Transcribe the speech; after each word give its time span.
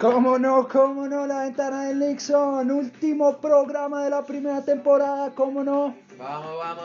¿Cómo 0.00 0.38
no? 0.38 0.68
¿Cómo 0.68 1.08
no? 1.08 1.26
La 1.26 1.44
ventana 1.44 1.84
del 1.84 2.00
Nixon. 2.00 2.70
Último 2.70 3.36
programa 3.38 4.04
de 4.04 4.10
la 4.10 4.24
primera 4.24 4.62
temporada. 4.62 5.30
¿Cómo 5.34 5.62
no? 5.62 5.94
Vamos, 6.18 6.58
vamos. 6.58 6.84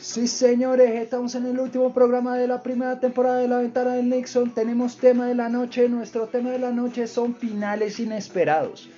Sí, 0.00 0.26
señores, 0.28 0.90
estamos 1.02 1.34
en 1.34 1.46
el 1.46 1.58
último 1.58 1.92
programa 1.92 2.38
de 2.38 2.46
la 2.46 2.62
primera 2.62 2.98
temporada 3.00 3.38
de 3.38 3.48
La 3.48 3.58
Ventana 3.58 3.94
del 3.94 4.08
Nixon. 4.08 4.54
Tenemos 4.54 4.96
tema 4.96 5.26
de 5.26 5.34
la 5.34 5.48
noche. 5.48 5.88
Nuestro 5.88 6.28
tema 6.28 6.50
de 6.50 6.60
la 6.60 6.70
noche 6.70 7.06
son 7.06 7.34
finales 7.34 7.98
inesperados. 7.98 8.88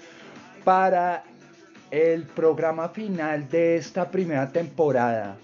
Para 0.64 1.24
el 1.90 2.24
programa 2.24 2.90
final 2.90 3.48
de 3.48 3.76
esta 3.76 4.10
primera 4.10 4.52
temporada, 4.52 5.36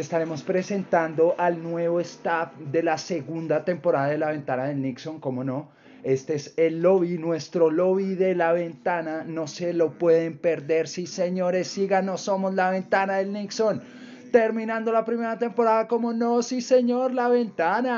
estaremos 0.00 0.42
presentando 0.42 1.34
al 1.38 1.62
nuevo 1.62 2.00
staff 2.00 2.52
de 2.58 2.82
la 2.82 2.98
segunda 2.98 3.64
temporada 3.64 4.08
de 4.08 4.18
La 4.18 4.30
Ventana 4.30 4.64
del 4.64 4.82
Nixon, 4.82 5.20
como 5.20 5.44
no. 5.44 5.68
Este 6.02 6.34
es 6.34 6.54
el 6.56 6.82
lobby, 6.82 7.18
nuestro 7.18 7.70
lobby 7.70 8.14
de 8.14 8.36
la 8.36 8.52
ventana. 8.52 9.24
No 9.26 9.48
se 9.48 9.72
lo 9.72 9.98
pueden 9.98 10.38
perder. 10.38 10.86
Sí, 10.86 11.04
señores, 11.06 11.66
síganos. 11.66 12.20
Somos 12.20 12.54
la 12.54 12.70
ventana 12.70 13.14
del 13.16 13.32
Nixon. 13.32 13.82
Terminando 14.30 14.92
la 14.92 15.04
primera 15.04 15.36
temporada, 15.36 15.88
como 15.88 16.12
no, 16.12 16.42
sí, 16.42 16.60
señor, 16.60 17.12
la 17.12 17.28
ventana. 17.28 17.96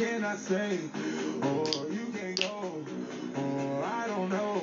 Cannot 0.00 0.38
stay, 0.38 0.78
or 1.42 1.66
you 1.92 2.06
can 2.16 2.34
go, 2.36 2.72
or 3.36 3.84
I 3.84 4.06
don't 4.06 4.30
know, 4.30 4.62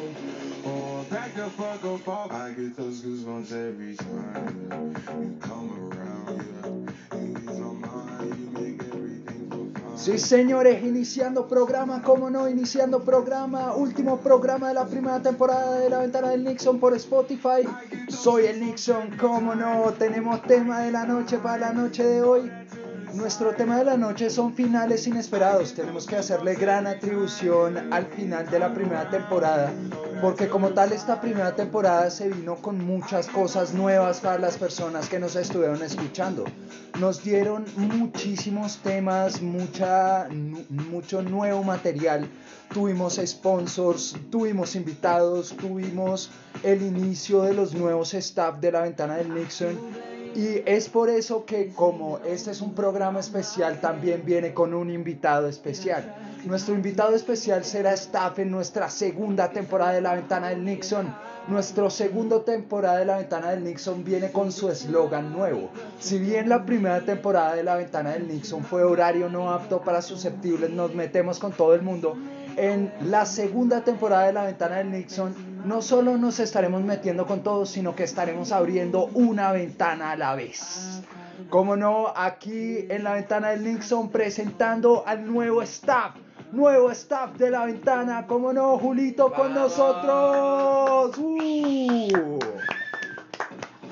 or 0.66 1.04
back 1.12 1.36
the 1.36 1.46
fuck 1.52 1.86
up 1.86 2.08
off. 2.08 2.32
I 2.32 2.54
get 2.54 2.76
those 2.76 3.04
goosebumps 3.04 3.52
every 3.52 3.96
time 3.98 4.96
you 5.22 5.38
come 5.40 5.70
around. 5.78 6.42
Yeah. 6.42 7.20
You 7.20 7.38
ease 7.38 7.60
my 7.60 7.72
mind, 7.86 8.34
you 8.40 8.50
make 8.50 8.82
everything 8.82 9.48
feel 9.52 9.70
fine. 9.76 9.98
Sí, 9.98 10.18
señores, 10.18 10.84
iniciando 10.84 11.48
programa, 11.48 12.02
como 12.02 12.32
no, 12.32 12.50
iniciando 12.50 13.04
programa, 13.04 13.76
último 13.76 14.18
programa 14.18 14.70
de 14.70 14.74
la 14.74 14.88
primera 14.88 15.22
temporada 15.22 15.78
de 15.78 15.88
La 15.92 16.00
Ventana 16.00 16.30
del 16.30 16.46
Nixon 16.46 16.80
por 16.80 16.96
Spotify. 16.96 17.62
Soy 18.10 18.48
el 18.48 18.60
Nixon, 18.60 19.16
como 19.20 19.54
no, 19.54 19.94
tenemos 20.00 20.42
tema 20.42 20.80
de 20.80 20.92
la 20.92 21.06
noche 21.06 21.38
para 21.38 21.60
la 21.60 21.74
noche 21.74 22.04
de 22.04 22.24
hoy. 22.24 22.52
Nuestro 23.14 23.56
tema 23.56 23.78
de 23.78 23.86
la 23.86 23.98
noche 23.98 24.30
son 24.30 24.54
finales 24.54 25.08
inesperados. 25.08 25.74
Tenemos 25.74 26.06
que 26.06 26.18
hacerle 26.18 26.56
gran 26.56 26.86
atribución 26.88 27.92
al 27.92 28.06
final 28.08 28.50
de 28.50 28.60
la 28.60 28.74
primera 28.74 29.10
temporada, 29.10 29.72
porque 30.22 30.50
como 30.50 30.70
tal 30.70 30.92
esta 30.92 31.20
primera 31.22 31.56
temporada 31.56 32.10
se 32.10 32.30
vino 32.30 32.56
con 32.56 32.86
muchas 32.86 33.28
cosas 33.28 33.74
nuevas 33.74 34.20
para 34.20 34.38
las 34.38 34.58
personas 34.58 35.08
que 35.08 35.20
nos 35.20 35.36
estuvieron 35.36 35.82
escuchando. 35.82 36.44
Nos 37.00 37.24
dieron 37.24 37.66
muchísimos 37.78 38.78
temas, 38.78 39.42
mucha, 39.42 40.28
mucho 40.70 41.22
nuevo 41.22 41.64
material. 41.64 42.28
Tuvimos 42.74 43.22
sponsors, 43.26 44.16
tuvimos 44.30 44.76
invitados, 44.76 45.56
tuvimos 45.56 46.30
el 46.62 46.82
inicio 46.82 47.44
de 47.44 47.54
los 47.54 47.74
nuevos 47.74 48.14
staff 48.14 48.60
de 48.60 48.72
la 48.72 48.82
ventana 48.82 49.16
del 49.16 49.34
Nixon. 49.34 50.17
Y 50.36 50.62
es 50.66 50.90
por 50.90 51.10
eso 51.10 51.46
que 51.46 51.70
como 51.70 52.20
este 52.20 52.52
es 52.52 52.62
un 52.62 52.74
programa 52.74 53.20
especial, 53.20 53.80
también 53.82 54.24
viene 54.26 54.54
con 54.54 54.74
un 54.74 54.90
invitado 54.90 55.48
especial. 55.48 56.16
Nuestro 56.46 56.76
invitado 56.76 57.16
especial 57.16 57.66
será 57.66 57.94
staff 57.94 58.40
en 58.40 58.52
nuestra 58.52 58.90
segunda 58.90 59.50
temporada 59.50 59.94
de 59.94 60.02
La 60.02 60.14
Ventana 60.14 60.50
del 60.50 60.64
Nixon. 60.64 61.14
Nuestro 61.48 61.90
segundo 61.90 62.42
temporada 62.42 63.00
de 63.00 63.06
La 63.06 63.18
Ventana 63.18 63.52
del 63.52 63.64
Nixon 63.64 64.04
viene 64.04 64.32
con 64.32 64.52
su 64.52 64.70
eslogan 64.70 65.32
nuevo. 65.34 65.70
Si 66.00 66.20
bien 66.20 66.50
la 66.50 66.66
primera 66.66 67.02
temporada 67.02 67.56
de 67.56 67.64
La 67.64 67.76
Ventana 67.76 68.12
del 68.12 68.28
Nixon 68.28 68.64
fue 68.64 68.84
horario 68.84 69.30
no 69.30 69.52
apto 69.52 69.82
para 69.82 70.02
susceptibles, 70.02 70.70
nos 70.70 70.94
metemos 70.94 71.40
con 71.40 71.52
todo 71.52 71.74
el 71.74 71.82
mundo. 71.82 72.16
En 72.56 72.92
la 73.02 73.26
segunda 73.26 73.84
temporada 73.84 74.28
de 74.28 74.34
La 74.34 74.44
Ventana 74.44 74.78
del 74.78 74.92
Nixon 74.92 75.57
no 75.68 75.82
solo 75.82 76.18
nos 76.18 76.40
estaremos 76.40 76.82
metiendo 76.82 77.26
con 77.26 77.44
todos, 77.44 77.70
sino 77.70 77.96
que 77.96 78.04
estaremos 78.04 78.52
abriendo 78.52 79.10
una 79.14 79.52
ventana 79.52 80.12
a 80.12 80.16
la 80.16 80.34
vez. 80.34 81.02
Como 81.50 81.76
no, 81.76 82.14
aquí 82.16 82.86
en 82.90 83.04
la 83.04 83.14
ventana 83.14 83.50
del 83.50 83.64
Nixon 83.64 84.10
presentando 84.10 85.04
al 85.06 85.26
nuevo 85.26 85.62
staff. 85.62 86.16
Nuevo 86.54 86.90
staff 86.92 87.34
de 87.34 87.52
la 87.52 87.66
ventana, 87.66 88.26
como 88.26 88.54
no, 88.54 88.78
Julito 88.78 89.34
con 89.34 89.54
Vamos. 89.54 89.78
nosotros. 89.78 91.18
¡Uh! 91.18 92.40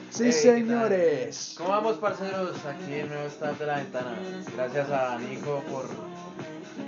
Sí, 0.09 0.31
señores. 0.31 1.55
¿Cómo 1.57 1.71
vamos, 1.71 1.97
parceros? 1.97 2.55
Aquí 2.65 2.93
en 2.93 3.09
nuevo 3.09 3.27
staff 3.27 3.59
de 3.59 3.65
la 3.65 3.75
ventana. 3.75 4.15
Gracias 4.55 4.89
a 4.89 5.19
Nico 5.19 5.61
por 5.69 5.89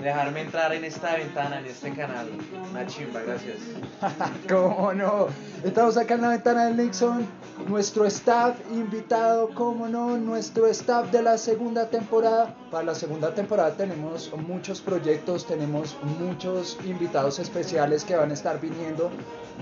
dejarme 0.02 0.42
entrar 0.42 0.74
en 0.74 0.84
esta 0.84 1.16
ventana, 1.16 1.59
en 1.59 1.66
este 1.66 1.92
canal. 1.94 2.30
Una 2.70 2.86
chimba, 2.86 3.22
gracias. 3.22 3.58
¿Cómo 4.50 4.94
no? 4.94 5.28
Estamos 5.64 5.98
acá 5.98 6.16
en 6.16 6.22
la 6.22 6.30
ventana 6.30 6.66
del 6.66 6.78
Nixon. 6.78 7.28
Nuestro 7.68 8.06
staff 8.06 8.56
invitado, 8.72 9.50
¿cómo 9.53 9.88
no? 9.88 10.18
Nuestro 10.18 10.68
staff 10.68 11.12
de 11.12 11.22
la 11.22 11.38
segunda 11.38 11.90
temporada. 11.90 12.56
Para 12.72 12.83
la 12.83 12.95
segunda 12.95 13.33
temporada 13.33 13.72
tenemos 13.72 14.29
muchos 14.45 14.81
proyectos, 14.81 15.45
tenemos 15.45 15.95
muchos 16.19 16.78
invitados 16.85 17.39
especiales 17.39 18.03
que 18.03 18.17
van 18.17 18.31
a 18.31 18.33
estar 18.33 18.59
viniendo. 18.59 19.09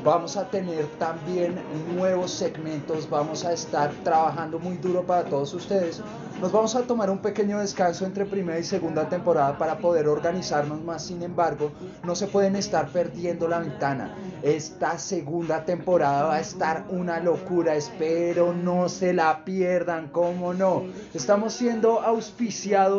Vamos 0.04 0.36
a 0.38 0.50
tener 0.50 0.86
también 0.98 1.56
nuevos 1.96 2.32
segmentos, 2.32 3.08
vamos 3.10 3.46
a 3.46 3.54
estar 3.54 3.92
trabajando 4.04 4.58
muy 4.58 4.78
duro 4.78 5.04
para 5.04 5.24
todos 5.24 5.54
ustedes. 5.54 6.02
Nos 6.42 6.52
vamos 6.52 6.76
a 6.76 6.82
tomar 6.82 7.10
un 7.10 7.20
pequeño 7.20 7.60
descanso 7.60 8.06
entre 8.06 8.26
primera 8.26 8.60
y 8.60 8.64
segunda 8.64 9.08
temporada 9.08 9.58
para 9.58 9.78
poder 9.78 10.08
organizarnos 10.08 10.82
más. 10.84 11.06
Sin 11.06 11.24
embargo, 11.24 11.72
no 12.04 12.14
se 12.14 12.28
pueden 12.28 12.58
estar 12.58 12.90
perdiendo 12.90 13.48
la 13.48 13.60
ventana. 13.60 14.14
Esta 14.44 14.98
segunda 14.98 15.64
temporada 15.64 16.24
va 16.26 16.36
a 16.36 16.42
estar 16.42 16.88
una 16.90 17.22
locura. 17.22 17.76
Espero 17.76 18.54
no 18.54 18.90
se 18.90 19.14
la 19.14 19.46
pierdan, 19.46 20.10
cómo 20.10 20.54
no. 20.54 20.84
Estamos 21.14 21.54
siendo 21.54 22.02
auspiciados 22.02 22.95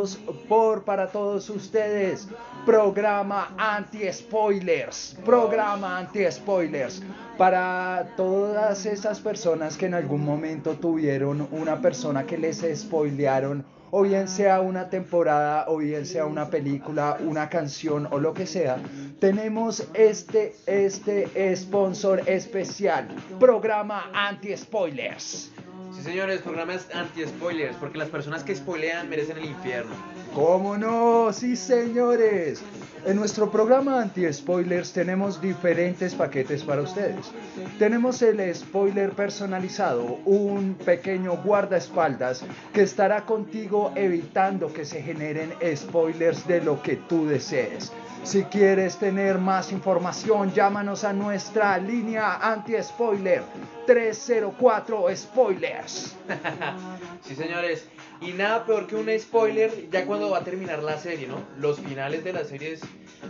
por 0.48 0.84
para 0.84 1.08
todos 1.08 1.48
ustedes. 1.50 2.28
Programa 2.64 3.54
anti-spoilers. 3.56 5.16
Programa 5.24 5.98
anti-spoilers. 5.98 7.02
Para 7.38 8.14
todas 8.16 8.86
esas 8.86 9.20
personas 9.20 9.76
que 9.76 9.86
en 9.86 9.94
algún 9.94 10.24
momento 10.24 10.74
tuvieron 10.74 11.48
una 11.50 11.80
persona 11.80 12.24
que 12.24 12.38
les 12.38 12.64
spoilearon, 12.74 13.64
o 13.90 14.02
bien 14.02 14.28
sea 14.28 14.60
una 14.60 14.90
temporada, 14.90 15.66
o 15.68 15.78
bien 15.78 16.06
sea 16.06 16.26
una 16.26 16.50
película, 16.50 17.18
una 17.20 17.48
canción 17.48 18.08
o 18.10 18.18
lo 18.18 18.34
que 18.34 18.46
sea, 18.46 18.78
tenemos 19.20 19.86
este, 19.94 20.54
este 20.66 21.56
sponsor 21.56 22.22
especial. 22.26 23.08
Programa 23.38 24.10
anti-spoilers. 24.12 25.52
Sí, 25.96 26.02
señores, 26.02 26.42
programas 26.42 26.88
anti-spoilers, 26.92 27.74
porque 27.76 27.96
las 27.96 28.10
personas 28.10 28.44
que 28.44 28.54
spoilean 28.54 29.08
merecen 29.08 29.38
el 29.38 29.46
infierno. 29.46 29.94
¿Cómo 30.34 30.76
no? 30.76 31.32
Sí, 31.32 31.56
señores. 31.56 32.60
En 33.06 33.16
nuestro 33.16 33.50
programa 33.50 34.02
anti-spoilers 34.02 34.92
tenemos 34.92 35.40
diferentes 35.40 36.14
paquetes 36.14 36.64
para 36.64 36.82
ustedes. 36.82 37.32
Tenemos 37.78 38.20
el 38.20 38.54
spoiler 38.54 39.12
personalizado, 39.12 40.18
un 40.26 40.74
pequeño 40.74 41.38
guardaespaldas 41.42 42.44
que 42.74 42.82
estará 42.82 43.24
contigo 43.24 43.92
evitando 43.94 44.70
que 44.72 44.84
se 44.84 45.00
generen 45.02 45.54
spoilers 45.74 46.46
de 46.46 46.60
lo 46.60 46.82
que 46.82 46.96
tú 46.96 47.26
desees. 47.26 47.90
Si 48.26 48.42
quieres 48.42 48.96
tener 48.96 49.38
más 49.38 49.70
información, 49.70 50.52
llámanos 50.52 51.04
a 51.04 51.12
nuestra 51.12 51.78
línea 51.78 52.38
anti-spoiler 52.42 53.44
304 53.86 55.16
spoilers. 55.16 56.16
Sí, 57.22 57.36
señores. 57.36 57.86
Y 58.20 58.32
nada 58.32 58.64
peor 58.64 58.88
que 58.88 58.96
un 58.96 59.08
spoiler 59.18 59.88
ya 59.90 60.04
cuando 60.06 60.30
va 60.30 60.38
a 60.38 60.44
terminar 60.44 60.82
la 60.82 60.98
serie, 60.98 61.28
¿no? 61.28 61.36
Los 61.58 61.78
finales 61.78 62.24
de 62.24 62.32
las 62.32 62.48
series 62.48 62.80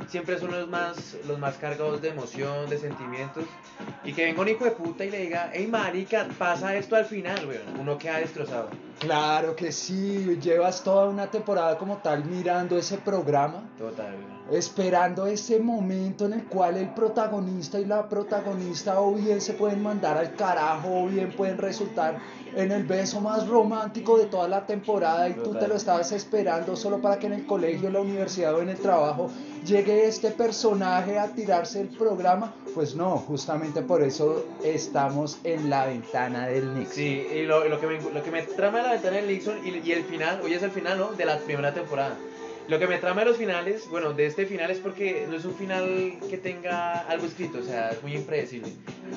siempre 0.09 0.39
son 0.39 0.53
los 0.53 0.67
más, 0.69 1.17
los 1.27 1.39
más 1.39 1.57
cargados 1.57 2.01
de 2.01 2.09
emoción, 2.09 2.69
de 2.71 2.79
sentimientos. 2.79 3.45
Y 4.03 4.15
que 4.15 4.25
venga 4.25 4.41
un 4.41 4.49
hijo 4.49 4.65
de 4.65 4.71
puta 4.71 5.05
y 5.05 5.11
le 5.11 5.19
diga, 5.19 5.51
hey 5.53 5.67
marica, 5.67 6.27
pasa 6.39 6.75
esto 6.75 6.97
al 6.97 7.05
final, 7.05 7.47
weón. 7.47 7.81
Uno 7.81 7.99
queda 7.99 8.19
destrozado. 8.19 8.71
Claro 8.99 9.55
que 9.57 9.73
sí, 9.73 10.39
llevas 10.41 10.83
toda 10.83 11.11
una 11.11 11.31
temporada 11.31 11.77
como 11.77 11.99
tal 11.99 12.25
mirando 12.25 12.79
ese 12.79 12.97
programa, 12.97 13.63
Total. 13.79 14.36
Esperando 14.51 15.27
ese 15.27 15.59
momento 15.59 16.27
en 16.27 16.35
el 16.35 16.45
cual 16.45 16.77
el 16.77 16.91
protagonista 16.95 17.81
y 17.81 17.85
la 17.85 18.09
protagonista 18.09 19.01
o 19.01 19.13
bien 19.13 19.41
se 19.41 19.55
pueden 19.55 19.83
mandar 19.83 20.17
al 20.17 20.35
carajo 20.35 21.03
o 21.03 21.07
bien 21.07 21.33
pueden 21.33 21.59
resultar 21.59 22.19
en 22.55 22.73
el 22.73 22.85
beso 22.85 23.21
más 23.21 23.47
romántico 23.49 24.17
de 24.17 24.27
toda 24.27 24.49
la 24.49 24.65
temporada 24.65 25.29
y 25.29 25.35
tú 25.35 25.55
te 25.55 25.69
lo 25.69 25.75
estabas 25.75 26.13
esperando 26.13 26.77
solo 26.77 27.01
para 27.03 27.19
que 27.19 27.27
en 27.27 27.35
el 27.35 27.47
colegio, 27.47 27.89
en 27.89 27.95
la 27.95 28.01
universidad 28.01 28.55
o 28.55 28.63
en 28.63 28.71
el 28.71 28.79
trabajo 28.79 29.31
llegue 29.65 30.07
este 30.07 30.31
personaje 30.31 31.19
a 31.19 31.27
tirarse 31.29 31.81
el 31.81 31.89
programa. 31.89 32.55
Pues 32.75 32.95
no, 32.95 33.19
justamente 33.19 33.83
por 33.83 34.03
eso 34.03 34.45
estamos 34.63 35.39
en 35.45 35.69
la 35.69 35.87
ventana 35.87 36.47
del 36.47 36.73
Nix. 36.75 36.91
Sí, 36.91 37.27
y 37.35 37.43
lo, 37.43 37.69
lo 37.69 37.81
que 37.81 37.87
me, 37.87 38.01
lo 38.01 38.23
que 38.23 38.31
me 38.31 38.43
trama 38.43 38.81
la 38.81 38.93
ventana 38.93 39.17
del 39.17 39.27
Nixon 39.27 39.59
y, 39.67 39.87
y 39.87 39.93
el 39.93 40.05
final, 40.05 40.41
hoy 40.43 40.55
es 40.55 40.63
el 40.63 40.71
final, 40.71 40.99
¿no? 40.99 41.13
De 41.13 41.25
la 41.25 41.39
primera 41.39 41.75
temporada. 41.75 42.17
Lo 42.69 42.81
que 42.81 42.89
me 42.89 42.99
trama 42.99 43.21
de 43.21 43.29
los 43.29 43.37
finales, 43.37 43.89
bueno, 43.91 44.13
de 44.13 44.27
este 44.27 44.45
final 44.45 44.71
es 44.73 44.79
porque 44.79 45.25
no 45.31 45.37
es 45.37 45.45
un 45.45 45.55
final 45.55 46.15
que 46.29 46.37
tenga 46.37 46.99
algo 47.03 47.25
escrito, 47.27 47.59
o 47.59 47.63
sea, 47.63 47.91
es 47.91 48.03
muy 48.03 48.15
impredecible. 48.17 48.73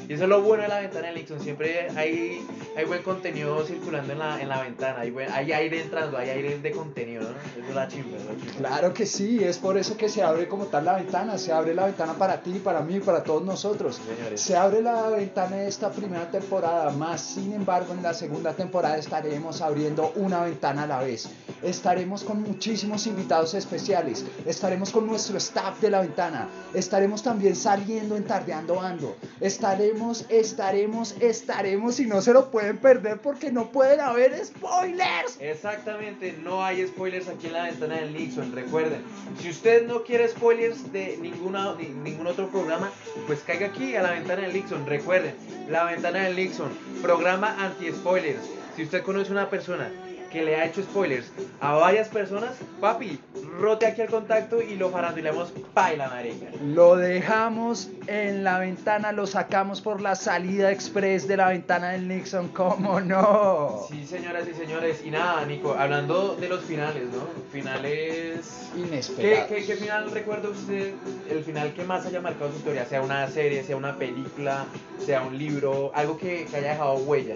Y 0.08 0.14
eso 0.14 0.24
es 0.24 0.30
lo 0.30 0.42
bueno 0.44 0.62
de 0.64 0.70
la 0.70 0.82
ventana 0.82 1.08
del 1.08 1.16
Nixon, 1.16 1.40
siempre 1.40 1.90
hay, 1.96 2.46
hay 2.78 2.86
buen 2.86 3.02
contenido 3.02 3.66
circulando 3.66 4.14
en 4.14 4.20
la, 4.20 4.40
en 4.40 4.50
la 4.50 4.62
ventana, 4.62 5.00
hay, 5.00 5.10
buen- 5.10 5.32
hay 5.32 5.52
aire 5.52 5.82
entrando, 5.82 6.16
hay 6.20 6.30
aire 6.30 6.60
de 6.60 6.72
contenido, 6.72 7.24
¿no? 7.24 7.30
Eso 7.30 7.70
es 7.70 7.76
la 7.76 7.88
chimba, 7.88 8.18
es 8.18 8.26
la 8.26 8.32
chimba. 8.38 8.54
Claro 8.70 8.94
que 8.94 9.08
sí, 9.08 9.44
es 9.44 9.58
por 9.58 9.80
eso 9.80 9.98
que 9.98 10.10
se 10.10 10.22
abre 10.22 10.48
como 10.48 10.66
tal 10.66 10.86
la 10.86 10.98
ventana, 10.98 11.40
se 11.40 11.52
abre 11.52 11.74
la 11.74 11.86
ventana 11.88 12.14
para 12.14 12.42
ti, 12.44 12.60
para 12.64 12.82
mí, 12.82 13.00
para 13.00 13.24
todos 13.24 13.44
nosotros. 13.44 14.00
Señores. 14.16 14.40
Se 14.42 14.56
abre 14.56 14.84
la 14.84 15.10
ventana 15.10 15.56
de 15.56 15.68
esta 15.68 15.90
primera 15.92 16.30
temporada, 16.30 16.92
más 16.92 17.20
sin 17.22 17.52
embargo 17.54 17.94
en 17.94 18.04
la 18.04 18.14
segunda 18.14 18.54
temporada 18.54 18.98
estaremos 18.98 19.62
abriendo 19.62 20.12
una 20.18 20.44
ventana 20.44 20.84
a 20.84 20.88
la 20.88 21.00
vez. 21.02 21.30
Estaremos 21.64 22.24
con 22.24 22.44
muchísimos 22.44 23.08
invitados 23.08 23.39
especiales, 23.54 24.26
estaremos 24.46 24.92
con 24.92 25.08
nuestro 25.08 25.38
staff 25.38 25.80
de 25.82 25.90
la 25.90 26.02
ventana, 26.02 26.48
estaremos 26.74 27.24
también 27.24 27.56
saliendo 27.56 28.16
en 28.18 28.26
Tardeando 28.26 28.80
Ando, 28.82 29.16
estaremos, 29.40 30.26
estaremos, 30.30 31.16
estaremos 31.20 32.00
y 32.00 32.06
no 32.06 32.22
se 32.22 32.34
lo 32.34 32.52
pueden 32.52 32.78
perder 32.78 33.20
porque 33.22 33.52
no 33.52 33.72
pueden 33.72 34.00
haber 34.00 34.34
spoilers. 34.46 35.38
Exactamente, 35.40 36.38
no 36.44 36.64
hay 36.64 36.86
spoilers 36.88 37.28
aquí 37.28 37.48
en 37.48 37.54
la 37.54 37.64
ventana 37.64 37.96
del 37.96 38.14
Nixon. 38.14 38.52
Recuerden, 38.52 39.02
si 39.42 39.50
usted 39.50 39.88
no 39.88 40.04
quiere 40.04 40.28
spoilers 40.28 40.92
de 40.92 41.18
ninguna, 41.22 41.76
ni- 41.76 41.90
ningún 41.90 42.28
otro 42.28 42.50
programa, 42.50 42.92
pues 43.28 43.40
caiga 43.46 43.68
aquí 43.68 43.96
a 43.96 44.02
la 44.04 44.12
ventana 44.12 44.42
del 44.44 44.54
Nixon. 44.54 44.86
Recuerden, 44.86 45.34
la 45.70 45.86
ventana 45.86 46.20
del 46.24 46.36
Nixon, 46.36 46.70
programa 47.02 47.56
anti-spoilers. 47.64 48.42
Si 48.76 48.84
usted 48.84 49.04
conoce 49.04 49.32
una 49.32 49.50
persona 49.50 49.92
que 50.30 50.44
le 50.44 50.56
ha 50.56 50.66
hecho 50.66 50.84
spoilers 50.84 51.32
a 51.60 51.74
varias 51.74 52.08
personas, 52.08 52.52
papi, 52.80 53.20
rote 53.60 53.86
aquí 53.86 54.02
el 54.02 54.10
contacto 54.10 54.62
y 54.62 54.76
lo 54.76 54.90
farandulamos 54.90 55.52
paila, 55.74 56.10
marica. 56.10 56.48
Lo 56.64 56.96
dejamos 56.96 57.90
en 58.08 58.44
la 58.44 58.60
ventana, 58.60 59.12
lo 59.12 59.28
sacamos 59.28 59.82
por 59.82 60.02
la 60.02 60.16
salida 60.16 60.72
express 60.72 61.28
de 61.28 61.38
la 61.38 61.50
ventana 61.50 61.90
del 61.92 62.08
Nixon, 62.08 62.50
¿cómo 62.50 63.00
no? 63.02 63.86
Sí, 63.90 64.06
señoras 64.06 64.48
y 64.48 64.54
señores. 64.54 65.02
Y 65.06 65.12
nada, 65.12 65.46
Nico, 65.46 65.76
hablando 65.78 66.36
de 66.36 66.50
los 66.50 66.64
finales, 66.64 67.04
¿no? 67.12 67.28
Finales... 67.52 68.70
¿Qué, 68.74 68.80
Inesperado. 68.82 69.48
qué, 69.48 69.66
qué 69.66 69.76
final 69.76 70.12
recuerda 70.12 70.50
usted? 70.50 70.94
El 71.30 71.44
final 71.44 71.74
que 71.74 71.84
más 71.84 72.06
haya 72.06 72.22
marcado 72.22 72.52
su 72.52 72.58
historia, 72.58 72.86
sea 72.86 73.02
una 73.02 73.28
serie, 73.28 73.64
sea 73.64 73.76
una 73.78 73.98
película, 73.98 74.66
sea 75.06 75.24
un 75.24 75.38
libro, 75.38 75.92
algo 75.96 76.18
que, 76.18 76.46
que 76.46 76.58
haya 76.58 76.72
dejado 76.72 76.96
huella. 76.98 77.36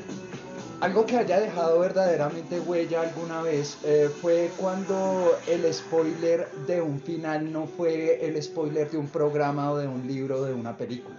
Algo 0.84 1.06
que 1.06 1.16
haya 1.16 1.40
dejado 1.40 1.80
verdaderamente 1.80 2.60
huella 2.60 3.04
alguna 3.04 3.42
vez 3.42 3.78
eh, 3.86 4.10
fue 4.22 4.52
cuando 4.58 5.34
el 5.48 5.74
spoiler 5.74 6.52
de 6.68 6.82
un 6.82 7.00
final 7.00 7.50
no 7.54 7.68
fue 7.68 8.20
el 8.28 8.44
spoiler 8.44 8.92
de 8.92 8.98
un 8.98 9.08
programa 9.08 9.72
o 9.72 9.78
de 9.78 9.88
un 9.88 10.06
libro 10.06 10.42
o 10.42 10.44
de 10.44 10.54
una 10.54 10.76
película. 10.76 11.16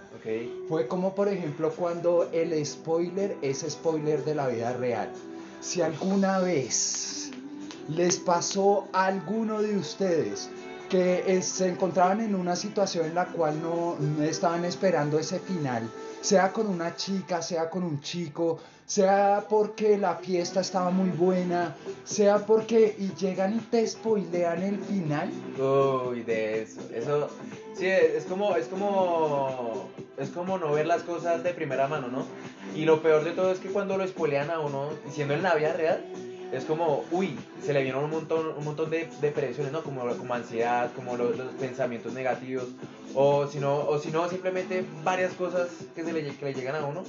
Fue 0.69 0.87
como 0.87 1.15
por 1.15 1.29
ejemplo 1.29 1.71
cuando 1.71 2.29
el 2.31 2.63
spoiler 2.63 3.37
es 3.41 3.65
spoiler 3.67 4.23
de 4.23 4.35
la 4.35 4.49
vida 4.49 4.71
real. 4.73 5.09
Si 5.61 5.81
alguna 5.81 6.37
vez 6.37 7.31
les 7.89 8.17
pasó 8.17 8.87
a 8.93 9.07
alguno 9.07 9.63
de 9.63 9.77
ustedes 9.77 10.47
que 10.91 11.23
eh, 11.25 11.41
se 11.41 11.69
encontraban 11.69 12.21
en 12.21 12.35
una 12.35 12.55
situación 12.55 13.07
en 13.07 13.15
la 13.15 13.25
cual 13.25 13.59
no, 13.59 13.97
no 13.99 14.23
estaban 14.23 14.63
esperando 14.63 15.17
ese 15.17 15.39
final, 15.39 15.89
sea 16.21 16.53
con 16.53 16.67
una 16.67 16.95
chica, 16.95 17.41
sea 17.41 17.67
con 17.67 17.83
un 17.83 17.99
chico, 18.01 18.59
sea 18.85 19.45
porque 19.49 19.97
la 19.97 20.15
fiesta 20.15 20.61
estaba 20.61 20.91
muy 20.91 21.09
buena, 21.09 21.75
sea 22.03 22.45
porque 22.45 22.95
y 22.99 23.13
llegan 23.15 23.55
y 23.55 23.59
te 23.59 23.85
spoilean 23.87 24.61
el 24.61 24.79
final, 24.79 25.31
Uy, 25.57 26.23
de 26.23 26.61
eso. 26.61 26.81
Eso, 26.93 27.29
sí, 27.75 27.87
es 27.87 28.25
como, 28.25 28.55
es 28.55 28.67
como, 28.67 29.89
es 30.17 30.29
como 30.29 30.57
no 30.57 30.71
ver 30.73 30.85
las 30.85 31.03
cosas 31.03 31.43
de 31.43 31.53
primera 31.53 31.87
mano, 31.87 32.07
¿no? 32.09 32.25
Y 32.75 32.85
lo 32.85 33.01
peor 33.01 33.23
de 33.23 33.31
todo 33.31 33.51
es 33.51 33.59
que 33.59 33.69
cuando 33.69 33.97
lo 33.97 34.03
espolean 34.03 34.51
a 34.51 34.59
uno, 34.59 34.89
siendo 35.11 35.33
en 35.33 35.43
la 35.43 35.55
vida 35.55 35.73
real, 35.73 36.05
es 36.51 36.63
como, 36.65 37.03
uy, 37.11 37.37
se 37.63 37.73
le 37.73 37.83
vieron 37.83 38.03
un 38.03 38.11
montón, 38.11 38.53
un 38.57 38.63
montón 38.63 38.89
de 38.89 39.09
depresiones, 39.19 39.71
¿no? 39.71 39.81
Como, 39.81 40.05
como 40.15 40.33
ansiedad, 40.33 40.91
como 40.95 41.17
los, 41.17 41.37
los 41.37 41.47
pensamientos 41.53 42.13
negativos, 42.13 42.67
o 43.13 43.47
si 43.47 43.59
no, 43.59 43.77
o 43.77 43.97
si 43.99 44.11
no, 44.11 44.29
simplemente 44.29 44.85
varias 45.03 45.33
cosas 45.33 45.69
que, 45.95 46.03
se 46.03 46.13
le, 46.13 46.35
que 46.35 46.45
le 46.45 46.53
llegan 46.53 46.75
a 46.75 46.85
uno 46.85 47.03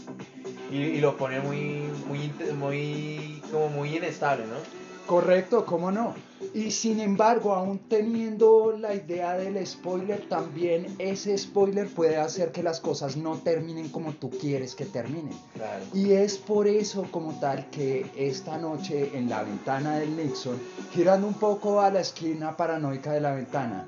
y, 0.70 0.76
y 0.76 1.00
lo 1.00 1.16
ponen 1.16 1.42
muy, 1.42 1.58
muy, 2.06 2.32
muy, 2.58 3.42
como 3.50 3.68
muy 3.68 3.96
inestable, 3.96 4.44
¿no? 4.46 4.86
Correcto, 5.06 5.64
cómo 5.64 5.92
no. 5.92 6.14
Y 6.52 6.72
sin 6.72 7.00
embargo, 7.00 7.54
aún 7.54 7.78
teniendo 7.88 8.76
la 8.76 8.94
idea 8.94 9.34
del 9.36 9.64
spoiler, 9.64 10.28
también 10.28 10.86
ese 10.98 11.38
spoiler 11.38 11.86
puede 11.88 12.16
hacer 12.16 12.50
que 12.50 12.62
las 12.62 12.80
cosas 12.80 13.16
no 13.16 13.36
terminen 13.36 13.88
como 13.88 14.12
tú 14.12 14.30
quieres 14.30 14.74
que 14.74 14.84
terminen. 14.84 15.32
Claro. 15.54 15.84
Y 15.94 16.12
es 16.12 16.38
por 16.38 16.66
eso 16.66 17.06
como 17.10 17.38
tal 17.38 17.70
que 17.70 18.06
esta 18.16 18.58
noche 18.58 19.16
en 19.16 19.28
la 19.28 19.44
ventana 19.44 19.98
del 19.98 20.16
Nixon, 20.16 20.58
girando 20.92 21.28
un 21.28 21.34
poco 21.34 21.80
a 21.80 21.90
la 21.90 22.00
esquina 22.00 22.56
paranoica 22.56 23.12
de 23.12 23.20
la 23.20 23.34
ventana, 23.34 23.86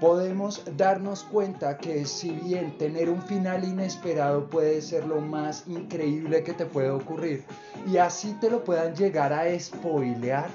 podemos 0.00 0.62
darnos 0.76 1.24
cuenta 1.24 1.76
que 1.76 2.06
si 2.06 2.30
bien 2.30 2.76
tener 2.78 3.10
un 3.10 3.22
final 3.22 3.64
inesperado 3.64 4.48
puede 4.48 4.80
ser 4.80 5.06
lo 5.06 5.20
más 5.20 5.64
increíble 5.68 6.42
que 6.42 6.54
te 6.54 6.64
puede 6.64 6.90
ocurrir 6.90 7.44
y 7.86 7.98
así 7.98 8.34
te 8.40 8.50
lo 8.50 8.64
puedan 8.64 8.94
llegar 8.94 9.32
a 9.32 9.58
spoilear, 9.58 10.48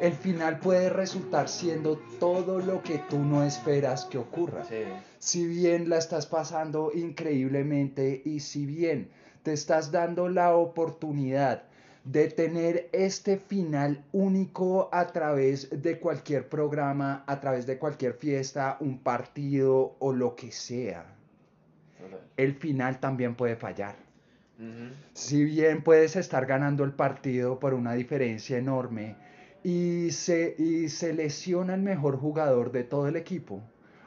el 0.00 0.12
final 0.12 0.58
puede 0.58 0.88
resultar 0.90 1.48
siendo 1.48 1.98
todo 2.18 2.58
lo 2.58 2.82
que 2.82 2.98
tú 3.10 3.18
no 3.18 3.44
esperas 3.44 4.06
que 4.06 4.18
ocurra 4.18 4.64
Sí. 4.64 4.82
si 5.18 5.46
bien 5.46 5.88
la 5.88 5.98
estás 5.98 6.26
pasando 6.26 6.90
increíblemente 6.92 8.22
y 8.24 8.40
si 8.40 8.66
bien 8.66 9.10
te 9.42 9.52
estás 9.52 9.92
dando 9.92 10.28
la 10.28 10.54
oportunidad 10.54 11.62
de 12.04 12.28
tener 12.28 12.88
este 12.92 13.36
final 13.36 14.02
único 14.12 14.88
a 14.92 15.06
través 15.08 15.68
de 15.82 15.98
cualquier 15.98 16.48
programa, 16.48 17.24
a 17.26 17.40
través 17.40 17.66
de 17.66 17.78
cualquier 17.78 18.14
fiesta, 18.14 18.76
un 18.80 18.98
partido 18.98 19.96
o 19.98 20.12
lo 20.12 20.34
que 20.34 20.50
sea, 20.50 21.04
el 22.36 22.54
final 22.54 23.00
también 23.00 23.34
puede 23.34 23.56
fallar. 23.56 23.96
Si 25.14 25.42
bien 25.44 25.82
puedes 25.82 26.16
estar 26.16 26.44
ganando 26.44 26.84
el 26.84 26.92
partido 26.92 27.58
por 27.58 27.72
una 27.72 27.94
diferencia 27.94 28.58
enorme 28.58 29.16
y 29.64 30.10
se, 30.10 30.54
y 30.58 30.90
se 30.90 31.14
lesiona 31.14 31.74
el 31.74 31.80
mejor 31.80 32.18
jugador 32.18 32.70
de 32.70 32.84
todo 32.84 33.08
el 33.08 33.16
equipo, 33.16 33.62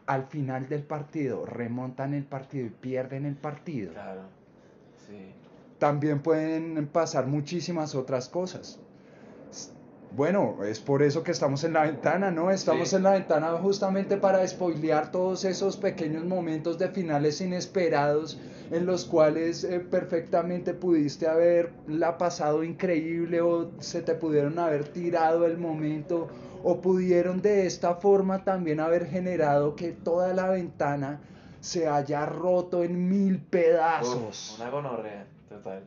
al 0.05 0.25
final 0.27 0.69
del 0.69 0.83
partido 0.83 1.45
remontan 1.45 2.13
el 2.13 2.23
partido 2.23 2.67
y 2.67 2.69
pierden 2.69 3.25
el 3.25 3.35
partido, 3.35 3.93
Claro. 3.93 4.21
Sí. 5.07 5.33
También 5.79 6.21
pueden 6.21 6.87
pasar 6.87 7.27
muchísimas 7.27 7.95
otras 7.95 8.29
cosas. 8.29 8.79
Bueno, 10.15 10.63
es 10.63 10.79
por 10.79 11.01
eso 11.01 11.23
que 11.23 11.31
estamos 11.31 11.63
en 11.63 11.73
la 11.73 11.83
ventana, 11.83 12.29
¿no? 12.29 12.51
Estamos 12.51 12.89
Sí. 12.89 12.97
en 12.97 13.03
la 13.03 13.13
ventana 13.13 13.49
justamente 13.53 14.15
para 14.17 14.47
spoilear 14.47 15.11
todos 15.11 15.43
esos 15.43 15.75
pequeños 15.75 16.23
momentos 16.23 16.77
de 16.77 16.89
finales 16.89 17.41
inesperados 17.41 18.39
en 18.69 18.85
los 18.85 19.05
cuales 19.05 19.63
eh, 19.63 19.79
perfectamente 19.79 20.75
pudiste 20.75 21.27
haberla 21.27 22.19
pasado 22.19 22.63
increíble 22.63 23.41
o 23.41 23.71
se 23.79 24.03
te 24.03 24.13
pudieron 24.13 24.59
haber 24.59 24.83
tirado 24.89 25.47
el 25.47 25.57
momento 25.57 26.27
o 26.63 26.79
pudieron 26.79 27.41
de 27.41 27.65
esta 27.65 27.95
forma 27.95 28.43
también 28.43 28.79
haber 28.79 29.07
generado 29.07 29.75
que 29.75 29.93
toda 29.93 30.31
la 30.35 30.47
ventana 30.47 31.21
se 31.63 31.87
haya 31.87 32.25
roto 32.25 32.83
en 32.83 33.09
mil 33.09 33.39
pedazos. 33.39 34.51
Uf, 34.51 34.59
una 34.59 34.69
gonorrea, 34.69 35.25
total. 35.47 35.83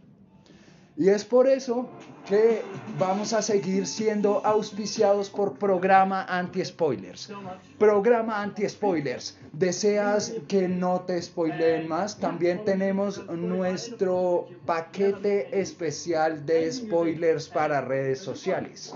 Y 0.96 1.10
es 1.10 1.26
por 1.26 1.46
eso 1.46 1.90
que 2.26 2.62
vamos 2.98 3.34
a 3.34 3.42
seguir 3.42 3.86
siendo 3.86 4.40
auspiciados 4.46 5.28
por 5.28 5.58
programa 5.58 6.24
anti-spoilers. 6.24 7.30
Programa 7.78 8.40
anti-spoilers. 8.40 9.36
¿Deseas 9.52 10.32
que 10.48 10.66
no 10.66 11.02
te 11.02 11.20
spoileen 11.20 11.86
más? 11.86 12.18
También 12.18 12.64
tenemos 12.64 13.26
nuestro 13.26 14.48
paquete 14.64 15.60
especial 15.60 16.46
de 16.46 16.72
spoilers 16.72 17.48
para 17.48 17.82
redes 17.82 18.20
sociales. 18.20 18.94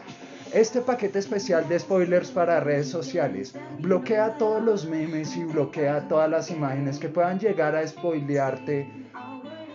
Este 0.53 0.81
paquete 0.81 1.21
especial 1.21 1.69
de 1.69 1.79
spoilers 1.79 2.33
para 2.33 2.59
redes 2.59 2.89
sociales 2.89 3.55
bloquea 3.79 4.37
todos 4.37 4.61
los 4.61 4.85
memes 4.85 5.37
y 5.37 5.45
bloquea 5.45 6.09
todas 6.09 6.29
las 6.29 6.51
imágenes 6.51 6.99
que 6.99 7.09
puedan 7.09 7.39
llegar 7.39 7.77
a 7.77 7.87
spoilearte 7.87 8.89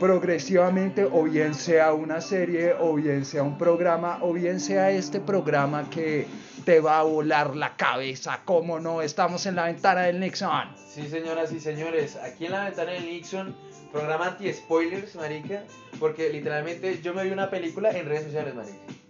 progresivamente 0.01 1.05
o 1.05 1.24
bien 1.24 1.53
sea 1.53 1.94
una 1.94 2.20
serie 2.20 2.74
o 2.77 2.96
bien 2.96 3.24
sea 3.24 3.44
un 3.44 3.58
programa 3.58 4.20
o 4.22 4.34
bien 4.34 4.60
sea 4.60 4.91
este 4.91 5.22
programa 5.22 5.89
que 5.89 6.27
te 6.65 6.82
va 6.82 7.00
a 7.00 7.03
volar 7.03 7.55
la 7.55 7.77
cabeza, 7.77 8.41
como 8.44 8.77
no, 8.79 9.01
estamos 9.01 9.46
en 9.46 9.55
la 9.55 9.65
ventana 9.65 10.01
del 10.01 10.20
Nixon. 10.20 10.75
Sí, 10.89 11.08
señoras 11.08 11.53
y 11.53 11.62
señores, 11.62 12.17
aquí 12.17 12.48
en 12.48 12.51
la 12.51 12.65
ventana 12.65 12.91
del 12.91 13.05
Nixon, 13.05 13.55
programa 13.94 14.27
anti-spoilers, 14.27 15.15
marica, 15.15 15.63
porque 16.00 16.29
literalmente 16.29 17.00
yo 17.01 17.13
me 17.13 17.24
vi 17.24 17.29
una 17.29 17.50
película 17.50 17.91
en 17.91 18.08
redes 18.08 18.25
sociales, 18.25 18.55
marica. 18.55 19.04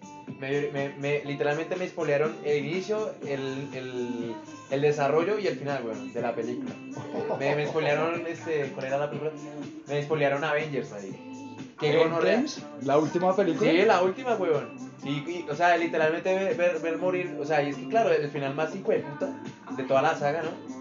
Me, 0.46 0.68
me- 0.72 0.90
me- 1.00 1.24
literalmente 1.26 1.76
me 1.76 1.88
spoilearon 1.88 2.36
el 2.44 2.66
inicio, 2.66 3.12
el, 3.28 3.68
el, 3.74 4.36
el 4.70 4.82
desarrollo 4.82 5.40
y 5.40 5.48
el 5.48 5.58
final, 5.58 5.84
weón, 5.84 6.14
de 6.14 6.22
la 6.22 6.36
película. 6.36 6.74
Me, 7.40 7.56
me 7.56 7.66
spoilearon, 7.68 8.26
este, 8.28 8.72
¿cuál 8.74 8.86
era 8.88 8.98
la 9.00 9.10
película? 9.10 9.32
Me 9.88 10.04
spoilearon 10.04 10.44
Avengers, 10.44 10.92
marica. 10.92 11.18
Qué. 11.80 12.02
Endgames, 12.02 12.64
la 12.84 12.98
última 12.98 13.36
película. 13.36 13.70
Sí, 13.72 13.78
la 13.86 14.02
última, 14.04 14.36
weón. 14.36 14.70
Y, 15.04 15.10
y, 15.30 15.46
o 15.50 15.56
sea, 15.56 15.76
literalmente 15.78 16.34
ver, 16.34 16.56
ver, 16.56 16.80
ver 16.80 16.98
morir, 16.98 17.36
o 17.40 17.46
sea, 17.46 17.62
y 17.64 17.70
es 17.70 17.76
que 17.76 17.88
claro, 17.88 18.12
el 18.12 18.30
final 18.30 18.54
más 18.56 18.74
hijo 18.76 18.92
de 18.92 19.00
puta 19.00 19.30
de 19.76 19.84
toda 19.84 20.02
la 20.02 20.16
saga, 20.16 20.42
¿no? 20.44 20.75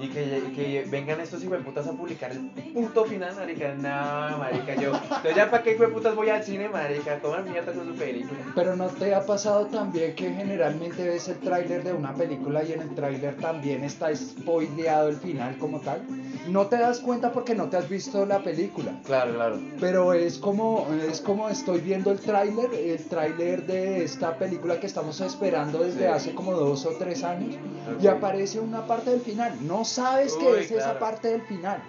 Y 0.00 0.08
que, 0.08 0.42
que 0.54 0.86
vengan 0.90 1.20
estos 1.20 1.42
hijo 1.44 1.54
de 1.54 1.60
putas 1.60 1.86
a 1.86 1.92
publicar 1.92 2.32
el 2.32 2.40
punto 2.72 3.04
final, 3.04 3.34
marica. 3.36 3.74
No, 3.74 4.38
marica, 4.38 4.74
yo. 4.74 4.92
Entonces 4.94 5.36
ya 5.36 5.50
para 5.50 5.62
qué 5.62 5.72
hijo 5.72 5.82
de 5.84 5.88
putas 5.90 6.14
voy 6.14 6.28
al 6.30 6.42
cine, 6.42 6.68
marica. 6.68 7.18
Toman 7.20 7.50
mierda 7.50 7.72
con 7.72 7.86
su 7.86 7.94
película. 7.94 8.40
Pero 8.54 8.76
no 8.76 8.86
te 8.88 9.14
ha 9.14 9.24
pasado 9.24 9.66
también 9.66 10.14
que 10.14 10.30
generalmente 10.32 11.04
ves 11.08 11.28
el 11.28 11.38
tráiler 11.38 11.84
de 11.84 11.92
una 11.92 12.14
película 12.14 12.62
y 12.64 12.72
en 12.72 12.80
el 12.82 12.94
tráiler 12.94 13.36
también 13.36 13.84
está 13.84 14.14
spoileado 14.14 15.08
el 15.08 15.16
final 15.16 15.56
como 15.58 15.80
tal. 15.80 16.02
No 16.48 16.66
te 16.66 16.76
das 16.76 17.00
cuenta 17.00 17.32
porque 17.32 17.54
no 17.54 17.68
te 17.70 17.76
has 17.76 17.88
visto 17.88 18.26
la 18.26 18.40
película. 18.42 18.92
Claro, 19.04 19.34
claro. 19.34 19.58
Pero 19.80 20.12
es 20.12 20.38
como, 20.38 20.86
es 21.08 21.20
como 21.20 21.48
estoy 21.48 21.80
viendo 21.80 22.10
el 22.10 22.20
tráiler, 22.20 22.72
el 22.74 23.02
tráiler 23.04 23.64
de 23.66 24.04
esta 24.04 24.36
película 24.36 24.78
que 24.80 24.86
estamos 24.86 25.20
esperando 25.20 25.78
desde 25.78 26.00
Sí. 26.00 26.04
hace 26.04 26.34
como 26.34 26.52
dos 26.52 26.84
o 26.86 26.90
tres 26.98 27.22
años 27.24 27.54
y 28.00 28.06
Ok. 28.08 28.14
aparece 28.14 28.60
una 28.60 28.86
parte 28.86 29.10
del 29.10 29.20
final. 29.20 29.54
No 29.66 29.84
sabes 29.94 30.34
que 30.34 30.46
Uy, 30.46 30.58
es 30.58 30.70
esa 30.70 30.98
parte 30.98 31.28
del 31.28 31.42
final, 31.42 31.80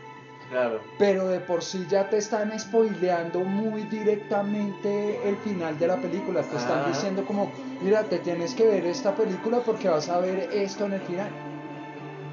Claro. 0.49 0.79
pero 0.99 1.27
de 1.27 1.39
por 1.39 1.63
sí 1.63 1.85
ya 1.89 2.07
te 2.09 2.17
están 2.17 2.57
spoileando 2.59 3.39
muy 3.39 3.81
directamente 3.83 5.19
el 5.27 5.35
final 5.37 5.77
de 5.79 5.87
la 5.87 5.97
película. 5.97 6.43
Te 6.43 6.57
están 6.57 6.91
diciendo 6.91 7.25
como, 7.25 7.51
mira, 7.81 8.03
te 8.03 8.19
tienes 8.19 8.53
que 8.53 8.67
ver 8.67 8.85
esta 8.85 9.15
película 9.15 9.59
porque 9.65 9.89
vas 9.89 10.07
a 10.07 10.19
ver 10.19 10.49
esto 10.51 10.85
en 10.85 10.93
el 10.93 11.01
final. 11.01 11.31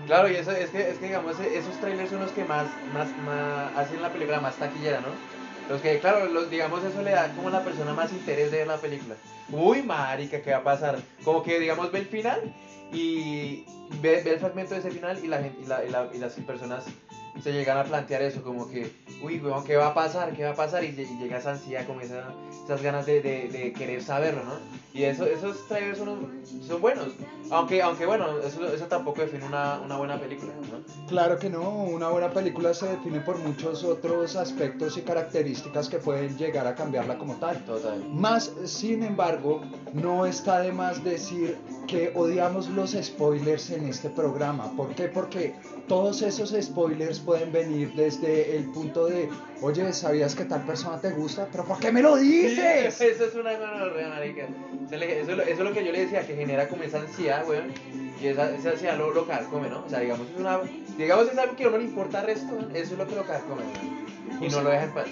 Claro, 0.06 0.28
y 0.28 0.34
eso 0.34 0.50
es 0.50 0.70
que, 0.70 0.90
es 0.90 0.98
que 0.98 1.06
digamos, 1.06 1.38
esos 1.40 1.74
trailers 1.80 2.10
son 2.10 2.20
los 2.20 2.32
que 2.32 2.44
más, 2.44 2.66
más, 2.92 3.16
más 3.18 3.72
hacen 3.76 4.02
la 4.02 4.12
película 4.12 4.40
más 4.40 4.56
taquillera, 4.56 5.00
¿no? 5.00 5.10
Los 5.68 5.80
que, 5.80 5.98
claro, 6.00 6.26
los, 6.26 6.50
digamos, 6.50 6.84
eso 6.84 7.02
le 7.02 7.12
da 7.12 7.32
como 7.34 7.50
la 7.50 7.62
persona 7.64 7.92
más 7.94 8.12
interés 8.12 8.50
de 8.50 8.58
ver 8.58 8.66
la 8.66 8.76
película. 8.78 9.14
Uy, 9.50 9.82
marica, 9.82 10.42
¿qué 10.42 10.50
va 10.50 10.58
a 10.58 10.64
pasar? 10.64 10.98
Como 11.24 11.42
que, 11.42 11.58
digamos, 11.60 11.90
ve 11.92 12.00
el 12.00 12.06
final 12.06 12.40
y 12.92 13.64
ve, 14.00 14.22
ve 14.24 14.32
el 14.34 14.40
fragmento 14.40 14.74
de 14.74 14.80
ese 14.80 14.90
final 14.90 15.18
y, 15.24 15.28
la 15.28 15.38
gente, 15.42 15.60
y, 15.62 15.66
la- 15.66 15.84
y 15.84 15.88
la- 15.90 16.08
y 16.12 16.18
las 16.18 16.32
personas 16.34 16.84
se 17.40 17.52
llegan 17.52 17.78
a 17.78 17.84
plantear 17.84 18.22
eso, 18.22 18.42
como 18.42 18.68
que, 18.68 18.92
uy, 19.22 19.38
weón, 19.40 19.64
¿qué 19.64 19.76
va 19.76 19.88
a 19.88 19.94
pasar? 19.94 20.32
¿Qué 20.34 20.44
va 20.44 20.50
a 20.50 20.54
pasar? 20.56 20.84
Y, 20.84 20.88
lle- 20.88 21.08
y 21.10 21.18
llega 21.18 21.38
esa 21.38 21.52
ansiedad, 21.52 21.86
como 21.86 22.00
esa- 22.00 22.34
esas 22.64 22.82
ganas 22.82 23.06
de, 23.06 23.20
de- 23.22 23.48
de 23.48 23.72
querer 23.72 24.02
saberlo, 24.02 24.44
¿no? 24.44 24.52
Y 24.94 25.04
eso, 25.04 25.24
esos 25.24 25.66
trailers 25.68 25.98
son, 25.98 26.42
son 26.66 26.80
buenos. 26.82 27.08
Aunque, 27.50 27.80
aunque 27.82 28.04
bueno, 28.06 28.38
eso, 28.40 28.66
eso 28.72 28.84
tampoco 28.86 29.22
define 29.22 29.46
una, 29.46 29.80
una 29.80 29.96
buena 29.96 30.20
película, 30.20 30.52
¿no? 30.70 30.82
Claro 31.08 31.38
que 31.38 31.48
no, 31.50 31.70
una 31.84 32.08
buena 32.10 32.30
película 32.30 32.72
se 32.74 32.86
define 32.88 33.20
por 33.20 33.38
muchos 33.38 33.84
otros 33.84 34.36
aspectos 34.36 34.96
y 34.98 35.02
características 35.02 35.88
que 35.88 35.98
pueden 35.98 36.36
llegar 36.36 36.66
a 36.66 36.74
cambiarla 36.74 37.16
como 37.18 37.34
tal. 37.36 37.62
Total. 37.64 38.02
Más, 38.10 38.52
sin 38.66 39.02
embargo, 39.02 39.62
no 39.94 40.26
está 40.26 40.60
de 40.60 40.72
más 40.72 41.02
decir 41.04 41.56
que 41.88 42.12
odiamos 42.14 42.68
los 42.68 42.92
spoilers 42.92 43.70
en 43.70 43.86
este 43.88 44.08
programa. 44.10 44.72
¿Por 44.76 44.94
qué? 44.94 45.08
Porque 45.08 45.54
todos 45.88 46.22
esos 46.22 46.54
spoilers 46.60 47.18
pueden 47.24 47.52
venir 47.52 47.92
desde 47.94 48.56
el 48.56 48.64
punto 48.66 49.06
de, 49.06 49.28
oye, 49.60 49.92
¿sabías 49.92 50.34
que 50.34 50.44
tal 50.44 50.64
persona 50.66 51.00
te 51.00 51.10
gusta? 51.10 51.48
¿Pero 51.50 51.64
por 51.64 51.78
qué 51.78 51.90
me 51.90 52.02
lo 52.02 52.16
dices? 52.16 52.94
Sí, 52.94 53.04
eso 53.06 53.24
es 53.24 53.34
una 53.34 53.56
gonorrea, 53.56 54.08
marica. 54.08 54.48
Eso, 54.90 55.32
eso 55.32 55.42
es 55.42 55.58
lo 55.58 55.72
que 55.72 55.84
yo 55.84 55.92
le 55.92 56.00
decía, 56.00 56.26
que 56.26 56.36
genera 56.36 56.68
como 56.68 56.82
esa 56.82 57.00
ansiedad, 57.00 57.48
weón. 57.48 57.72
Y 58.20 58.26
esa, 58.26 58.54
esa 58.54 58.70
ansiedad 58.70 58.98
lo, 58.98 59.12
lo 59.12 59.26
carcome, 59.26 59.68
¿no? 59.68 59.84
O 59.84 59.88
sea, 59.88 60.00
digamos, 60.00 60.28
es 60.30 60.40
una, 60.40 60.60
digamos, 60.96 61.28
es 61.32 61.38
algo 61.38 61.56
que 61.56 61.64
a 61.64 61.68
uno 61.68 61.78
le 61.78 61.84
importa 61.84 62.20
al 62.20 62.26
resto, 62.26 62.58
eso 62.74 62.92
es 62.92 62.98
lo 62.98 63.06
que 63.06 63.14
lo 63.14 63.24
carcome, 63.24 63.62
weón. 63.62 64.42
Y 64.42 64.48
no 64.48 64.60
lo 64.62 64.70
deja 64.70 64.84
en 64.84 64.94
paz. 64.94 65.08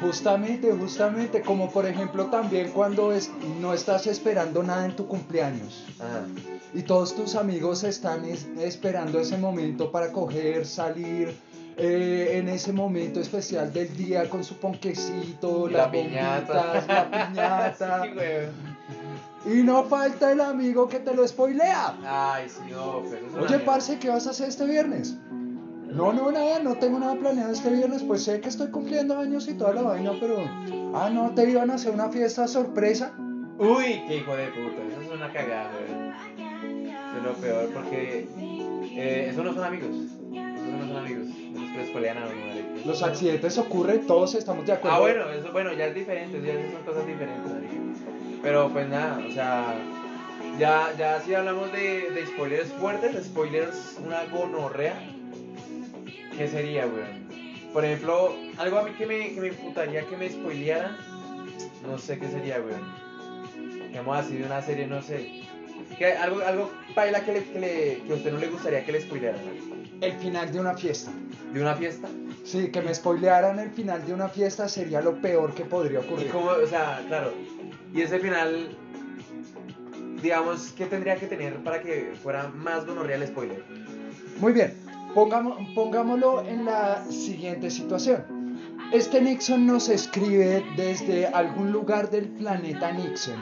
Justamente, 0.00 0.72
justamente, 0.72 1.40
como 1.40 1.70
por 1.70 1.86
ejemplo 1.86 2.26
también 2.26 2.70
cuando 2.72 3.12
es- 3.12 3.30
no 3.60 3.72
estás 3.72 4.06
esperando 4.06 4.62
nada 4.62 4.84
en 4.86 4.96
tu 4.96 5.06
cumpleaños. 5.06 5.84
Ajá. 6.00 6.24
Y 6.74 6.82
todos 6.82 7.14
tus 7.14 7.36
amigos 7.36 7.84
están 7.84 8.24
es- 8.24 8.46
esperando 8.58 9.20
ese 9.20 9.38
momento 9.38 9.90
para 9.92 10.10
coger, 10.12 10.66
salir 10.66 11.34
eh, 11.76 12.38
en 12.38 12.48
ese 12.48 12.72
momento 12.72 13.18
especial 13.18 13.72
del 13.72 13.96
día 13.96 14.28
con 14.30 14.44
su 14.44 14.54
ponquecito, 14.58 15.68
La 15.68 15.78
las 15.78 15.88
piñata. 15.88 16.84
la 16.86 17.28
piñata. 17.28 18.02
Sí, 19.44 19.50
y 19.58 19.62
no 19.62 19.84
falta 19.84 20.32
el 20.32 20.40
amigo 20.40 20.88
que 20.88 21.00
te 21.00 21.12
lo 21.14 21.26
spoilea. 21.28 21.96
Ay, 22.06 22.48
sí, 22.48 22.60
no, 22.70 23.02
pero 23.10 23.44
Oye, 23.44 23.58
parce, 23.58 23.98
¿qué 23.98 24.08
vas 24.08 24.26
a 24.26 24.30
hacer 24.30 24.48
este 24.48 24.64
viernes? 24.64 25.16
No, 25.94 26.12
no, 26.12 26.32
nada, 26.32 26.58
no 26.58 26.74
tengo 26.74 26.98
nada 26.98 27.14
planeado 27.14 27.52
este 27.52 27.70
viernes. 27.70 28.02
Pues 28.02 28.24
sé 28.24 28.40
que 28.40 28.48
estoy 28.48 28.68
cumpliendo 28.70 29.16
años 29.16 29.46
y 29.48 29.54
toda 29.54 29.74
la 29.74 29.82
vaina, 29.82 30.12
pero. 30.18 30.38
Ah, 30.92 31.08
no, 31.12 31.30
te 31.34 31.48
iban 31.48 31.70
a 31.70 31.74
hacer 31.74 31.94
una 31.94 32.10
fiesta 32.10 32.48
sorpresa. 32.48 33.14
Uy, 33.58 34.02
qué 34.08 34.16
hijo 34.16 34.36
de 34.36 34.48
puta, 34.48 34.82
eso 34.90 35.00
es 35.02 35.10
una 35.10 35.32
cagada, 35.32 35.70
weón. 35.88 36.12
Eso 36.12 37.16
es 37.16 37.22
lo 37.22 37.32
peor, 37.34 37.70
porque 37.72 38.26
eh, 38.96 39.28
eso 39.30 39.44
no 39.44 39.54
son 39.54 39.62
amigos. 39.62 39.90
Eso 39.90 40.76
no 40.76 40.88
son 40.88 40.96
amigos. 40.96 41.28
Esos 41.28 41.70
que 41.70 42.00
les 42.02 42.16
a 42.16 42.26
uno, 42.26 42.46
marica. 42.48 42.86
Los 42.86 43.02
accidentes 43.04 43.56
ocurren, 43.58 44.04
todos 44.08 44.34
estamos 44.34 44.66
de 44.66 44.72
acuerdo. 44.72 44.96
Ah, 44.96 45.00
bueno, 45.00 45.30
eso 45.30 45.52
bueno, 45.52 45.72
ya 45.74 45.86
es 45.86 45.94
diferente, 45.94 46.42
ya 46.44 46.72
son 46.72 46.82
cosas 46.82 47.06
diferentes, 47.06 47.52
marica. 47.52 47.74
Pero 48.42 48.68
pues 48.70 48.88
nada, 48.88 49.20
o 49.24 49.30
sea, 49.30 49.74
ya, 50.58 50.92
ya 50.98 51.20
si 51.20 51.34
hablamos 51.34 51.72
de, 51.72 52.10
de 52.10 52.26
spoilers 52.26 52.72
fuertes, 52.72 53.26
spoilers 53.26 53.98
una 54.04 54.24
gonorrea, 54.24 54.94
¿qué 56.36 56.48
sería, 56.48 56.86
weón? 56.86 57.24
Por 57.72 57.84
ejemplo, 57.84 58.34
algo 58.58 58.78
a 58.78 58.82
mí 58.84 58.92
que 58.92 59.06
me, 59.06 59.34
que 59.34 59.40
me 59.40 59.48
imputaría 59.48 60.02
que 60.06 60.16
me 60.16 60.30
spoilearan, 60.30 60.96
no 61.86 61.98
sé 61.98 62.18
qué 62.18 62.28
sería, 62.28 62.60
weón. 62.60 63.88
Digamos 63.88 64.16
así 64.18 64.36
de 64.36 64.44
una 64.44 64.62
serie, 64.62 64.86
no 64.86 65.02
sé. 65.02 65.42
Que 65.98 66.06
algo, 66.12 66.40
algo 66.42 66.70
baila 66.96 67.24
que, 67.24 67.32
le, 67.32 67.44
que, 67.44 67.60
le- 67.60 68.02
que 68.06 68.12
a 68.12 68.16
usted 68.16 68.32
no 68.32 68.38
le 68.38 68.48
gustaría 68.48 68.84
que 68.84 68.92
le 68.92 69.00
spoilearan, 69.00 69.40
weón. 69.44 69.84
El 70.00 70.12
final 70.14 70.52
de 70.52 70.60
una 70.60 70.74
fiesta. 70.74 71.10
¿De 71.52 71.60
una 71.60 71.74
fiesta? 71.74 72.08
Sí, 72.44 72.68
que 72.70 72.82
me 72.82 72.92
spoilearan 72.94 73.58
el 73.58 73.70
final 73.70 74.04
de 74.04 74.12
una 74.12 74.28
fiesta 74.28 74.68
sería 74.68 75.00
lo 75.00 75.14
peor 75.20 75.54
que 75.54 75.64
podría 75.64 76.00
Y 76.00 76.02
ocurrir. 76.04 76.28
como, 76.30 76.46
o 76.50 76.66
sea, 76.66 77.02
claro. 77.08 77.32
Y 77.94 78.00
ese 78.02 78.18
final, 78.18 78.68
digamos, 80.22 80.72
¿qué 80.76 80.86
tendría 80.86 81.16
que 81.16 81.26
tener 81.26 81.54
para 81.62 81.80
que 81.80 82.12
fuera 82.22 82.48
más 82.48 82.84
gonorrea 82.86 83.16
el 83.16 83.26
spoiler? 83.28 83.62
Muy 84.40 84.52
bien, 84.52 84.74
pongamos, 85.14 85.58
pongámoslo 85.74 86.42
en 86.46 86.64
la 86.64 87.04
siguiente 87.10 87.70
situación. 87.70 88.24
Este 88.92 89.20
Nixon 89.20 89.66
nos 89.66 89.88
escribe 89.88 90.64
desde 90.76 91.26
algún 91.26 91.72
lugar 91.72 92.10
del 92.10 92.28
planeta 92.28 92.92
Nixon, 92.92 93.40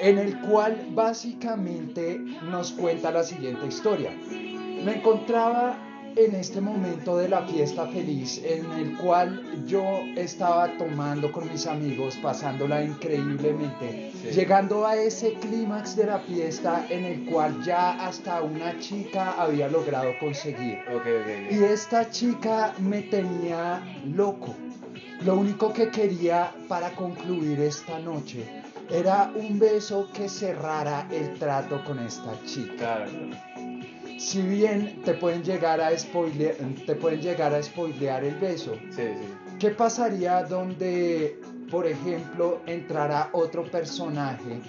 en 0.00 0.18
el 0.18 0.38
cual 0.40 0.88
básicamente 0.94 2.18
nos 2.50 2.72
cuenta 2.72 3.10
la 3.10 3.22
siguiente 3.22 3.66
historia. 3.66 4.10
Me 4.84 4.96
encontraba 4.96 5.78
en 6.16 6.34
este 6.34 6.60
momento 6.60 7.16
de 7.18 7.28
la 7.28 7.42
fiesta 7.42 7.86
feliz 7.88 8.40
en 8.44 8.70
el 8.72 8.96
cual 8.96 9.42
yo 9.66 10.00
estaba 10.16 10.68
tomando 10.78 11.32
con 11.32 11.50
mis 11.50 11.66
amigos, 11.66 12.16
pasándola 12.22 12.82
increíblemente, 12.84 14.12
Sí. 14.22 14.30
llegando 14.30 14.86
a 14.86 14.96
ese 14.96 15.34
clímax 15.34 15.96
de 15.96 16.06
la 16.06 16.18
fiesta 16.20 16.86
en 16.88 17.04
el 17.04 17.24
cual 17.24 17.62
ya 17.64 18.06
hasta 18.06 18.42
una 18.42 18.78
chica 18.78 19.32
había 19.32 19.68
logrado 19.68 20.12
conseguir. 20.20 20.78
Ok, 20.88 21.02
ok, 21.02 21.52
Y 21.52 21.58
ok. 21.58 21.62
esta 21.70 22.10
chica 22.10 22.74
me 22.78 23.02
tenía 23.02 23.82
loco. 24.06 24.54
Lo 25.24 25.36
único 25.36 25.72
que 25.72 25.90
quería 25.90 26.52
para 26.68 26.90
concluir 26.90 27.60
esta 27.60 27.98
noche 27.98 28.44
era 28.90 29.32
un 29.34 29.58
beso 29.58 30.08
que 30.12 30.28
cerrara 30.28 31.08
el 31.10 31.34
trato 31.38 31.82
con 31.84 31.98
esta 31.98 32.32
chica. 32.44 32.74
Claro. 32.76 33.10
Si 34.24 34.40
bien 34.40 35.02
te 35.04 35.12
pueden 35.12 35.42
llegar 35.44 35.82
a 35.82 35.96
spoilear, 35.98 36.54
te 36.86 36.94
pueden 36.94 37.20
llegar 37.20 37.52
a 37.52 37.62
spoilear 37.62 38.24
el 38.24 38.34
beso, 38.36 38.74
Sí, 38.90 39.02
sí. 39.20 39.28
¿qué 39.58 39.68
pasaría 39.70 40.42
donde, 40.44 41.38
por 41.70 41.86
ejemplo, 41.86 42.62
entrara 42.64 43.28
otro 43.32 43.64
personaje 43.70 44.60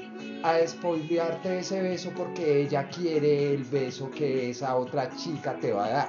a 0.43 0.59
spoilearte 0.67 1.59
ese 1.59 1.81
beso 1.81 2.11
porque 2.17 2.63
ella 2.63 2.89
quiere 2.89 3.53
el 3.53 3.63
beso 3.63 4.11
que 4.11 4.49
esa 4.49 4.75
otra 4.75 5.09
chica 5.15 5.55
te 5.61 5.71
va 5.71 5.85
a 5.85 5.89
dar? 5.89 6.07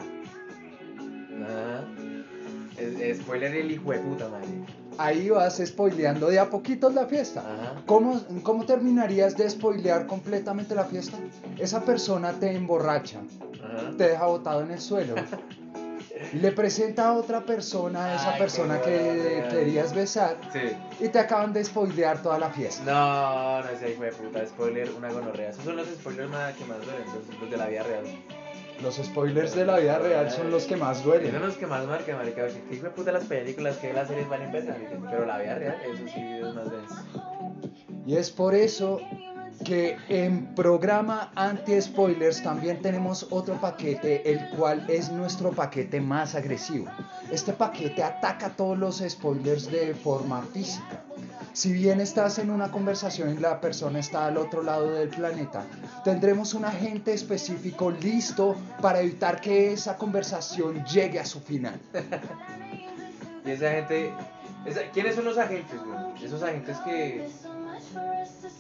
Es 2.77 3.19
spoiler 3.19 3.55
el 3.55 3.71
hijo 3.71 3.93
de 3.93 3.99
puta, 4.01 4.29
madre. 4.29 4.49
Ahí 4.99 5.29
vas 5.31 5.61
spoileando 5.65 6.29
de 6.29 6.39
a 6.39 6.49
poquitos 6.49 6.95
la 6.95 7.07
fiesta. 7.07 7.41
Ajá. 7.41 7.83
¿Cómo, 7.87 8.21
¿Cómo 8.43 8.65
terminarías 8.65 9.37
de 9.37 9.49
spoilear 9.51 10.07
completamente 10.07 10.75
la 10.75 10.85
fiesta? 10.85 11.19
Esa 11.59 11.85
persona 11.85 12.33
te 12.33 12.53
emborracha, 12.55 13.21
Ajá. 13.63 13.91
te 13.97 14.09
deja 14.09 14.27
botado 14.27 14.63
en 14.63 14.71
el 14.71 14.81
suelo, 14.81 15.15
le 16.33 16.53
presenta 16.53 17.09
a 17.09 17.13
otra 17.13 17.45
persona 17.45 18.13
a 18.13 18.15
esa 18.17 18.33
Ay, 18.35 18.39
persona 18.39 18.81
que 18.81 19.45
querías 19.51 19.95
besar 19.95 20.39
Sí. 20.53 20.77
y 21.05 21.09
te 21.09 21.19
acaban 21.19 21.53
de 21.53 21.63
spoilear 21.65 22.23
toda 22.23 22.39
la 22.39 22.49
fiesta. 22.51 22.83
No, 22.85 23.63
no 23.63 23.69
ese 23.69 23.93
hijo 23.93 24.03
de 24.03 24.13
puta, 24.13 24.47
spoiler, 24.47 24.91
una 24.93 25.11
gonorrea. 25.13 25.51
Esos 25.51 25.65
son 25.65 25.77
los 25.77 25.87
spoilers 25.89 26.31
más, 26.31 26.55
que 26.55 26.65
más 26.65 26.79
duelen, 26.79 27.05
los 27.41 27.51
de 27.51 27.57
la 27.57 27.67
vida 27.67 27.83
real. 27.83 28.05
Los 28.83 28.97
spoilers 28.97 29.55
de 29.55 29.65
la 29.67 29.79
vida 29.79 29.99
real 29.99 30.31
son 30.31 30.51
los 30.51 30.65
que 30.65 30.77
más 30.77 30.99
Esos 31.01 31.13
son 31.13 31.21
duelen. 31.23 31.41
los 31.43 31.57
que 31.57 31.67
más 31.67 31.87
marcan, 31.87 32.17
marica. 32.19 32.43
porque 32.43 32.63
qué 32.69 32.75
hijo 32.77 32.85
de 32.85 32.91
puta 32.91 33.13
las 33.13 33.25
películas, 33.25 33.77
que 33.79 33.93
las 33.93 34.09
series 34.09 34.29
valen 34.29 34.53
verga, 34.53 34.73
marica. 34.73 34.99
Pero 35.11 35.27
la 35.27 35.39
vida 35.39 35.55
real, 35.57 35.77
eso 35.85 36.05
sí 36.07 36.21
es 36.21 36.55
más 36.55 36.71
denso. 36.71 36.95
Y 38.07 38.17
es 38.17 38.31
por 38.31 38.55
eso 38.55 39.01
que 39.65 39.97
en 40.09 40.55
programa 40.55 41.33
anti-spoilers 41.35 42.43
también 42.43 42.81
tenemos 42.83 43.27
otro 43.31 43.55
paquete, 43.61 44.31
el 44.31 44.51
cual 44.51 44.85
es 44.89 45.11
nuestro 45.11 45.51
paquete 45.51 46.01
más 46.01 46.35
agresivo. 46.35 46.87
Este 47.33 47.53
paquete 47.55 48.03
ataca 48.03 48.51
todos 48.51 48.79
los 48.79 48.99
spoilers 48.99 49.71
de 49.71 49.95
forma 49.95 50.43
física. 50.53 51.03
Si 51.57 51.73
bien 51.73 52.03
estás 52.03 52.39
en 52.39 52.51
una 52.51 52.71
conversación 52.71 53.33
y 53.35 53.39
la 53.39 53.63
persona 53.63 53.99
está 53.99 54.27
al 54.27 54.37
otro 54.37 54.63
lado 54.63 54.93
del 54.93 55.09
planeta, 55.09 55.65
tendremos 56.05 56.53
un 56.53 56.67
agente 56.67 57.15
específico 57.15 57.91
listo 57.91 58.55
para 58.83 59.01
evitar 59.01 59.41
que 59.41 59.73
esa 59.73 59.97
conversación 59.97 60.85
llegue 60.85 61.19
a 61.19 61.25
su 61.25 61.41
final. 61.41 61.81
Y 63.47 63.51
esa 63.53 63.71
gente. 63.71 64.13
esa- 64.67 64.83
¿Quiénes 64.93 65.15
son 65.15 65.25
los 65.25 65.39
agentes, 65.39 65.81
güey? 65.83 66.25
Esos 66.25 66.43
agentes 66.43 66.77
que. 66.79 67.29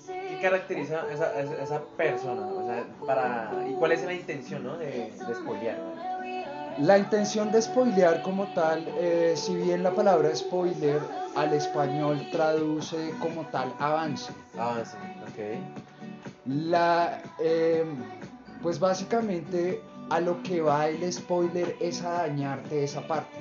¿Qué 0.06 0.38
caracteriza 0.40 1.02
a 1.02 1.12
esa, 1.12 1.24
a 1.24 1.40
esa- 1.40 1.82
persona? 1.96 2.42
O 2.46 2.64
sea, 2.66 2.84
para. 3.04 3.50
¿Y 3.68 3.74
cuál 3.74 3.90
es 3.92 4.04
la 4.04 4.12
intención, 4.14 4.62
no? 4.62 4.76
De, 4.78 4.86
de 5.26 5.34
spoilear? 5.34 5.76
La 6.78 6.98
intención 6.98 7.50
de 7.50 7.62
spoilear 7.62 8.20
como 8.20 8.46
tal, 8.52 8.86
eh, 8.98 9.32
si 9.34 9.54
bien 9.56 9.82
la 9.82 9.92
palabra 9.92 10.34
spoiler 10.36 11.00
al 11.34 11.54
español 11.54 12.28
traduce 12.30 13.14
como 13.18 13.46
tal 13.46 13.72
avance, 13.78 14.30
sí, 14.52 14.58
ok. 14.58 15.58
la, 16.44 17.22
eh, 17.40 17.84
pues 18.62 18.78
básicamente 18.78 19.80
a 20.10 20.20
lo 20.20 20.42
que 20.42 20.60
va 20.60 20.88
el 20.88 21.10
spoiler 21.10 21.76
es 21.80 22.02
a 22.02 22.10
dañarte 22.10 22.84
esa 22.84 23.06
parte, 23.06 23.38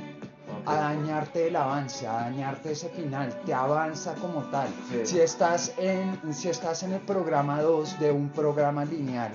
ok. 0.62 0.70
a 0.70 0.76
dañarte 0.76 1.50
el 1.50 1.58
avance, 1.58 2.08
a 2.08 2.14
dañarte 2.14 2.72
ese 2.72 2.88
final, 2.90 3.38
te 3.46 3.54
avanza 3.54 4.16
como 4.16 4.44
tal. 4.44 4.70
Sí. 4.90 5.06
Si, 5.06 5.20
estás 5.20 5.74
en, 5.78 6.34
si 6.34 6.48
estás 6.48 6.84
en 6.84 6.94
el 6.94 7.02
programa 7.02 7.62
2 7.62 8.00
de 8.00 8.12
un 8.12 8.30
programa 8.30 8.86
lineal, 8.86 9.32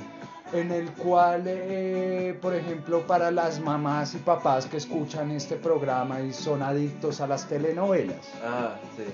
en 0.52 0.72
el 0.72 0.90
cual, 0.92 1.44
eh, 1.46 2.36
por 2.40 2.54
ejemplo, 2.54 3.06
para 3.06 3.30
las 3.30 3.60
mamás 3.60 4.14
y 4.14 4.18
papás 4.18 4.66
que 4.66 4.76
escuchan 4.78 5.30
este 5.30 5.56
programa 5.56 6.20
y 6.20 6.32
son 6.32 6.62
adictos 6.62 7.20
a 7.20 7.26
las 7.26 7.46
telenovelas, 7.48 8.28
Ah, 8.44 8.74
sí. 8.96 9.04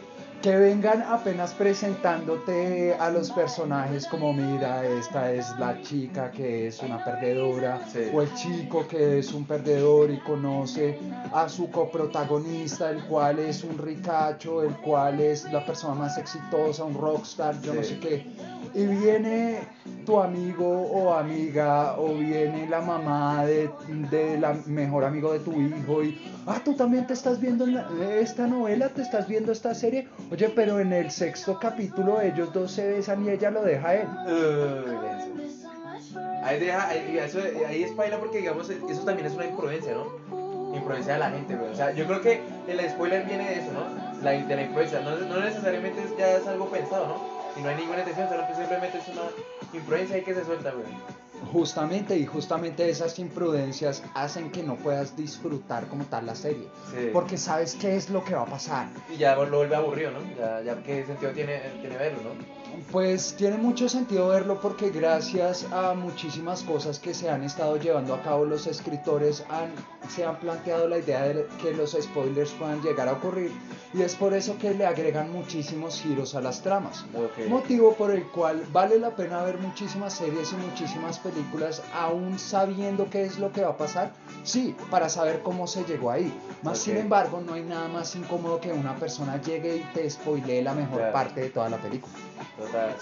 Que 0.47 0.55
vengan 0.57 1.03
apenas 1.03 1.53
presentándote 1.55 2.95
a 2.95 3.11
los 3.11 3.33
personajes 3.33 4.07
como 4.07 4.33
mira, 4.33 4.85
esta 4.87 5.33
es 5.33 5.45
la 5.59 5.83
chica 5.83 6.31
que 6.31 6.69
es 6.69 6.81
una 6.85 7.05
perdedora 7.05 7.81
Sí. 7.93 8.03
o 8.15 8.23
el 8.23 8.33
chico 8.35 8.87
que 8.87 9.19
es 9.19 9.33
un 9.33 9.45
perdedor 9.45 10.09
y 10.13 10.19
conoce 10.21 11.01
a 11.33 11.49
su 11.49 11.69
coprotagonista, 11.69 12.91
el 12.91 13.03
cual 13.07 13.41
es 13.41 13.65
un 13.65 13.77
ricacho, 13.77 14.63
el 14.63 14.75
cual 14.77 15.19
es 15.19 15.51
la 15.51 15.67
persona 15.67 15.95
más 15.97 16.17
exitosa, 16.17 16.85
un 16.85 16.95
rockstar, 16.95 17.61
yo 17.63 17.75
no 17.75 17.83
Sí. 17.83 17.95
sé 17.95 17.99
qué. 17.99 18.27
Y 18.73 18.87
viene 18.87 19.59
tu 20.05 20.21
amigo 20.21 20.69
o 20.69 21.13
amiga 21.15 21.97
o 21.99 22.15
viene 22.15 22.69
la 22.69 22.81
mamá 22.81 23.45
de, 23.47 23.69
de 24.11 24.39
la 24.39 24.55
mejor 24.67 25.05
amigo 25.05 25.33
de 25.33 25.41
tu 25.41 25.61
hijo 25.61 26.05
y, 26.05 26.21
ah, 26.47 26.61
tú 26.65 26.75
también 26.75 27.07
te 27.07 27.15
estás 27.15 27.41
viendo 27.41 27.65
en 27.65 27.75
la- 27.75 27.89
esta 28.21 28.47
novela, 28.47 28.89
te 28.91 29.03
estás 29.03 29.27
viendo 29.27 29.51
esta 29.51 29.75
serie. 29.75 30.07
Oye, 30.37 30.51
pero 30.51 30.79
en 30.81 30.93
el 30.93 31.11
sexto 31.11 31.59
capítulo 31.59 32.21
ellos 32.21 32.53
dos 32.53 32.71
se 32.71 32.87
besan 32.87 33.25
y 33.25 33.31
ella 33.31 33.51
lo 33.51 33.63
deja 33.63 33.95
él. 33.95 34.07
Denso. 35.01 36.21
Ahí, 36.45 36.61
deja, 36.61 36.89
ahí, 36.89 37.19
eso, 37.19 37.39
ahí 37.67 37.83
es 37.85 37.93
paila 37.93 38.19
porque, 38.19 38.39
digamos, 38.39 38.69
eso 38.69 39.03
también 39.07 39.27
es 39.29 39.33
una 39.35 39.47
imprudencia, 39.47 39.95
¿no? 39.95 40.75
Imprudencia 40.77 41.15
de 41.15 41.19
la 41.21 41.31
gente, 41.31 41.57
güey. 41.57 41.71
O 41.71 41.75
sea, 41.75 41.91
yo 41.93 42.07
creo 42.07 42.21
que 42.21 42.43
el 42.69 42.81
spoiler 42.91 43.25
viene 43.25 43.49
de 43.49 43.55
eso, 43.61 43.73
¿no? 43.73 44.23
La, 44.23 44.33
de 44.33 44.57
la 44.57 44.63
imprudencia. 44.63 45.01
No, 45.01 45.17
no 45.17 45.41
necesariamente 45.41 46.03
es- 46.03 46.15
ya 46.19 46.33
es 46.37 46.47
algo 46.47 46.69
pensado, 46.69 47.07
¿no? 47.07 47.37
Y 47.59 47.63
no 47.63 47.71
hay 47.71 47.77
ninguna 47.77 48.01
intención, 48.01 48.29
solo 48.29 48.47
que 48.47 48.55
simplemente 48.57 48.99
es 48.99 49.09
una 49.09 49.23
imprudencia 49.73 50.17
ahí 50.17 50.23
que 50.23 50.35
se 50.35 50.45
suelta, 50.45 50.71
güey. 50.73 50.87
Justamente 51.53 52.17
y 52.17 52.27
justamente 52.27 52.89
esas 52.89 53.19
imprudencias 53.19 54.03
hacen 54.15 54.51
que 54.51 54.63
no 54.63 54.77
puedas 54.77 55.17
disfrutar 55.17 55.87
como 55.87 56.05
tal 56.05 56.27
la 56.27 56.35
serie. 56.35 56.69
Sí. 56.91 57.11
Porque 57.13 57.37
sabes 57.37 57.75
qué 57.75 57.97
es 57.97 58.11
lo 58.11 58.25
que 58.25 58.35
va 58.35 58.43
a 58.43 58.47
pasar. 58.47 58.89
Y 59.13 59.17
ya 59.17 59.37
lo 59.37 59.57
vuelve 59.57 59.77
aburrido, 59.77 60.11
¿no? 60.11 60.21
Ya, 60.37 60.61
ya 60.63 60.83
qué 60.83 61.05
sentido 61.05 61.33
tiene, 61.33 61.61
tiene 61.81 61.97
verlo, 61.97 62.19
¿no? 62.23 62.31
Pues 62.93 63.35
tiene 63.37 63.57
mucho 63.57 63.89
sentido 63.89 64.29
verlo 64.29 64.61
porque 64.61 64.91
gracias 64.91 65.67
a 65.73 65.95
muchísimas 65.95 66.63
cosas 66.63 66.99
que 66.99 67.15
se 67.15 67.29
han 67.29 67.43
estado 67.43 67.77
llevando 67.77 68.15
a 68.15 68.23
cabo 68.23 68.45
los 68.45 68.67
escritores 68.67 69.45
han, 69.51 69.71
se 70.09 70.25
han 70.25 70.37
planteado 70.39 70.89
la 70.89 70.99
idea 70.99 71.23
de 71.23 71.47
que 71.61 71.73
los 71.75 71.93
spoilers 72.01 72.51
puedan 72.53 72.81
llegar 72.83 73.09
a 73.09 73.13
ocurrir 73.15 73.51
y 73.93 74.03
es 74.03 74.15
por 74.15 74.35
eso 74.35 74.57
que 74.59 74.75
le 74.75 74.87
agregan 74.87 75.33
muchísimos 75.33 76.01
giros 76.01 76.35
a 76.35 76.41
las 76.41 76.63
tramas. 76.63 77.05
Motivo 77.49 77.95
por 77.95 78.11
el 78.11 78.25
cual 78.29 78.63
vale 78.73 78.99
la 78.99 79.11
pena 79.17 79.43
ver 79.43 79.59
muchísimas 79.59 80.13
series 80.15 80.53
y 80.53 80.57
muchísimas 80.57 81.19
películas 81.19 81.83
aún 81.95 82.39
sabiendo 82.39 83.09
qué 83.11 83.25
es 83.25 83.39
lo 83.39 83.53
que 83.53 83.63
va 83.63 83.71
a 83.71 83.77
pasar. 83.77 84.13
Sí, 84.45 84.77
para 84.91 85.09
saber 85.09 85.41
cómo 85.43 85.67
se 85.67 85.85
llegó 85.85 86.11
ahí. 86.11 86.33
Más 86.63 86.79
sin 86.79 86.97
embargo, 86.97 87.41
no 87.45 87.55
hay 87.55 87.63
nada 87.63 87.89
más 87.89 88.15
incómodo 88.17 88.61
que 88.61 88.73
una 88.73 88.95
persona 88.97 89.41
llegue 89.41 89.77
y 89.77 89.81
te 89.95 90.09
spoilee 90.09 90.63
la 90.63 90.75
mejor 90.75 90.99
Claro. 90.99 91.13
parte 91.13 91.41
de 91.41 91.51
toda 91.51 91.69
la 91.69 91.77
película. 91.79 92.13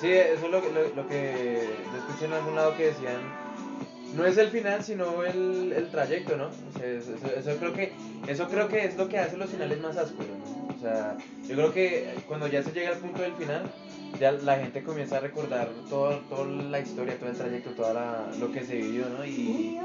Sí, 0.01 0.11
eso 0.13 0.45
es 0.47 0.51
lo, 0.51 0.61
lo, 0.61 0.95
lo 0.95 1.09
que 1.09 1.65
escuché 1.97 2.27
en 2.27 2.33
algún 2.33 2.55
lado 2.57 2.77
que 2.77 2.87
decían. 2.87 3.21
No 4.15 4.25
es 4.25 4.39
el 4.39 4.49
final, 4.49 4.85
sino 4.85 5.25
el, 5.25 5.73
el 5.77 5.91
trayecto, 5.91 6.37
¿no? 6.37 6.47
O 6.47 6.79
sea, 6.79 6.87
eso, 6.89 7.13
eso- 7.37 7.57
creo 7.59 7.73
que, 7.73 7.93
eso 8.29 8.47
creo 8.49 8.69
que 8.69 8.85
es 8.85 8.97
lo 8.97 9.09
que 9.09 9.19
hace 9.19 9.37
los 9.37 9.51
finales 9.51 9.81
más 9.81 9.97
ásperos, 9.97 10.37
¿no? 10.39 10.69
O 10.77 10.81
sea, 10.81 11.17
yo 11.49 11.57
creo 11.57 11.73
que 11.73 12.15
cuando 12.29 12.47
ya 12.47 12.63
se 12.63 12.71
llega 12.73 12.91
al 12.91 12.99
punto 12.99 13.23
del 13.23 13.33
final, 13.35 13.63
ya 14.21 14.31
la 14.31 14.57
gente 14.59 14.85
comienza 14.85 15.17
a 15.17 15.21
recordar 15.21 15.69
todo, 15.91 16.19
toda 16.31 16.47
la 16.47 16.79
historia, 16.79 17.19
todo 17.19 17.31
el 17.31 17.37
trayecto, 17.37 17.71
todo 17.71 17.93
lo 18.39 18.53
que 18.53 18.63
se 18.65 18.77
vivió, 18.77 19.07
¿no? 19.09 19.25
Y, 19.25 19.81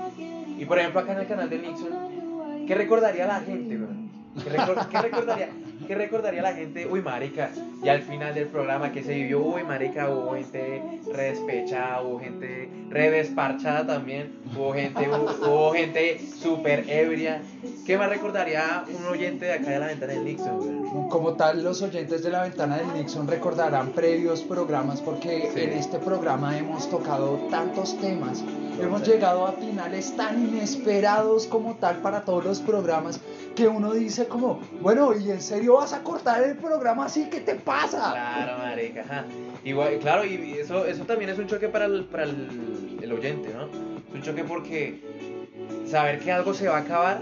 y 0.59 0.65
por 0.65 0.77
ejemplo, 0.77 0.99
acá 0.99 1.13
en 1.13 1.19
el 1.19 1.27
canal 1.27 1.49
de 1.49 1.57
Nixon, 1.57 2.67
¿qué 2.67 2.75
recordaría 2.75 3.25
la 3.25 3.39
gente, 3.41 3.77
güey? 3.77 4.09
¿Qué, 4.43 4.51
qué 4.91 5.01
recordaría, 5.01 5.49
¿Qué 5.87 5.95
recordaría 5.95 6.41
la 6.41 6.53
gente? 6.53 6.87
Uy, 6.87 7.01
marica, 7.01 7.51
y 7.83 7.89
al 7.89 8.01
final 8.03 8.35
del 8.35 8.47
programa 8.47 8.91
que 8.91 9.03
se 9.03 9.13
vivió, 9.13 9.41
uy, 9.41 9.63
marica, 9.63 10.09
hubo 10.09 10.33
gente 10.33 10.81
redespechada, 11.11 12.01
hubo 12.01 12.19
gente 12.19 12.69
redesparchada 12.89 13.87
también, 13.87 14.39
hubo 14.55 14.73
gente, 14.73 15.07
hubo 15.09 15.71
gente 15.73 16.19
súper 16.41 16.89
ebria. 16.89 17.41
¿Qué 17.85 17.97
más 17.97 18.09
recordaría 18.09 18.83
un 18.87 19.05
oyente 19.05 19.45
de 19.45 19.53
acá 19.53 19.71
de 19.71 19.79
la 19.79 19.87
ventana 19.87 20.13
del 20.13 20.25
Nixon, 20.25 20.57
güey? 20.57 21.09
Como 21.09 21.33
tal, 21.33 21.63
los 21.63 21.81
oyentes 21.81 22.23
de 22.23 22.29
la 22.29 22.43
ventana 22.43 22.77
del 22.77 22.93
Nixon 22.93 23.27
recordarán 23.27 23.89
previos 23.89 24.41
programas 24.41 25.01
porque 25.01 25.49
Sí. 25.53 25.61
en 25.61 25.71
este 25.73 25.97
programa 25.99 26.57
hemos 26.57 26.89
tocado 26.89 27.39
tantos 27.49 27.97
temas, 27.99 28.43
hemos 28.81 29.07
llegado 29.07 29.45
a 29.47 29.53
finales 29.53 30.15
tan 30.15 30.47
inesperados 30.47 31.47
como 31.47 31.75
tal 31.75 31.97
para 31.97 32.21
todos 32.25 32.43
los 32.45 32.59
programas 32.59 33.19
que 33.55 33.67
uno 33.67 33.93
dice 33.93 34.27
como, 34.27 34.59
bueno, 34.81 35.13
¿y 35.17 35.31
en 35.31 35.41
serio 35.41 35.68
vas 35.75 35.93
a 35.93 36.03
cortar 36.03 36.43
el 36.43 36.55
programa 36.58 37.05
así? 37.05 37.29
¿Qué 37.29 37.41
te 37.41 37.55
pasa? 37.55 38.12
Claro, 38.12 38.58
marica, 38.58 39.25
claro, 39.99 40.25
y 40.25 40.58
eso, 40.60 40.86
eso 40.86 41.05
también 41.05 41.29
es 41.29 41.38
un 41.38 41.47
choque 41.47 41.67
para 41.67 41.86
el, 41.86 42.05
para 42.05 42.23
el, 42.23 43.12
oyente, 43.12 43.49
¿no? 43.53 43.65
Es 43.65 44.13
un 44.13 44.21
choque 44.21 44.43
porque 44.43 45.01
saber 45.88 46.19
que 46.19 46.32
algo 46.32 46.53
se 46.53 46.67
va 46.67 46.77
a 46.77 46.82
acabar 46.82 47.21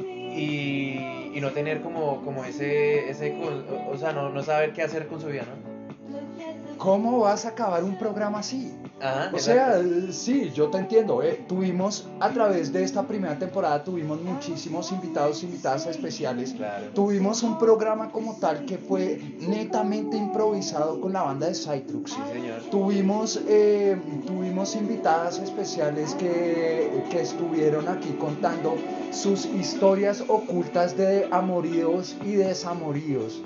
y, 0.00 1.30
y, 1.34 1.38
no 1.40 1.50
tener 1.50 1.80
como, 1.80 2.24
como 2.24 2.44
ese, 2.44 3.10
ese 3.10 3.36
o 3.90 3.96
sea, 3.96 4.12
no, 4.12 4.30
no 4.30 4.42
saber 4.42 4.72
qué 4.72 4.82
hacer 4.82 5.06
con 5.08 5.20
su 5.20 5.26
vida, 5.26 5.42
¿no? 5.42 5.67
¿Cómo 6.78 7.18
vas 7.20 7.44
a 7.44 7.48
acabar 7.50 7.82
un 7.82 7.96
programa 7.98 8.38
así? 8.38 8.72
Ajá, 9.00 9.30
O 9.32 9.38
sea, 9.38 9.78
exacto. 9.80 10.12
sí, 10.12 10.50
yo 10.54 10.68
te 10.68 10.78
entiendo. 10.78 11.22
eh, 11.22 11.44
Tuvimos, 11.48 12.08
a 12.20 12.30
través 12.30 12.72
de 12.72 12.82
esta 12.82 13.02
primera 13.04 13.38
temporada, 13.38 13.82
tuvimos 13.84 14.20
muchísimos 14.20 14.90
invitados, 14.92 15.42
invitadas 15.42 15.86
especiales. 15.86 16.52
Claro. 16.52 16.86
Tuvimos 16.94 17.42
un 17.42 17.58
programa 17.58 18.10
como 18.10 18.36
tal 18.36 18.64
que 18.64 18.78
fue 18.78 19.20
netamente 19.40 20.16
improvisado 20.16 21.00
con 21.00 21.12
la 21.12 21.22
banda 21.22 21.46
de 21.48 21.54
Cytrux. 21.54 22.12
Sí, 22.12 22.20
señor. 22.32 22.60
Tuvimos, 22.70 23.40
eh, 23.48 23.96
tuvimos 24.26 24.74
invitadas 24.76 25.38
especiales 25.38 26.14
que, 26.14 27.04
que 27.10 27.20
estuvieron 27.20 27.88
aquí 27.88 28.10
contando 28.20 28.76
sus 29.12 29.46
historias 29.46 30.24
ocultas 30.28 30.96
de 30.96 31.28
amoríos 31.30 32.16
y 32.24 32.32
desamoríos. 32.34 33.40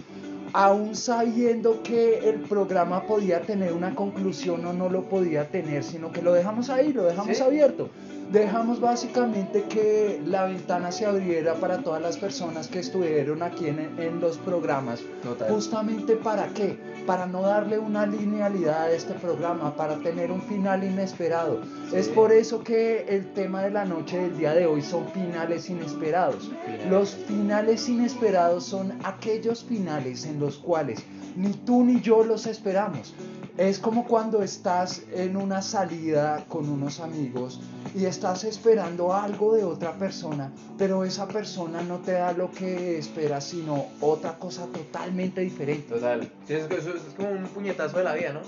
Aún 0.55 0.95
sabiendo 0.95 1.83
que 1.83 2.29
el 2.29 2.41
programa 2.41 3.07
podía 3.07 3.41
tener 3.41 3.73
una 3.73 3.95
conclusión 3.95 4.65
o 4.67 4.73
no 4.73 4.91
lo 4.91 5.05
podía 5.05 5.49
tener, 5.49 5.83
sino 5.83 6.13
que 6.13 6.21
lo 6.21 6.33
dejamos 6.33 6.69
ahí, 6.69 6.93
lo 6.93 7.05
dejamos 7.05 7.39
Sí. 7.39 7.43
abierto. 7.43 7.89
Dejamos 8.33 8.81
básicamente 8.81 9.65
que 9.65 10.19
la 10.25 10.45
ventana 10.45 10.91
se 10.91 11.05
abriera 11.05 11.53
para 11.57 11.83
todas 11.83 12.01
las 12.01 12.17
personas 12.17 12.67
que 12.67 12.79
estuvieron 12.79 13.43
aquí 13.43 13.67
en, 13.67 13.79
en 13.99 14.21
los 14.21 14.39
programas. 14.39 15.01
Total. 15.23 15.51
Justamente 15.51 16.17
para 16.17 16.47
qué? 16.49 16.79
Para 17.07 17.27
no 17.27 17.43
darle 17.43 17.79
una 17.79 18.07
linealidad 18.07 18.85
a 18.85 18.91
este 18.91 19.13
programa, 19.13 19.77
para 19.77 19.99
tener 19.99 20.33
un 20.33 20.41
final 20.41 20.83
inesperado. 20.83 21.61
Sí. 21.91 21.97
Es 21.97 22.09
por 22.09 22.33
eso 22.33 22.65
que 22.65 23.05
el 23.07 23.35
tema 23.35 23.65
de 23.65 23.71
la 23.71 23.85
noche 23.85 24.17
del 24.17 24.39
día 24.39 24.55
de 24.55 24.65
hoy 24.65 24.81
son 24.81 25.07
finales 25.09 25.69
inesperados. 25.69 26.51
Finales. 26.65 26.91
Los 26.91 27.11
finales 27.15 27.87
inesperados 27.87 28.65
son 28.65 28.95
aquellos 29.05 29.63
finales 29.63 30.25
en 30.25 30.41
los 30.41 30.57
cuales 30.57 31.05
ni 31.37 31.53
tú 31.53 31.85
ni 31.85 32.01
yo 32.01 32.25
los 32.25 32.47
esperamos. 32.47 33.15
Es 33.59 33.79
como 33.79 34.07
cuando 34.07 34.43
estás 34.43 35.03
en 35.13 35.37
una 35.37 35.61
salida 35.61 36.45
con 36.49 36.69
unos 36.71 37.01
amigos 37.01 37.61
y 37.95 38.07
estás 38.07 38.45
esperando 38.45 39.13
algo 39.15 39.55
de 39.55 39.65
otra 39.65 39.93
persona, 39.99 40.51
pero 40.79 41.05
esa 41.05 41.29
persona 41.29 41.83
no 41.83 41.99
te 41.99 42.13
da 42.13 42.33
lo 42.33 42.51
que 42.51 42.99
esperas, 42.99 43.45
sino 43.45 43.89
otra 44.01 44.39
cosa 44.39 44.65
totalmente 44.67 45.43
diferente. 45.43 45.95
Total. 45.95 46.31
Sí, 46.49 46.55
es, 46.55 46.65
eso 46.71 46.95
es 46.95 47.03
como 47.15 47.31
un 47.31 47.45
puñetazo 47.49 47.99
de 47.99 48.05
la 48.05 48.15
vida, 48.15 48.33
¿no? 48.33 48.41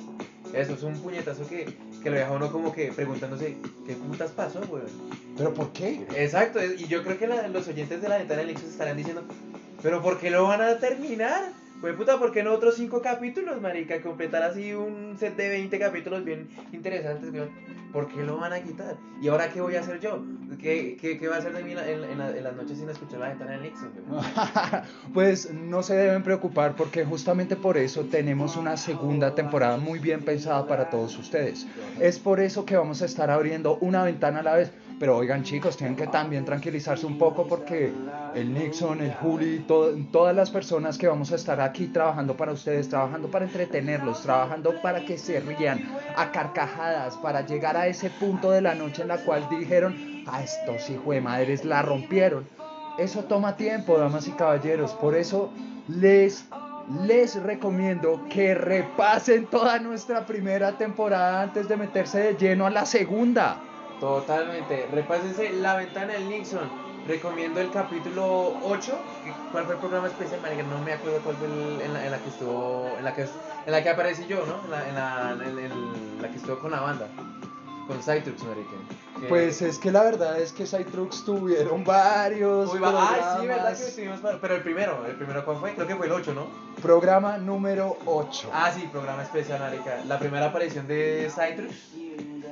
Eso 0.59 0.73
es 0.73 0.83
un 0.83 0.95
puñetazo 0.95 1.47
que, 1.49 1.77
que 2.03 2.11
lo 2.11 2.17
deja 2.17 2.31
uno 2.33 2.51
como 2.51 2.73
que 2.73 2.91
preguntándose, 2.93 3.59
¿qué 3.87 3.95
putas 3.95 4.31
pasó, 4.31 4.61
güey? 4.71 4.85
¿Pero 5.37 5.53
por 5.53 5.71
qué? 5.73 6.07
Exacto, 6.17 6.61
y 6.65 6.87
yo 6.87 7.03
creo 7.03 7.19
que 7.19 7.27
la- 7.27 7.49
los 7.49 7.69
oyentes 7.69 8.01
de 8.01 8.09
la 8.09 8.19
ventana 8.19 8.39
del 8.41 8.49
Nexus 8.55 8.71
estarán 8.71 8.97
diciendo, 8.97 9.23
¿pero 9.83 10.01
por 10.01 10.19
qué 10.19 10.31
lo 10.31 10.45
van 10.45 10.63
a 10.63 10.79
terminar? 10.79 11.53
Pues 11.85 11.97
puta, 11.97 12.19
¿por 12.19 12.33
qué 12.33 12.43
no 12.43 12.55
otros 12.55 12.77
cinco 12.77 13.03
capítulos, 13.03 13.61
marica? 13.61 14.01
Completar 14.01 14.43
así 14.43 14.73
un 14.73 15.19
set 15.19 15.37
de 15.37 15.51
20 15.51 15.79
capítulos 15.79 16.25
bien 16.25 16.49
interesantes, 16.73 17.31
güey. 17.31 17.45
¿Por 17.93 18.09
qué 18.09 18.23
lo 18.23 18.39
van 18.39 18.55
a 18.55 18.61
quitar? 18.63 18.97
¿Y 19.21 19.29
ahora 19.29 19.51
qué 19.51 19.61
voy 19.61 19.77
a 19.77 19.81
hacer 19.81 20.01
yo? 20.01 20.25
¿Qué, 20.59 20.97
qué, 20.99 21.19
qué 21.19 21.29
va 21.29 21.37
a 21.37 21.39
hacer 21.41 21.53
de 21.53 21.63
mí 21.63 21.73
en, 21.73 21.79
en 21.81 22.01
la- 22.01 22.11
en 22.11 22.19
la- 22.19 22.31
en 22.39 22.43
las 22.43 22.57
noches 22.57 22.79
sin 22.79 22.89
escuchar 22.89 23.21
la 23.21 23.29
ventana 23.29 23.59
Nexus, 23.59 23.89
güey? 24.09 24.23
pues 25.13 25.53
no 25.53 25.83
se 25.83 25.95
deben 25.95 26.23
preocupar 26.23 26.75
porque 26.75 27.05
justamente 27.05 27.55
por 27.55 27.77
eso 27.77 28.05
tenemos 28.07 28.57
una 28.57 28.79
segunda 28.79 29.35
temporada 29.35 29.77
muy 29.77 29.99
bien 29.99 30.23
pensada 30.25 30.67
para 30.67 30.89
todos 30.89 31.19
ustedes. 31.19 31.67
Es 32.01 32.19
por 32.19 32.41
eso 32.41 32.65
que 32.65 32.79
vamos 32.79 33.03
a 33.03 33.05
estar 33.05 33.31
abriendo 33.31 33.77
una 33.83 34.05
ventana 34.05 34.41
a 34.41 34.43
la 34.43 34.55
vez. 34.57 34.73
Pero 34.99 35.17
oigan 35.17 35.43
chicos, 35.43 35.77
tienen 35.77 35.97
que 35.97 36.07
también 36.07 36.45
tranquilizarse 36.45 37.05
un 37.05 37.19
poco 37.19 37.47
porque 37.49 37.93
el 38.35 38.55
Nixon, 38.55 39.01
el 39.01 39.13
Juli, 39.15 39.59
to- 39.67 39.93
todas 40.13 40.35
las 40.37 40.51
personas 40.51 40.97
que 40.99 41.09
vamos 41.09 41.33
a 41.33 41.35
estar 41.35 41.61
aquí 41.61 41.89
trabajando 41.89 42.37
para 42.37 42.53
ustedes, 42.53 42.89
trabajando 42.89 43.29
para 43.29 43.45
entretenerlos, 43.45 44.23
trabajando 44.23 44.81
para 44.81 45.05
que 45.05 45.19
se 45.19 45.41
rían 45.41 45.83
a 46.17 46.31
carcajadas, 46.31 47.17
para 47.17 47.45
llegar 47.45 47.77
a 47.77 47.89
ese 47.89 48.09
punto 48.09 48.51
de 48.53 48.63
la 48.63 48.75
noche 48.77 49.03
en 49.03 49.09
la 49.09 49.19
cual 49.19 49.47
dijeron, 49.51 49.97
a 50.27 50.43
estos 50.43 50.89
hijos 50.89 51.15
de 51.15 51.21
madres 51.21 51.65
la 51.65 51.83
rompieron. 51.83 52.47
Eso 52.97 53.25
toma 53.25 53.57
tiempo, 53.57 53.99
damas 53.99 54.29
y 54.29 54.33
caballeros. 54.33 54.93
Por 54.93 55.17
eso 55.17 55.51
les, 55.89 56.47
les 57.05 57.35
recomiendo 57.43 58.25
que 58.31 58.55
repasen 58.55 59.47
toda 59.47 59.81
nuestra 59.81 60.25
primera 60.25 60.79
temporada 60.79 61.43
antes 61.43 61.69
de 61.69 61.77
meterse 61.77 62.21
de 62.21 62.37
lleno 62.37 62.67
a 62.67 62.71
la 62.71 62.87
segunda. 62.87 63.59
Totalmente. 64.05 64.87
Repásense 64.93 65.51
La 65.55 65.77
Ventana 65.77 66.13
del 66.13 66.29
Nixon. 66.29 66.69
Recomiendo 67.09 67.59
el 67.61 67.71
capítulo 67.71 68.55
8. 68.63 68.99
¿Cuál 69.51 69.65
fue 69.65 69.75
el 69.75 69.81
programa 69.81 70.09
especial? 70.09 70.41
No 70.69 70.79
me 70.85 70.93
acuerdo 70.93 71.21
cuál 71.25 71.37
fue 71.37 71.47
el- 71.49 71.81
en, 71.81 71.93
la, 71.95 72.05
en 72.05 72.11
la 72.11 72.19
que 72.19 72.29
estuvo, 72.29 72.87
en 72.99 73.05
la 73.05 73.15
que, 73.15 73.23
en 73.23 73.73
la 73.73 73.83
que 73.83 73.89
aparecí 73.89 74.27
yo, 74.27 74.45
¿no? 74.47 74.63
En 74.65 74.71
la, 74.71 74.89
en 74.89 74.95
la, 75.39 75.47
en- 75.63 76.23
la 76.23 76.29
que 76.29 76.37
estuvo 76.37 76.59
con 76.59 76.71
la 76.73 76.81
banda. 76.81 77.09
Con 77.87 77.99
Cytrux, 78.03 78.43
marica. 78.45 79.27
Pues 79.29 79.61
es 79.63 79.79
que 79.79 79.91
la 79.91 80.03
verdad 80.03 80.39
es 80.39 80.53
que 80.53 80.67
Cytrux 80.67 81.25
tuvieron 81.25 81.83
varios 81.85 82.73
Uy, 82.73 82.79
va- 82.79 82.89
Ay, 82.91 83.21
sí, 83.41 83.47
verdad 83.47 83.63
programas. 83.73 83.79
que 83.81 83.89
estuvimos 83.89 84.21
Pero 84.41 84.55
el 84.57 84.63
primero, 84.63 85.07
el 85.07 85.15
primero, 85.17 85.45
¿cuál 85.47 85.57
fue? 85.59 85.75
Creo 85.75 85.87
que 85.87 85.97
fue 85.97 86.07
el 86.07 86.13
8, 86.13 86.33
¿no? 86.35 86.47
Programa 86.83 87.37
número 87.39 87.97
8. 88.07 88.51
Ah, 88.53 88.71
sí, 88.75 88.87
programa 88.93 89.23
especial, 89.23 89.61
marica. 89.61 89.99
La 90.07 90.19
primera 90.19 90.47
aparición 90.47 90.87
de 90.87 91.31
Cytrus 91.31 91.75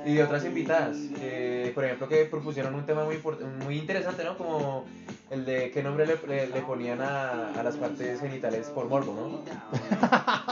y 0.05 0.15
de 0.15 0.23
otras 0.23 0.43
invitadas. 0.45 0.97
que, 1.19 1.71
por 1.73 1.85
ejemplo, 1.85 2.07
que 2.07 2.25
propusieron 2.25 2.73
un 2.75 2.85
tema 2.85 3.03
muy, 3.05 3.19
muy 3.65 3.77
interesante, 3.77 4.23
¿no? 4.23 4.37
Como 4.37 4.85
el 5.29 5.45
de 5.45 5.71
qué 5.71 5.81
nombre 5.81 6.05
le, 6.05 6.17
le- 6.27 6.47
le 6.47 6.61
ponían 6.61 7.01
a, 7.01 7.53
a 7.57 7.63
las 7.63 7.75
partes 7.75 8.19
genitales 8.19 8.67
por 8.67 8.87
morbo, 8.87 9.13
¿no? 9.13 9.41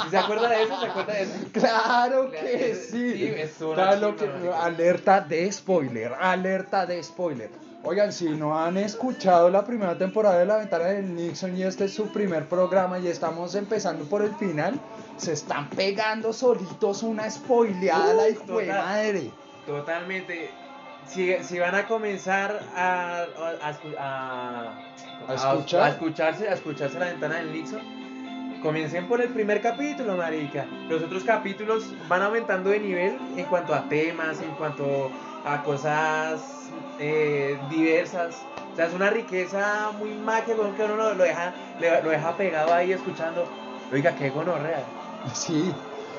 ¿Se 0.09 0.17
acuerda 0.17 0.49
de 0.49 0.63
eso? 0.63 0.79
¿Se 0.79 0.87
acuerda 0.87 1.13
de 1.13 1.21
eso? 1.23 1.33
Claro 1.53 2.31
que 2.31 2.75
Sí, 2.75 3.13
sí. 3.13 3.23
es 3.25 3.51
Claro 3.73 4.15
que- 4.15 4.29
alerta 4.53 5.21
de 5.21 5.51
spoiler, 5.51 6.13
alerta 6.19 6.85
de 6.85 7.01
spoiler. 7.03 7.49
Oigan, 7.83 8.13
si 8.13 8.29
no 8.29 8.59
han 8.59 8.77
escuchado 8.77 9.49
la 9.49 9.65
primera 9.65 9.97
temporada 9.97 10.37
de 10.37 10.45
La 10.45 10.57
Ventana 10.57 10.85
del 10.85 11.15
Nixon 11.15 11.57
y 11.57 11.63
este 11.63 11.85
es 11.85 11.93
su 11.95 12.09
primer 12.09 12.45
programa 12.45 12.99
y 12.99 13.07
estamos 13.07 13.55
empezando 13.55 14.05
por 14.05 14.21
el 14.21 14.35
final, 14.35 14.79
se 15.17 15.33
están 15.33 15.67
pegando 15.71 16.31
solitos 16.31 17.01
una 17.01 17.27
spoileada 17.29 18.13
la 18.13 18.29
hijo 18.29 18.43
de 18.59 18.65
total. 18.67 18.85
madre. 18.85 19.31
Totalmente. 19.65 20.51
Si, 21.07 21.33
si 21.43 21.59
van 21.59 21.75
a 21.75 21.87
comenzar 21.87 22.59
a, 22.75 23.23
a, 23.23 23.67
a 23.67 23.73
escu- 23.73 23.95
a- 23.99 24.73
¿A 25.27 25.33
escuchar? 25.33 25.81
a 25.83 25.89
escucharse, 25.89 26.47
a 26.49 26.53
escucharse 26.53 26.99
la 26.99 27.05
ventana 27.07 27.35
del 27.35 27.51
Nixon, 27.51 27.81
comiencen 28.61 29.07
por 29.07 29.21
el 29.21 29.29
primer 29.29 29.61
capítulo, 29.61 30.15
marica. 30.15 30.65
Los 30.89 31.01
otros 31.03 31.23
capítulos 31.23 31.93
van 32.07 32.21
aumentando 32.21 32.69
de 32.69 32.79
nivel 32.79 33.17
en 33.35 33.45
cuanto 33.45 33.73
a 33.73 33.87
temas, 33.89 34.41
en 34.41 34.51
cuanto 34.51 35.11
a 35.45 35.63
cosas 35.63 36.69
eh, 36.99 37.57
diversas. 37.69 38.43
O 38.71 38.75
sea, 38.75 38.85
es 38.85 38.93
una 38.93 39.09
riqueza 39.09 39.91
muy 39.97 40.11
magia 40.11 40.55
weón, 40.55 40.75
que 40.75 40.83
uno 40.83 40.95
lo, 40.95 41.13
lo 41.15 41.23
deja, 41.23 41.53
lo 42.03 42.09
deja 42.09 42.37
pegado 42.37 42.73
ahí 42.73 42.93
escuchando. 42.93 43.45
Oiga, 43.91 44.15
qué 44.15 44.29
gonorrea. 44.29 44.83
Sí, 45.33 45.73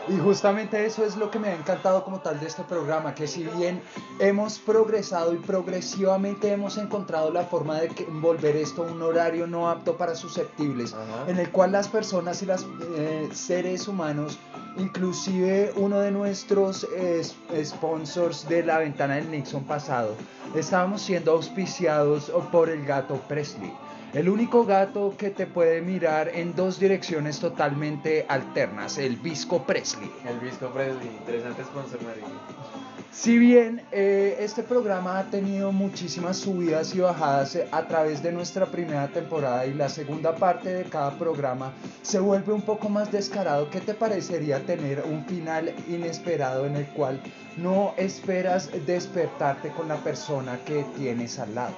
y 0.08 0.18
justamente 0.18 0.84
eso 0.84 1.04
es 1.04 1.16
lo 1.16 1.30
que 1.30 1.38
me 1.38 1.48
ha 1.48 1.54
encantado 1.54 2.04
como 2.04 2.20
tal 2.20 2.40
de 2.40 2.46
este 2.46 2.62
programa, 2.64 3.14
que 3.14 3.26
si 3.26 3.44
bien 3.44 3.80
hemos 4.18 4.58
progresado 4.58 5.32
y 5.32 5.36
progresivamente 5.36 6.50
hemos 6.52 6.76
encontrado 6.76 7.30
la 7.30 7.44
forma 7.44 7.80
de 7.80 7.88
volver 8.20 8.56
esto 8.56 8.82
un 8.82 9.00
horario 9.02 9.46
no 9.46 9.70
apto 9.70 9.96
para 9.96 10.14
susceptibles, 10.14 10.92
Ajá. 10.92 11.30
en 11.30 11.38
el 11.38 11.50
cual 11.50 11.72
las 11.72 11.88
personas 11.88 12.42
y 12.42 12.46
los 12.46 12.66
seres 13.32 13.88
humanos, 13.88 14.38
inclusive 14.76 15.72
uno 15.76 16.00
de 16.00 16.10
nuestros 16.10 16.86
eh, 16.96 17.22
sponsors 17.64 18.48
de 18.48 18.64
la 18.64 18.78
ventana 18.78 19.16
del 19.16 19.30
Nixon 19.30 19.64
pasado, 19.64 20.14
estábamos 20.54 21.02
siendo 21.02 21.32
auspiciados 21.32 22.30
por 22.50 22.68
el 22.70 22.84
gato 22.84 23.16
Presley. 23.28 23.72
El 24.14 24.28
único 24.28 24.66
gato 24.66 25.14
que 25.16 25.30
te 25.30 25.46
puede 25.46 25.80
mirar 25.80 26.28
en 26.34 26.54
dos 26.54 26.78
direcciones 26.78 27.40
totalmente 27.40 28.26
alternas, 28.28 28.98
el 28.98 29.16
Visco 29.16 29.62
Presley. 29.64 30.10
El 30.28 30.38
Visco 30.38 30.68
Presley, 30.70 31.08
interesante 31.08 31.64
sponsor, 31.64 32.02
marica. 32.02 32.26
Si 33.10 33.38
bien 33.38 33.82
eh, 33.90 34.36
este 34.40 34.62
programa 34.62 35.18
ha 35.18 35.24
tenido 35.30 35.72
muchísimas 35.72 36.36
subidas 36.36 36.94
y 36.94 37.00
bajadas 37.00 37.56
eh, 37.56 37.66
a 37.72 37.86
través 37.86 38.22
de 38.22 38.32
nuestra 38.32 38.66
primera 38.66 39.08
temporada 39.08 39.64
y 39.64 39.72
la 39.72 39.88
segunda 39.88 40.34
parte 40.34 40.74
de 40.74 40.84
cada 40.84 41.18
programa 41.18 41.72
se 42.02 42.18
vuelve 42.18 42.52
un 42.52 42.62
poco 42.62 42.90
más 42.90 43.10
descarado, 43.10 43.70
¿qué 43.70 43.80
te 43.80 43.94
parecería 43.94 44.60
tener 44.66 45.04
un 45.10 45.24
final 45.24 45.74
inesperado 45.88 46.66
en 46.66 46.76
el 46.76 46.86
cual 46.88 47.18
no 47.56 47.94
esperas 47.96 48.70
despertarte 48.84 49.70
con 49.70 49.88
la 49.88 49.96
persona 49.96 50.58
que 50.66 50.84
tienes 50.96 51.38
al 51.38 51.54
lado? 51.54 51.74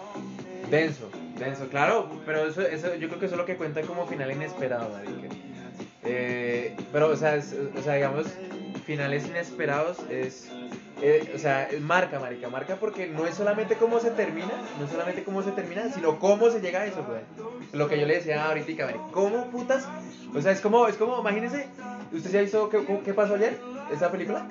Denso, 0.70 1.10
denso, 1.38 1.68
claro, 1.68 2.08
pero 2.24 2.46
eso, 2.46 2.62
eso, 2.62 2.94
yo 2.94 3.08
creo 3.08 3.18
que 3.20 3.26
eso 3.26 3.34
es 3.34 3.38
lo 3.38 3.46
que 3.46 3.56
cuenta 3.56 3.82
como 3.82 4.06
final 4.06 4.30
inesperado, 4.30 4.88
marica. 4.90 5.34
Eh, 6.04 6.74
pero, 6.92 7.08
o 7.08 7.16
sea, 7.16 7.36
es- 7.36 7.54
o 7.78 7.82
sea, 7.82 7.94
digamos, 7.94 8.26
finales 8.86 9.26
inesperados 9.26 9.98
es 10.10 10.48
eh, 11.02 11.32
o 11.34 11.38
sea, 11.38 11.68
marca, 11.80 12.18
marica, 12.20 12.48
marca 12.48 12.76
porque 12.76 13.06
no 13.08 13.26
es 13.26 13.34
solamente 13.34 13.74
cómo 13.76 13.98
se 14.00 14.10
termina, 14.12 14.52
no 14.78 14.84
es 14.84 14.90
solamente 14.90 15.22
cómo 15.24 15.42
se 15.42 15.50
termina, 15.50 15.90
sino 15.92 16.18
cómo 16.18 16.50
se 16.50 16.60
llega 16.60 16.80
a 16.82 16.86
eso, 16.86 17.04
güey. 17.04 17.20
Lo 17.72 17.88
que 17.88 17.98
yo 18.00 18.06
le 18.06 18.14
decía 18.14 18.46
ahorita, 18.46 18.86
marica, 18.86 19.04
¿cómo 19.10 19.50
putas? 19.50 19.86
O 20.34 20.40
sea, 20.40 20.52
es 20.52 20.60
como, 20.60 20.86
es 20.86 20.96
como, 20.96 21.18
imagínese, 21.20 21.66
¿usted 22.12 22.30
se 22.30 22.38
ha 22.38 22.42
visto 22.42 22.68
qué, 22.70 22.78
qué 23.04 23.12
pasó 23.12 23.34
ayer? 23.34 23.58
¿Esa 23.92 24.10
película? 24.10 24.46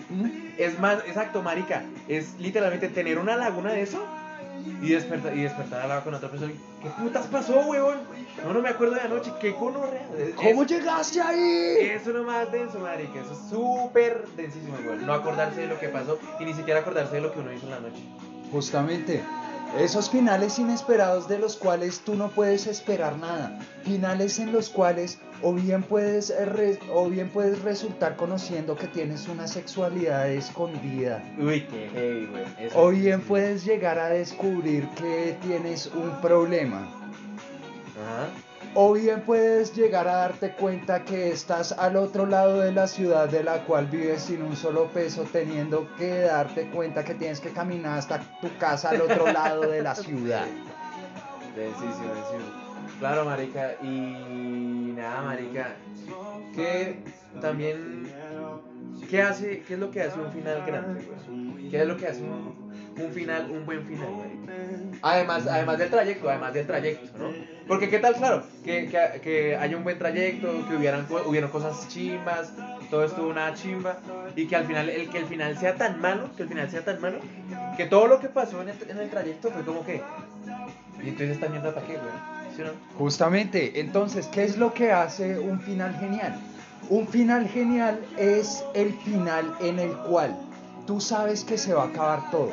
Es 0.57 0.77
más, 0.79 0.99
exacto, 1.07 1.41
marica, 1.41 1.83
es 2.07 2.37
literalmente 2.39 2.87
tener 2.89 3.17
una 3.17 3.35
laguna 3.35 3.71
de 3.71 3.81
eso 3.81 4.05
y 4.81 4.89
despertar, 4.89 5.35
y 5.37 5.41
despertar 5.43 5.81
al 5.81 5.89
lado 5.89 6.03
con 6.03 6.13
otra 6.13 6.29
persona. 6.29 6.51
¿Qué 6.81 6.89
putas 7.01 7.27
pasó, 7.27 7.59
weón? 7.61 7.99
No, 8.43 8.53
no 8.53 8.61
me 8.61 8.69
acuerdo 8.69 8.95
de 8.95 9.01
anoche, 9.01 9.31
qué 9.39 9.53
conorrea. 9.55 10.07
¿Cómo 10.35 10.63
es- 10.63 10.69
llegaste 10.69 11.21
ahí? 11.21 11.77
eso 11.81 12.09
es 12.09 12.15
lo 12.15 12.23
más 12.23 12.51
denso, 12.51 12.79
marica. 12.79 13.19
Eso 13.21 13.33
es 13.33 13.49
súper 13.49 14.25
densísimo, 14.35 14.75
weón. 14.85 15.05
No 15.05 15.13
acordarse 15.13 15.61
de 15.61 15.67
lo 15.67 15.79
que 15.79 15.89
pasó 15.89 16.19
y 16.39 16.45
ni 16.45 16.53
siquiera 16.53 16.79
acordarse 16.81 17.15
de 17.15 17.21
lo 17.21 17.31
que 17.31 17.39
uno 17.39 17.51
hizo 17.53 17.65
en 17.65 17.71
la 17.71 17.79
noche. 17.79 18.01
Justamente, 18.51 19.21
esos 19.79 20.09
finales 20.09 20.59
inesperados 20.59 21.27
de 21.27 21.39
los 21.39 21.55
cuales 21.57 22.01
tú 22.01 22.15
no 22.15 22.29
puedes 22.29 22.67
esperar 22.67 23.17
nada. 23.17 23.59
Finales 23.83 24.39
en 24.39 24.51
los 24.51 24.69
cuales 24.69 25.19
o 25.41 25.53
bien 25.53 25.83
puedes, 25.83 26.29
eh, 26.29 26.79
o 26.93 27.09
bien 27.09 27.29
puedes 27.29 27.61
resultar 27.63 28.15
conociendo 28.15 28.75
que 28.75 28.87
tienes 28.87 29.27
una 29.27 29.47
sexualidad 29.47 30.29
escondida. 30.29 31.21
Uy, 31.37 31.61
qué 31.69 31.89
heavy, 31.93 32.25
güey. 32.27 32.43
Eso 32.59 32.79
O 32.79 32.91
es- 32.91 32.99
bien 32.99 33.21
puedes 33.21 33.65
llegar 33.65 33.99
a 33.99 34.09
descubrir 34.09 34.87
que 34.89 35.37
tienes 35.41 35.87
un 35.87 36.11
problema. 36.21 36.87
Ajá. 37.97 38.29
O 38.75 38.93
bien 38.93 39.21
puedes 39.21 39.75
llegar 39.75 40.07
a 40.07 40.15
darte 40.15 40.51
cuenta 40.51 41.05
que 41.05 41.29
estás 41.29 41.73
al 41.73 41.95
otro 41.95 42.25
lado 42.25 42.59
de 42.59 42.71
la 42.71 42.87
ciudad 42.87 43.29
de 43.29 43.43
la 43.43 43.63
cual 43.65 43.85
vives 43.85 44.23
sin 44.23 44.41
un 44.41 44.55
solo 44.55 44.87
peso, 44.87 45.25
teniendo 45.31 45.87
que 45.95 46.21
darte 46.21 46.69
cuenta 46.71 47.03
que 47.03 47.13
tienes 47.13 47.39
que 47.39 47.51
caminar 47.51 47.99
hasta 47.99 48.19
tu 48.41 48.49
casa 48.57 48.89
al 48.89 49.01
otro 49.01 49.31
lado 49.31 49.61
de 49.69 49.83
la 49.83 49.93
ciudad. 49.95 50.45
Claro, 52.99 53.25
marica. 53.25 53.75
Y 53.81 54.93
nada, 54.95 55.21
marica. 55.23 55.75
Que 56.55 57.03
también. 57.41 58.07
¿Qué 59.09 59.21
hace? 59.21 59.63
¿Qué 59.67 59.73
es 59.75 59.79
lo 59.79 59.91
que 59.91 60.01
hace 60.01 60.19
un 60.19 60.31
final 60.31 60.63
grande, 60.65 61.01
güey? 61.03 61.69
¿Qué 61.69 61.81
es 61.81 61.87
lo 61.87 61.97
que 61.97 62.07
hace 62.07 62.21
un, 62.21 62.55
un 62.99 63.11
final, 63.11 63.49
un 63.51 63.65
buen 63.65 63.85
final? 63.85 64.07
Además, 65.01 65.47
además 65.47 65.77
del 65.79 65.89
trayecto, 65.89 66.29
además 66.29 66.53
del 66.53 66.67
trayecto, 66.67 67.17
¿no? 67.17 67.33
Porque 67.67 67.89
qué 67.89 67.99
tal, 67.99 68.15
claro, 68.15 68.43
que, 68.63 68.87
que, 68.89 69.21
que 69.21 69.55
haya 69.55 69.77
un 69.77 69.83
buen 69.83 69.97
trayecto, 69.97 70.67
que 70.67 70.75
hubieran, 70.75 71.05
hubieron 71.25 71.49
cosas 71.49 71.87
chimbas, 71.87 72.53
todo 72.89 73.05
estuvo 73.05 73.29
una 73.29 73.53
chimba, 73.53 73.97
y 74.35 74.47
que 74.47 74.55
al 74.55 74.65
final, 74.65 74.89
el 74.89 75.09
que 75.09 75.19
el 75.19 75.25
final 75.25 75.57
sea 75.57 75.75
tan 75.75 75.99
malo, 75.99 76.29
que 76.35 76.43
el 76.43 76.49
final 76.49 76.69
sea 76.69 76.83
tan 76.83 77.01
malo, 77.01 77.19
que 77.77 77.85
todo 77.85 78.07
lo 78.07 78.19
que 78.19 78.27
pasó 78.29 78.61
en 78.61 78.69
el, 78.69 78.75
en 78.89 78.97
el 78.97 79.09
trayecto 79.09 79.49
fue 79.51 79.63
como 79.63 79.85
que, 79.85 80.01
y 81.01 81.09
entonces 81.09 81.31
esta 81.31 81.49
mierda 81.49 81.73
para 81.73 81.85
qué, 81.85 81.93
güey, 81.93 82.55
¿sí 82.55 82.61
o 82.61 82.65
no? 82.65 82.71
Justamente, 82.97 83.79
entonces, 83.79 84.27
¿qué 84.27 84.43
es 84.43 84.57
lo 84.57 84.73
que 84.73 84.91
hace 84.91 85.39
un 85.39 85.59
final 85.61 85.95
genial? 85.99 86.35
Un 86.89 87.07
final 87.07 87.47
genial 87.47 88.05
es 88.17 88.63
el 88.73 88.91
final 88.91 89.55
en 89.61 89.79
el 89.79 89.95
cual 89.99 90.35
tú 90.85 90.99
sabes 90.99 91.45
que 91.45 91.57
se 91.57 91.73
va 91.73 91.83
a 91.83 91.87
acabar 91.87 92.29
todo, 92.29 92.51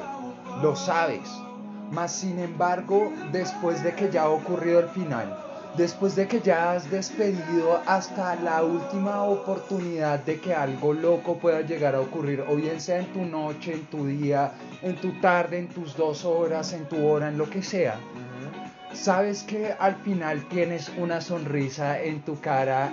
lo 0.63 0.77
sabes, 0.77 1.29
mas 1.91 2.13
sin 2.13 2.39
embargo, 2.39 3.11
después 3.33 3.83
de 3.83 3.93
que 3.93 4.09
ya 4.09 4.23
ha 4.23 4.29
ocurrido 4.29 4.79
el 4.79 4.89
final, 4.91 5.37
después 5.77 6.15
de 6.15 6.29
que 6.29 6.41
ya 6.41 6.73
has 6.73 6.89
despedido 6.93 7.81
hasta 7.87 8.37
la 8.37 8.63
última 8.63 9.25
oportunidad 9.25 10.21
de 10.21 10.39
que 10.39 10.55
algo 10.55 10.93
loco 10.93 11.37
pueda 11.39 11.63
llegar 11.63 11.97
a 11.97 12.01
ocurrir, 12.01 12.45
o 12.49 12.55
bien 12.55 12.81
sea 12.81 12.99
en 12.99 13.13
tu 13.13 13.25
noche, 13.25 13.73
en 13.73 13.87
tu 13.87 14.07
día, 14.07 14.53
en 14.83 14.95
tu 15.01 15.11
tarde, 15.21 15.59
en 15.59 15.69
tus 15.69 15.97
dos 15.97 16.25
horas, 16.25 16.73
en 16.73 16.85
tu 16.89 17.05
hora, 17.05 17.29
en 17.29 17.37
lo 17.37 17.51
que 17.51 17.65
sea, 17.65 17.97
sabes 18.93 19.43
que 19.43 19.75
al 19.77 19.97
final 19.97 20.49
tienes 20.49 20.89
una 20.99 21.21
sonrisa 21.21 22.01
en 22.01 22.23
tu 22.23 22.39
cara 22.39 22.93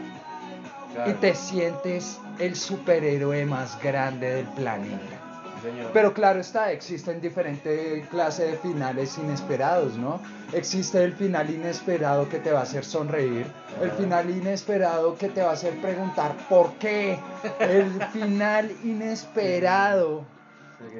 y 1.05 1.13
te 1.13 1.35
sientes 1.35 2.19
el 2.39 2.55
superhéroe 2.55 3.45
más 3.45 3.81
grande 3.81 4.35
del 4.35 4.45
planeta. 4.47 5.21
Señor. 5.61 5.91
Pero 5.91 6.13
claro 6.13 6.39
está, 6.39 6.71
existen 6.71 7.19
diferentes 7.19 8.07
clases 8.09 8.51
de 8.51 8.57
finales 8.57 9.17
inesperados, 9.17 9.97
¿no? 9.97 10.21
Existe 10.53 11.03
el 11.03 11.13
final 11.13 11.49
inesperado 11.49 12.29
que 12.29 12.37
te 12.39 12.51
va 12.51 12.59
a 12.59 12.63
hacer 12.63 12.85
sonreír, 12.85 13.47
el 13.81 13.91
final 13.91 14.29
inesperado 14.29 15.15
que 15.15 15.29
te 15.29 15.41
va 15.41 15.49
a 15.49 15.53
hacer 15.53 15.73
preguntar 15.81 16.35
por 16.47 16.73
qué, 16.73 17.17
el 17.59 17.91
final 18.13 18.71
inesperado 18.83 20.25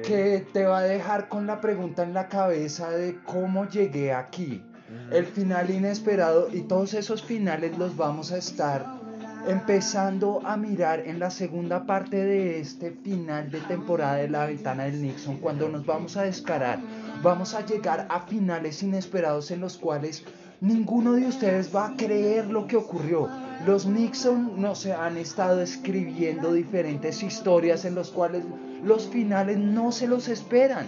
que 0.04 0.46
te 0.52 0.64
va 0.64 0.78
a 0.78 0.82
dejar 0.82 1.28
con 1.28 1.46
la 1.46 1.60
pregunta 1.60 2.02
en 2.02 2.14
la 2.14 2.28
cabeza 2.28 2.90
de 2.90 3.18
cómo 3.24 3.68
llegué 3.68 4.12
aquí. 4.12 4.64
El 5.10 5.26
final 5.26 5.70
inesperado 5.70 6.48
y 6.50 6.62
todos 6.62 6.94
esos 6.94 7.22
finales 7.22 7.76
los 7.76 7.96
vamos 7.96 8.32
a 8.32 8.38
estar 8.38 8.97
empezando 9.46 10.40
a 10.44 10.56
mirar 10.56 11.00
en 11.00 11.18
la 11.18 11.30
segunda 11.30 11.86
parte 11.86 12.16
de 12.16 12.60
este 12.60 12.90
final 12.90 13.50
de 13.50 13.60
temporada 13.60 14.16
de 14.16 14.28
la 14.28 14.46
ventana 14.46 14.84
del 14.84 15.00
Nixon 15.02 15.38
cuando 15.38 15.68
nos 15.68 15.86
vamos 15.86 16.16
a 16.16 16.22
descarar. 16.22 16.80
Vamos 17.22 17.54
a 17.54 17.64
llegar 17.64 18.06
a 18.10 18.20
finales 18.20 18.82
inesperados 18.82 19.50
en 19.50 19.60
los 19.60 19.76
cuales 19.76 20.24
ninguno 20.60 21.12
de 21.12 21.26
ustedes 21.26 21.74
va 21.74 21.88
a 21.88 21.96
creer 21.96 22.46
lo 22.46 22.66
que 22.66 22.76
ocurrió. 22.76 23.28
Los 23.66 23.86
Nixon 23.86 24.60
no 24.60 24.74
se 24.74 24.92
han 24.92 25.16
estado 25.16 25.60
escribiendo 25.60 26.52
diferentes 26.52 27.22
historias 27.22 27.84
en 27.84 27.94
los 27.94 28.10
cuales 28.10 28.44
los 28.82 29.08
finales 29.08 29.58
no 29.58 29.92
se 29.92 30.06
los 30.06 30.28
esperan. 30.28 30.86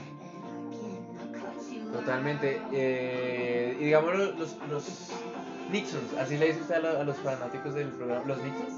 Totalmente. 1.93 2.61
eh, 2.73 3.77
y 3.81 3.85
digamos 3.87 4.15
los, 4.17 4.57
los 4.71 5.11
Nixons, 5.71 6.13
así 6.19 6.37
le 6.37 6.47
dice 6.49 6.61
usted 6.61 6.75
a, 6.77 6.79
lo- 6.81 7.01
a 7.01 7.05
los 7.05 7.17
fanáticos 7.19 7.75
del 7.75 7.89
programa, 7.89 8.25
¿los 8.27 8.39
Nixons? 8.39 8.75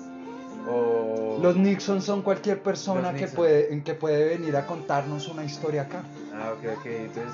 O... 0.68 1.38
Los 1.42 1.56
Nixon 1.56 2.00
son 2.02 2.22
cualquier 2.22 2.62
persona 2.62 3.12
que 3.14 3.26
puede, 3.26 3.82
que 3.82 3.94
puede 3.94 4.36
venir 4.36 4.56
a 4.56 4.66
contarnos 4.66 5.26
una 5.28 5.44
historia 5.44 5.82
acá. 5.82 6.02
Ah, 6.34 6.52
ok, 6.52 6.78
ok. 6.78 6.86
Entonces, 6.86 7.32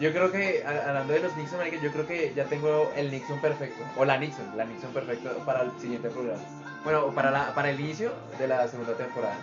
yo 0.00 0.12
creo 0.12 0.30
que, 0.30 0.64
hablando 0.64 1.12
de 1.12 1.20
los 1.20 1.36
Nixon, 1.36 1.58
yo 1.82 1.90
creo 1.90 2.06
que 2.06 2.32
ya 2.34 2.44
tengo 2.44 2.90
el 2.96 3.10
Nixon 3.10 3.40
perfecto. 3.40 3.82
O 3.96 4.04
la 4.04 4.18
Nixon, 4.18 4.56
la 4.56 4.64
Nixon 4.64 4.92
perfecta 4.92 5.30
para 5.44 5.62
el 5.62 5.72
siguiente 5.80 6.08
programa. 6.10 6.40
Bueno, 6.84 7.08
para, 7.14 7.30
la, 7.30 7.54
para 7.54 7.70
el 7.70 7.80
inicio 7.80 8.12
de 8.38 8.46
la 8.48 8.66
segunda 8.68 8.94
temporada. 8.96 9.36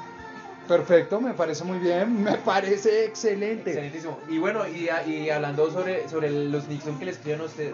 Perfecto, 0.68 1.22
me 1.22 1.34
parece 1.34 1.64
muy 1.64 1.78
bien, 1.80 2.24
me 2.24 2.34
parece 2.38 3.06
excelente. 3.06 3.72
Excelentísimo. 3.72 4.20
Y 4.30 4.38
bueno, 4.38 4.68
y, 4.68 4.90
a- 4.90 5.06
y 5.06 5.30
hablando 5.30 5.70
sobre, 5.72 6.08
sobre 6.10 6.30
los 6.30 6.68
Nixon 6.68 6.98
que 7.00 7.06
le 7.06 7.12
escriben 7.12 7.42
a 7.42 7.44
usted, 7.46 7.72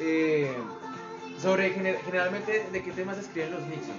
eh, 0.00 0.52
sobre 1.40 1.74
gener- 1.74 1.98
generalmente 2.04 2.66
de 2.72 2.82
qué 2.82 2.92
temas 2.92 3.18
escriben 3.18 3.52
los 3.52 3.62
Nixon, 3.62 3.94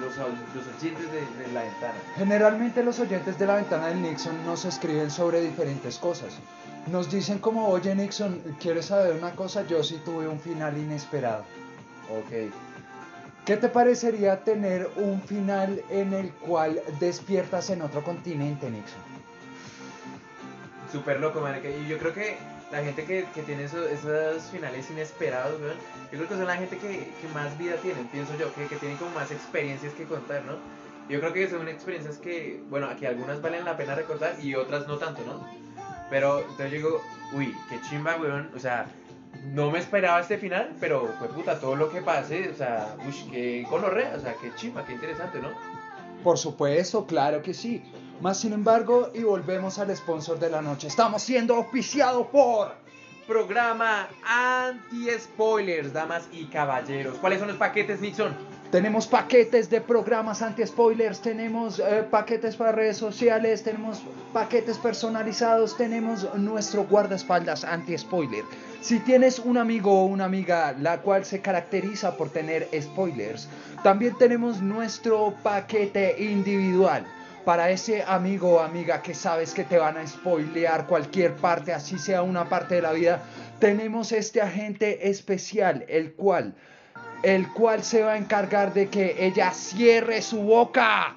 los, 0.00 0.16
los, 0.16 0.66
oyentes 0.78 1.12
de, 1.12 1.20
de 1.20 1.52
la 1.52 1.62
ventana. 1.62 1.94
Generalmente 2.16 2.82
los 2.82 2.98
oyentes 3.00 3.38
de 3.38 3.46
la 3.46 3.56
ventana 3.56 3.88
del 3.88 4.00
Nixon 4.02 4.44
nos 4.46 4.64
escriben 4.64 5.10
sobre 5.10 5.40
diferentes 5.40 5.98
cosas. 5.98 6.34
Nos 6.90 7.10
dicen 7.10 7.38
como, 7.38 7.68
oye 7.68 7.94
Nixon, 7.94 8.40
¿quieres 8.58 8.86
saber 8.86 9.14
una 9.14 9.32
cosa? 9.32 9.66
Yo 9.66 9.82
sí 9.84 10.00
tuve 10.04 10.26
un 10.26 10.40
final 10.40 10.76
inesperado. 10.78 11.44
Ok. 12.10 12.50
¿Qué 13.44 13.56
te 13.56 13.68
parecería 13.68 14.42
tener 14.44 14.88
un 14.96 15.20
final 15.22 15.82
en 15.90 16.12
el 16.14 16.30
cual 16.32 16.80
despiertas 16.98 17.68
en 17.70 17.82
otro 17.82 18.02
continente, 18.02 18.70
Nixon? 18.70 19.00
Súper 20.90 21.20
loco, 21.20 21.40
marica. 21.40 21.68
Y 21.68 21.86
yo 21.86 21.98
creo 21.98 22.12
que 22.14 22.38
la 22.70 22.82
gente 22.84 23.04
que, 23.04 23.24
que 23.34 23.42
tiene 23.42 23.64
eso- 23.64 23.88
esos 23.88 24.44
finales 24.50 24.88
inesperados, 24.90 25.60
weón, 25.60 25.76
yo 26.12 26.18
creo 26.18 26.28
que 26.28 26.34
son 26.36 26.46
la 26.46 26.56
gente 26.56 26.78
que, 26.78 27.12
que 27.20 27.28
más 27.34 27.56
vida 27.58 27.76
tienen, 27.76 28.06
pienso 28.08 28.36
yo, 28.36 28.52
que, 28.54 28.66
que 28.66 28.76
tienen 28.76 28.96
como 28.98 29.10
más 29.12 29.30
experiencias 29.30 29.92
que 29.94 30.04
contar, 30.04 30.42
¿no? 30.44 30.54
Yo 31.08 31.18
creo 31.18 31.32
que 31.32 31.48
son 31.48 31.66
experiencias 31.68 32.18
que, 32.18 32.62
bueno, 32.70 32.86
aquí 32.88 33.06
algunas 33.06 33.42
valen 33.42 33.64
la 33.64 33.76
pena 33.76 33.96
recordar 33.96 34.36
y 34.40 34.54
otras 34.54 34.86
no 34.86 34.98
tanto, 34.98 35.22
¿no? 35.26 35.44
Pero 36.08 36.40
entonces 36.40 36.70
yo 36.70 36.76
digo, 36.76 37.02
uy, 37.32 37.56
qué 37.68 37.80
chimba, 37.80 38.16
weón, 38.16 38.50
o 38.54 38.58
sea, 38.60 38.86
no 39.52 39.70
me 39.70 39.78
esperaba 39.80 40.20
este 40.20 40.38
final, 40.38 40.76
pero 40.78 41.12
fue 41.18 41.28
puta, 41.28 41.58
todo 41.58 41.74
lo 41.74 41.90
que 41.90 42.02
pase, 42.02 42.48
o 42.50 42.54
sea, 42.54 42.94
uy, 43.04 43.14
qué 43.30 43.66
gonorrea, 43.68 44.14
o 44.16 44.20
sea, 44.20 44.34
qué 44.34 44.52
chimba, 44.54 44.84
qué 44.84 44.92
interesante, 44.92 45.40
¿no? 45.40 45.50
Por 46.22 46.38
supuesto, 46.38 47.06
claro 47.06 47.42
que 47.42 47.54
sí. 47.54 47.82
Más 48.20 48.38
sin 48.38 48.52
embargo, 48.52 49.10
y 49.14 49.22
volvemos 49.22 49.78
al 49.78 49.96
sponsor 49.96 50.38
de 50.38 50.50
la 50.50 50.60
noche. 50.60 50.88
Estamos 50.88 51.22
siendo 51.22 51.54
auspiciados 51.54 52.26
por 52.26 52.74
Programa 53.26 54.08
anti-spoilers, 54.26 55.92
damas 55.92 56.28
y 56.32 56.46
caballeros. 56.46 57.16
¿Cuáles 57.18 57.38
son 57.38 57.48
los 57.48 57.56
paquetes, 57.56 58.00
Nixon? 58.00 58.34
Tenemos 58.70 59.08
paquetes 59.08 59.68
de 59.68 59.80
programas 59.80 60.42
anti-spoilers, 60.42 61.20
tenemos 61.20 61.80
eh, 61.80 62.04
paquetes 62.08 62.54
para 62.54 62.70
redes 62.70 62.96
sociales, 62.98 63.64
tenemos 63.64 64.00
paquetes 64.32 64.78
personalizados, 64.78 65.76
tenemos 65.76 66.32
nuestro 66.36 66.84
guardaespaldas 66.84 67.64
anti-spoiler. 67.64 68.44
Si 68.80 69.00
tienes 69.00 69.40
un 69.40 69.58
amigo 69.58 70.02
o 70.02 70.04
una 70.04 70.26
amiga 70.26 70.72
la 70.78 71.00
cual 71.00 71.24
se 71.24 71.40
caracteriza 71.40 72.16
por 72.16 72.30
tener 72.30 72.68
spoilers, 72.80 73.48
también 73.82 74.16
tenemos 74.18 74.62
nuestro 74.62 75.34
paquete 75.42 76.14
individual. 76.22 77.04
para 77.44 77.70
ese 77.70 78.04
amigo 78.06 78.56
o 78.56 78.60
amiga 78.60 79.00
que 79.02 79.14
sabes 79.14 79.54
que 79.54 79.64
te 79.64 79.78
van 79.78 79.96
a 79.96 80.06
spoilear 80.06 80.86
cualquier 80.86 81.34
parte, 81.36 81.72
así 81.72 81.98
sea 81.98 82.22
una 82.22 82.48
parte 82.48 82.76
de 82.76 82.82
la 82.82 82.92
vida, 82.92 83.22
tenemos 83.58 84.12
este 84.12 84.42
agente 84.42 85.08
especial, 85.08 85.84
el 85.88 86.12
cual, 86.12 86.54
el 87.22 87.48
cual 87.48 87.82
se 87.82 88.02
va 88.02 88.12
a 88.12 88.16
encargar 88.16 88.72
de 88.72 88.88
que 88.88 89.16
ella 89.26 89.52
cierre 89.52 90.22
su 90.22 90.38
boca. 90.42 91.16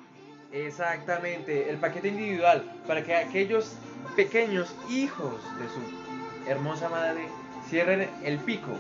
Exactamente, 0.52 1.70
el 1.70 1.78
paquete 1.78 2.10
individual 2.10 2.64
para 2.88 3.04
que 3.04 3.16
aquellos 3.16 3.76
pequeños 4.16 4.76
hijos 4.90 5.42
de 5.60 5.68
su 5.70 6.50
hermosa 6.50 6.90
madre 6.90 7.28
cierren 7.70 8.08
el 8.24 8.38
pico 8.40 8.72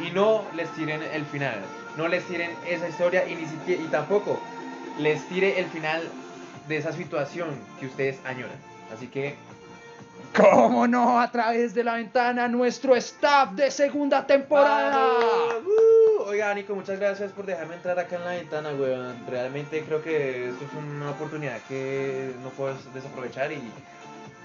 y 0.00 0.10
no 0.12 0.44
les 0.54 0.68
tiren 0.70 1.02
el 1.02 1.24
final, 1.26 1.60
no 1.96 2.08
les 2.08 2.24
tiren 2.24 2.50
esa 2.66 2.88
historia 2.88 3.28
y 3.28 3.34
ni 3.34 3.46
siquiera 3.46 3.82
y 3.82 3.86
tampoco 3.88 4.40
les 4.98 5.22
tire 5.28 5.58
el 5.58 5.66
final 5.66 6.08
de 6.68 6.76
esa 6.76 6.92
situación 6.92 7.50
que 7.78 7.86
ustedes 7.86 8.18
añoran. 8.24 8.56
Así 8.94 9.08
que 9.08 9.34
¿Cómo 10.36 10.86
no? 10.86 11.20
A 11.20 11.30
través 11.30 11.74
de 11.74 11.82
la 11.82 11.94
ventana, 11.94 12.46
nuestro 12.46 12.94
staff 12.96 13.50
de 13.52 13.70
segunda 13.70 14.26
temporada. 14.26 15.08
¡Uh! 15.58 16.22
Oiga, 16.22 16.54
Nico, 16.54 16.74
muchas 16.74 17.00
gracias 17.00 17.32
por 17.32 17.46
dejarme 17.46 17.74
entrar 17.74 17.98
acá 17.98 18.16
en 18.16 18.24
la 18.24 18.30
ventana, 18.32 18.70
weón. 18.70 19.16
Realmente 19.28 19.82
creo 19.82 20.02
que 20.02 20.50
esto 20.50 20.64
es 20.64 20.70
una 20.72 21.10
oportunidad 21.10 21.58
que 21.68 22.32
no 22.42 22.50
puedo 22.50 22.76
desaprovechar 22.94 23.50
y 23.50 23.60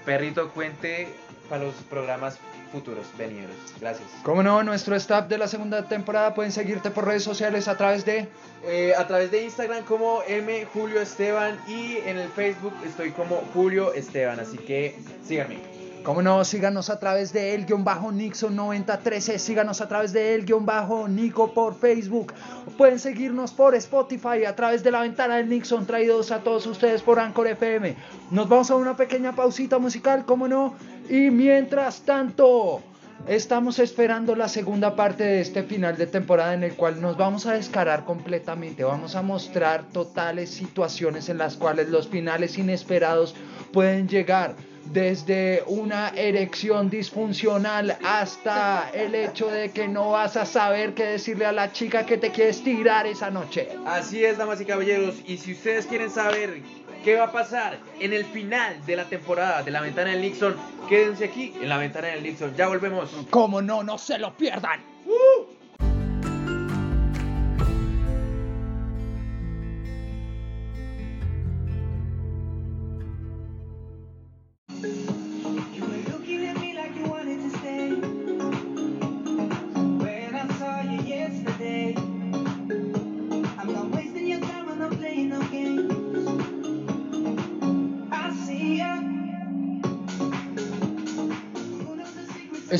perrito 0.04 0.50
cuente 0.50 1.08
para 1.48 1.64
los 1.64 1.74
programas 1.88 2.38
futuros, 2.72 3.06
venideros. 3.16 3.54
Gracias. 3.80 4.08
¿Cómo 4.24 4.42
no? 4.42 4.62
Nuestro 4.64 4.96
staff 4.96 5.28
de 5.28 5.38
la 5.38 5.46
segunda 5.46 5.86
temporada 5.86 6.34
pueden 6.34 6.50
seguirte 6.50 6.90
por 6.90 7.06
redes 7.06 7.22
sociales 7.22 7.68
a 7.68 7.76
través 7.76 8.04
de... 8.04 8.28
Eh, 8.64 8.92
a 8.96 9.06
través 9.06 9.30
de 9.30 9.44
Instagram 9.44 9.84
como 9.84 10.22
M 10.26 10.66
Julio 10.74 11.00
Esteban 11.00 11.58
y 11.68 11.98
en 11.98 12.18
el 12.18 12.28
Facebook 12.30 12.74
estoy 12.84 13.12
como 13.12 13.36
Julio 13.54 13.94
Esteban, 13.94 14.40
así 14.40 14.58
que 14.58 14.98
síganme. 15.24 15.75
Como 16.06 16.22
no, 16.22 16.44
síganos 16.44 16.88
a 16.88 17.00
través 17.00 17.32
de 17.32 17.52
el 17.56 17.66
guion 17.66 17.82
bajo 17.82 18.12
Nixon 18.12 18.54
9013, 18.54 19.40
síganos 19.40 19.80
a 19.80 19.88
través 19.88 20.12
de 20.12 20.36
el 20.36 20.46
guion 20.46 20.64
bajo 20.64 21.08
Nico 21.08 21.52
por 21.52 21.74
Facebook. 21.74 22.32
Pueden 22.78 23.00
seguirnos 23.00 23.50
por 23.50 23.74
Spotify 23.74 24.44
a 24.46 24.54
través 24.54 24.84
de 24.84 24.92
la 24.92 25.00
ventana 25.00 25.34
del 25.34 25.48
Nixon 25.48 25.84
traídos 25.84 26.30
a 26.30 26.44
todos 26.44 26.64
ustedes 26.68 27.02
por 27.02 27.18
Anchor 27.18 27.48
FM. 27.48 27.96
Nos 28.30 28.48
vamos 28.48 28.70
a 28.70 28.76
una 28.76 28.96
pequeña 28.96 29.34
pausita 29.34 29.80
musical, 29.80 30.24
como 30.24 30.46
no. 30.46 30.76
Y 31.08 31.32
mientras 31.32 32.02
tanto, 32.02 32.82
estamos 33.26 33.80
esperando 33.80 34.36
la 34.36 34.48
segunda 34.48 34.94
parte 34.94 35.24
de 35.24 35.40
este 35.40 35.64
final 35.64 35.96
de 35.96 36.06
temporada 36.06 36.54
en 36.54 36.62
el 36.62 36.74
cual 36.74 37.00
nos 37.00 37.16
vamos 37.16 37.46
a 37.46 37.54
descarar 37.54 38.04
completamente. 38.04 38.84
Vamos 38.84 39.16
a 39.16 39.22
mostrar 39.22 39.82
totales 39.88 40.50
situaciones 40.50 41.28
en 41.30 41.38
las 41.38 41.56
cuales 41.56 41.88
los 41.88 42.06
finales 42.06 42.58
inesperados 42.58 43.34
pueden 43.72 44.06
llegar 44.06 44.54
desde 44.92 45.62
una 45.66 46.08
erección 46.10 46.90
disfuncional 46.90 47.96
hasta 48.04 48.90
el 48.92 49.14
hecho 49.14 49.48
de 49.48 49.70
que 49.70 49.88
no 49.88 50.10
vas 50.10 50.36
a 50.36 50.46
saber 50.46 50.94
qué 50.94 51.04
decirle 51.04 51.46
a 51.46 51.52
la 51.52 51.72
chica 51.72 52.06
que 52.06 52.16
te 52.16 52.30
quieres 52.30 52.62
tirar 52.62 53.06
esa 53.06 53.30
noche. 53.30 53.68
Así 53.86 54.24
es, 54.24 54.38
damas 54.38 54.60
y 54.60 54.64
caballeros, 54.64 55.16
y 55.26 55.38
si 55.38 55.52
ustedes 55.52 55.86
quieren 55.86 56.10
saber 56.10 56.60
qué 57.04 57.16
va 57.16 57.24
a 57.24 57.32
pasar 57.32 57.78
en 58.00 58.12
el 58.12 58.24
final 58.24 58.84
de 58.86 58.96
la 58.96 59.04
temporada 59.04 59.62
de 59.62 59.70
la 59.70 59.80
ventana 59.80 60.10
del 60.10 60.22
Nixon, 60.22 60.56
quédense 60.88 61.24
aquí 61.24 61.54
en 61.60 61.68
la 61.68 61.78
ventana 61.78 62.08
del 62.08 62.22
Nixon. 62.22 62.54
Ya 62.56 62.68
volvemos. 62.68 63.10
Como 63.30 63.62
no, 63.62 63.82
no 63.82 63.98
se 63.98 64.18
lo 64.18 64.36
pierdan. 64.36 64.80
You 65.06 65.55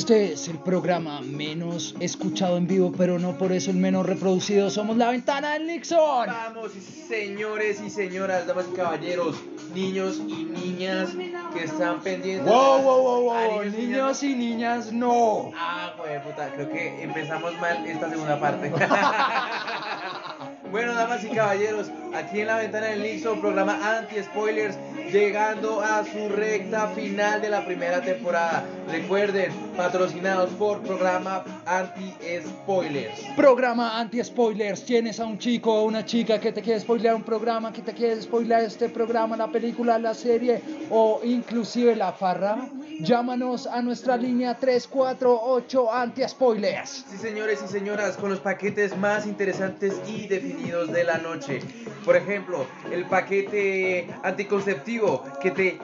Este 0.06 0.34
es 0.34 0.46
el 0.46 0.58
programa 0.60 1.20
menos 1.20 1.96
escuchado 1.98 2.58
en 2.58 2.68
vivo, 2.68 2.92
pero 2.96 3.18
no 3.18 3.36
por 3.36 3.50
eso 3.50 3.72
el 3.72 3.76
menos 3.76 4.06
reproducido. 4.06 4.70
Somos 4.70 4.96
la 4.96 5.10
ventana 5.10 5.54
del 5.54 5.66
Nixon. 5.66 6.28
Vamos, 6.28 6.70
señores 7.08 7.80
y 7.84 7.90
señoras, 7.90 8.46
damas 8.46 8.66
y 8.72 8.76
caballeros, 8.76 9.34
niños 9.74 10.22
y 10.28 10.44
niñas 10.44 11.08
que 11.52 11.64
están 11.64 12.02
pendientes. 12.02 12.46
Wow, 12.46 12.82
wow, 12.82 13.02
wow, 13.02 13.22
wow. 13.22 13.64
Niños 13.64 13.74
y 13.74 13.78
Niños 13.80 14.22
y 14.22 14.34
niñas, 14.36 14.92
no. 14.92 15.50
Ah, 15.56 15.92
joder, 15.96 16.22
puta, 16.22 16.52
creo 16.54 16.70
que 16.70 17.02
empezamos 17.02 17.58
mal 17.58 17.84
esta 17.84 18.08
segunda 18.08 18.38
parte. 18.38 18.72
bueno, 20.70 20.94
damas 20.94 21.24
y 21.24 21.28
caballeros, 21.28 21.90
aquí 22.14 22.40
en 22.40 22.46
la 22.48 22.58
ventana 22.58 22.86
del 22.86 23.02
Nixon, 23.02 23.40
programa 23.40 23.98
anti-spoilers, 23.98 24.76
llegando 25.12 25.80
a 25.80 26.04
su 26.04 26.28
recta 26.28 26.88
final 26.88 27.40
de 27.40 27.50
la 27.50 27.64
primera 27.64 28.00
temporada. 28.00 28.64
Recuerden, 28.90 29.52
patrocinados 29.76 30.50
por 30.50 30.80
programa 30.82 31.44
anti-spoilers. 31.66 33.20
Programa 33.36 33.98
anti-spoilers. 34.00 34.84
Tienes 34.84 35.20
a 35.20 35.26
un 35.26 35.38
chico 35.38 35.72
o 35.72 35.84
una 35.84 36.04
chica 36.04 36.40
que 36.40 36.52
te 36.52 36.62
quiere 36.62 36.80
spoilear 36.80 37.14
un 37.14 37.22
programa, 37.22 37.72
que 37.72 37.82
te 37.82 37.92
quiere 37.92 38.20
spoilear 38.20 38.62
este 38.62 38.88
programa, 38.88 39.36
la 39.36 39.48
película, 39.48 39.98
la 39.98 40.14
serie 40.14 40.62
o 40.90 41.20
inclusive 41.24 41.94
la 41.94 42.12
farra. 42.12 42.68
Llámanos 43.00 43.66
a 43.66 43.82
nuestra 43.82 44.16
línea 44.16 44.56
348 44.56 45.92
anti-spoilers. 45.92 47.04
Sí, 47.10 47.18
señores 47.18 47.60
y 47.62 47.68
señoras, 47.68 48.16
con 48.16 48.30
los 48.30 48.40
paquetes 48.40 48.96
más 48.96 49.26
interesantes 49.26 49.94
y 50.08 50.26
de 50.56 51.04
la 51.04 51.18
noche. 51.18 51.60
Por 52.04 52.16
ejemplo, 52.16 52.66
el 52.90 53.04
paquete 53.04 54.08
anticonceptivo 54.22 55.22
que 55.40 55.50
te 55.50 55.78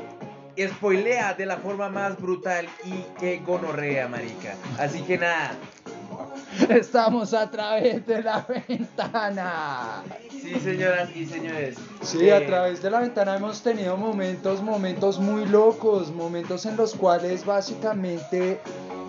spoilea 0.68 1.34
de 1.34 1.46
la 1.46 1.56
forma 1.58 1.88
más 1.88 2.20
brutal 2.20 2.66
y 2.84 3.04
que 3.18 3.38
gonorrea, 3.38 4.08
marica. 4.08 4.54
Así 4.78 5.02
que 5.02 5.18
nada, 5.18 5.52
Estamos 6.68 7.32
a 7.32 7.50
través 7.50 8.06
de 8.06 8.22
la 8.22 8.46
ventana. 8.68 10.02
sí, 10.30 10.54
señoras 10.60 11.08
y 11.14 11.24
señores. 11.26 11.76
Sí, 12.02 12.28
eh, 12.28 12.34
a 12.34 12.46
través 12.46 12.82
de 12.82 12.90
la 12.90 13.00
ventana 13.00 13.36
hemos 13.36 13.62
tenido 13.62 13.96
momentos, 13.96 14.62
momentos 14.62 15.18
muy 15.18 15.46
locos, 15.46 16.10
momentos 16.10 16.66
en 16.66 16.76
los 16.76 16.94
cuales 16.94 17.46
básicamente 17.46 18.60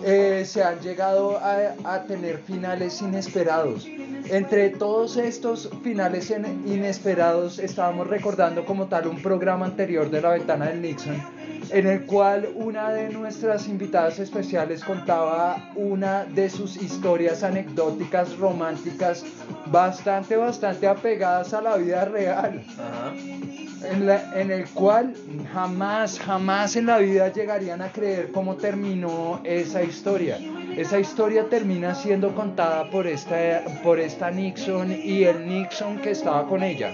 eh, 0.04 0.44
se 0.46 0.62
han 0.62 0.80
llegado 0.80 1.38
a, 1.38 1.74
a 1.84 2.02
tener 2.04 2.38
finales 2.38 3.00
inesperados. 3.02 3.86
Entre 3.86 4.70
todos 4.70 5.16
estos 5.16 5.70
finales 5.82 6.30
inesperados 6.66 7.58
estábamos 7.58 8.06
recordando 8.06 8.64
como 8.64 8.86
tal 8.86 9.06
un 9.06 9.20
programa 9.22 9.66
anterior 9.66 10.10
de 10.10 10.20
la 10.20 10.30
ventana 10.30 10.66
del 10.66 10.82
Nixon 10.82 11.22
en 11.70 11.86
el 11.86 12.04
cual 12.04 12.48
una 12.54 12.90
de 12.90 13.10
nuestras 13.10 13.68
invitadas 13.68 14.18
especiales 14.18 14.84
contaba 14.84 15.70
una 15.74 16.24
de 16.24 16.50
sus 16.50 16.76
historias 16.76 17.42
anecdóticas 17.42 18.36
románticas 18.36 19.24
bastante, 19.66 20.36
bastante 20.36 20.86
apegadas 20.86 21.54
a 21.54 21.62
la 21.62 21.76
vida 21.76 22.04
real 22.04 22.62
Ajá. 22.78 23.63
En, 23.90 24.06
la- 24.06 24.32
en 24.40 24.50
el 24.50 24.68
cual 24.70 25.14
jamás, 25.52 26.18
jamás 26.18 26.76
en 26.76 26.86
la 26.86 26.98
vida 26.98 27.32
llegarían 27.32 27.82
a 27.82 27.88
creer 27.92 28.30
cómo 28.32 28.56
terminó 28.56 29.40
esa 29.44 29.82
historia. 29.82 30.38
Esa 30.76 30.98
historia 30.98 31.48
termina 31.48 31.94
siendo 31.94 32.34
contada 32.34 32.90
por 32.90 33.06
esta, 33.06 33.62
por 33.82 34.00
esta 34.00 34.30
Nixon 34.30 34.90
y 34.92 35.24
el 35.24 35.46
Nixon 35.48 35.98
que 35.98 36.10
estaba 36.10 36.46
con 36.46 36.62
ella. 36.62 36.90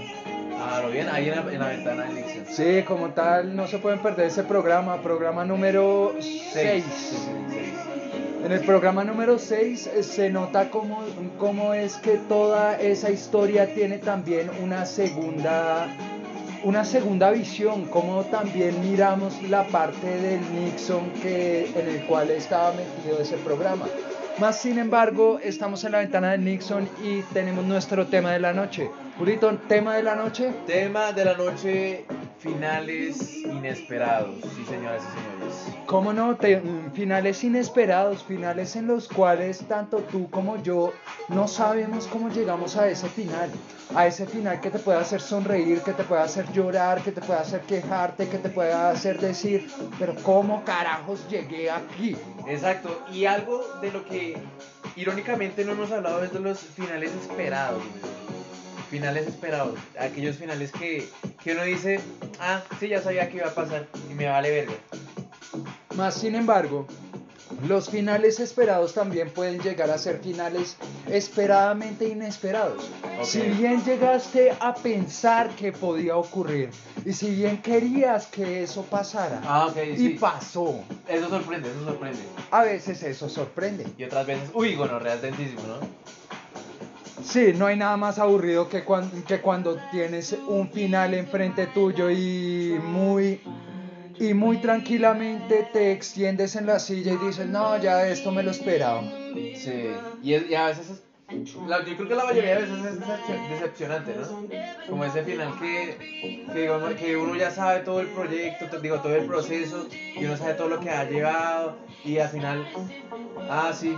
Ah, 0.59 0.81
lo 0.83 0.91
bien, 0.91 1.09
ahí 1.11 1.29
en 1.31 1.37
la, 1.37 1.53
en 1.53 1.59
la 1.59 1.69
ventana 1.69 2.03
del 2.05 2.17
Nixon. 2.17 2.45
Sí, 2.51 2.83
como 2.87 3.09
tal, 3.11 3.57
no 3.57 3.67
se 3.67 3.79
pueden 3.79 4.01
perder 4.01 4.27
ese 4.27 4.43
programa, 4.45 5.01
programa 5.01 5.45
número 5.45 6.15
6. 6.21 6.51
Seis. 6.53 6.85
Sí, 6.85 7.17
sí, 7.17 7.27
seis. 7.51 7.71
En 8.45 8.53
el 8.53 8.61
programa 8.61 9.05
número 9.05 9.39
6 9.39 9.91
se 10.01 10.31
nota 10.31 10.71
cómo, 10.71 11.03
cómo 11.39 11.73
es 11.75 11.97
que 11.97 12.17
toda 12.17 12.79
esa 12.81 13.11
historia 13.11 13.73
tiene 13.75 13.99
también 13.99 14.51
una 14.63 14.87
segunda, 14.87 15.89
una 16.63 16.85
segunda 16.85 17.31
visión, 17.31 17.87
cómo 17.87 18.25
también 18.25 18.81
miramos 18.81 19.43
la 19.43 19.67
parte 19.67 20.07
del 20.07 20.41
Nixon 20.55 21.11
que, 21.23 21.71
en 21.75 21.89
el 21.89 22.05
cual 22.07 22.31
estaba 22.31 22.73
metido 22.73 23.21
ese 23.21 23.37
programa. 23.39 23.87
Más 24.39 24.61
sin 24.61 24.79
embargo, 24.79 25.39
estamos 25.43 25.85
en 25.85 25.93
la 25.93 25.99
ventana 25.99 26.31
del 26.33 26.45
Nixon 26.45 26.89
y 27.03 27.23
tenemos 27.33 27.65
nuestro 27.65 28.07
tema 28.07 28.33
de 28.33 28.41
la 28.41 28.53
noche. 28.53 28.91
Julito, 29.19 29.55
tema 29.69 29.97
de 29.97 30.03
la 30.03 30.15
noche. 30.15 30.53
Tema 30.67 31.13
de 31.13 31.25
la 31.25 31.35
noche 31.35 32.05
finales 32.41 33.43
inesperados, 33.45 34.35
sí 34.57 34.65
señoras 34.69 35.03
y 35.03 35.21
señores. 35.21 35.85
¿Cómo 35.87 36.13
no? 36.13 36.37
Te- 36.37 36.63
finales 36.95 37.45
inesperados, 37.45 38.25
finales 38.25 38.77
en 38.77 38.87
los 38.87 39.09
cuales 39.09 39.59
tanto 39.69 39.99
tú 40.11 40.31
como 40.31 40.63
yo 40.63 40.93
no 41.29 41.47
sabemos 41.47 42.07
cómo 42.07 42.29
llegamos 42.31 42.77
a 42.77 42.89
ese 42.89 43.09
final. 43.09 43.51
A 43.95 44.07
ese 44.07 44.27
final 44.27 44.61
que 44.61 44.71
te 44.71 44.79
puede 44.79 44.99
hacer 44.99 45.21
sonreír, 45.21 45.81
que 45.83 45.93
te 45.93 46.05
puede 46.05 46.23
hacer 46.23 46.51
llorar, 46.53 47.03
que 47.03 47.11
te 47.13 47.21
puede 47.21 47.41
hacer 47.41 47.61
quejarte, 47.63 48.29
que 48.29 48.39
te 48.39 48.49
puede 48.49 48.73
hacer 48.73 49.21
decir, 49.21 49.69
pero 49.99 50.15
¿cómo 50.23 50.65
carajos 50.65 51.29
llegué 51.29 51.71
aquí? 51.71 52.17
Exacto, 52.47 53.03
y 53.13 53.25
algo 53.27 53.63
de 53.83 53.91
lo 53.93 54.05
que 54.05 54.39
irónicamente 54.97 55.65
no 55.65 55.73
hemos 55.73 55.91
hablado 55.91 56.23
es 56.23 56.33
de 56.33 56.39
los 56.41 56.61
finales 56.61 57.11
esperados. 57.21 57.83
Finales 58.91 59.29
esperados, 59.29 59.79
aquellos 59.99 60.37
finales 60.37 60.73
que, 60.73 61.09
que 61.43 61.53
uno 61.53 61.63
dice, 61.63 62.01
ah, 62.41 62.61
sí, 62.81 62.89
ya 62.89 63.01
sabía 63.01 63.29
que 63.31 63.37
iba 63.37 63.47
a 63.47 63.55
pasar 63.55 63.87
y 64.11 64.15
me 64.15 64.27
vale 64.29 64.51
verga. 64.51 64.75
Más 65.97 66.15
sin 66.15 66.35
embargo, 66.35 66.87
los 67.69 67.89
finales 67.89 68.41
esperados 68.41 68.95
también 68.95 69.31
pueden 69.31 69.61
llegar 69.61 69.91
a 69.91 69.99
ser 69.99 70.19
finales 70.21 70.77
esperadamente 71.09 72.09
inesperados. 72.09 72.91
Ok. 73.19 73.25
Si 73.25 73.41
bien 73.43 73.85
llegaste 73.85 74.53
a 74.59 74.75
pensar 74.75 75.51
que 75.51 75.71
podía 75.73 76.17
ocurrir 76.17 76.71
y 77.05 77.13
si 77.13 77.31
bien 77.35 77.61
querías 77.63 78.27
que 78.27 78.63
eso 78.63 78.83
pasara 78.85 79.41
Ah, 79.45 79.67
ok, 79.67 79.77
y 79.93 79.97
sí. 79.97 80.09
pasó, 80.21 80.83
Eso 81.07 81.29
sorprende, 81.29 81.69
eso 81.71 81.85
sorprende. 81.85 82.19
a 82.51 82.63
veces 82.63 83.03
eso 83.05 83.29
sorprende. 83.29 83.87
Y 83.99 84.05
otras 84.05 84.27
veces, 84.27 84.51
uy, 84.55 84.75
gonorrea 84.75 85.15
es 85.15 85.23
dentísimo, 85.23 85.63
¿no? 85.69 85.79
Sí, 87.31 87.53
no 87.57 87.67
hay 87.67 87.77
nada 87.77 87.97
más 87.97 88.19
aburrido 88.19 88.69
que, 88.69 88.85
que 89.27 89.41
cuando 89.41 89.79
tienes 89.93 90.37
un 90.49 90.69
final 90.69 91.15
enfrente 91.15 91.69
tuyo 91.69 92.11
y 92.11 92.77
muy 92.83 93.41
y 94.19 94.35
muy 94.35 94.59
tranquilamente 94.59 95.69
te 95.73 95.93
extiendes 95.93 96.57
en 96.57 96.67
la 96.67 96.79
silla 96.79 97.13
y 97.13 97.17
dices, 97.27 97.47
no, 97.47 97.81
ya 97.81 98.07
esto 98.09 98.33
me 98.33 98.43
lo 98.43 98.51
esperaba. 98.51 99.03
Sí, 99.33 99.91
y, 100.23 100.55
a 100.55 100.67
veces 100.67 100.91
es, 100.91 101.03
la- 101.67 101.85
yo 101.85 101.97
creo 101.97 102.09
que 102.09 102.15
la 102.15 102.25
mayoría 102.25 102.57
de 102.57 102.63
veces 102.63 102.85
es 102.85 103.01
decep- 103.01 103.49
decepcionante, 103.51 104.15
¿no? 104.17 104.27
Como 104.89 105.05
ese 105.05 105.23
final 105.23 105.55
que, 105.61 105.97
que, 106.53 106.97
que 106.99 107.17
uno 107.17 107.35
ya 107.37 107.51
sabe 107.51 107.81
todo 107.81 108.01
el 108.01 108.09
proyecto, 108.09 108.67
to- 108.67 108.81
digo, 108.81 109.01
todo 109.01 109.15
el 109.15 109.25
proceso, 109.27 109.87
y 110.17 110.25
uno 110.25 110.37
sabe 110.37 110.55
todo 110.55 110.69
lo 110.69 110.81
que 110.81 110.91
ha 110.91 111.05
llevado, 111.05 111.77
y 112.05 112.19
al 112.19 112.29
final, 112.29 112.67
ah, 113.49 113.73
sí, 113.73 113.97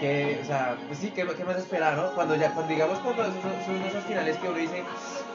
que, 0.00 0.38
o 0.42 0.46
sea, 0.46 0.76
pues 0.86 0.98
sí, 1.00 1.10
¿qué, 1.14 1.26
qué 1.26 1.44
más 1.44 1.56
esperar, 1.56 1.96
no? 1.96 2.10
Cuando 2.14 2.36
ya, 2.36 2.50
cuando 2.52 2.72
digamos, 2.72 2.98
cuando 3.00 3.24
son, 3.24 3.32
esos 3.88 4.04
finales 4.04 4.36
que 4.36 4.48
uno 4.48 4.58
dice, 4.58 4.82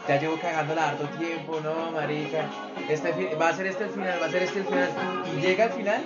ya 0.07 0.19
llevo 0.19 0.37
cagándola 0.39 0.89
harto 0.89 1.05
tiempo, 1.17 1.59
no, 1.61 1.91
marica, 1.91 2.45
este 2.89 3.35
va 3.35 3.49
a 3.49 3.53
ser 3.53 3.67
este 3.67 3.83
el 3.85 3.89
final, 3.89 4.19
va 4.21 4.25
a 4.27 4.31
ser 4.31 4.43
este 4.43 4.59
el 4.59 4.65
final, 4.65 4.89
y 5.37 5.41
llega 5.41 5.65
al 5.65 5.71
final, 5.71 6.01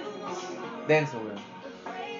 denso, 0.87 1.17
weón. 1.17 1.35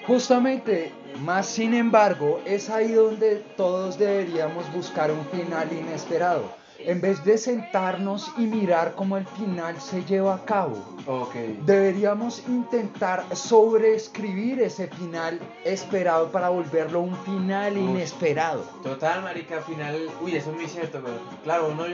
Justamente, 0.06 0.92
más 1.20 1.46
sin 1.46 1.74
embargo, 1.74 2.40
es 2.44 2.70
ahí 2.70 2.92
donde 2.92 3.36
todos 3.56 3.98
deberíamos 3.98 4.70
buscar 4.72 5.10
un 5.10 5.24
final 5.26 5.68
inesperado. 5.72 6.44
En 6.78 7.00
vez 7.00 7.24
de 7.24 7.38
sentarnos 7.38 8.30
y 8.36 8.42
mirar 8.42 8.94
cómo 8.94 9.16
el 9.16 9.26
final 9.26 9.80
se 9.80 10.04
lleva 10.04 10.34
a 10.34 10.44
cabo, 10.44 10.76
Ok. 11.06 11.34
deberíamos 11.64 12.42
intentar 12.48 13.24
sobreescribir 13.34 14.60
ese 14.60 14.86
final 14.88 15.40
esperado 15.64 16.30
para 16.30 16.50
volverlo 16.50 17.00
un 17.00 17.16
final 17.24 17.76
inesperado. 17.76 18.62
Total, 18.82 19.22
marica, 19.22 19.56
al 19.56 19.62
final, 19.64 20.08
uy, 20.22 20.36
eso 20.36 20.50
es 20.50 20.56
muy 20.56 20.66
cierto, 20.66 20.98
weón. 21.04 21.18
Claro, 21.44 21.68
uno, 21.72 21.84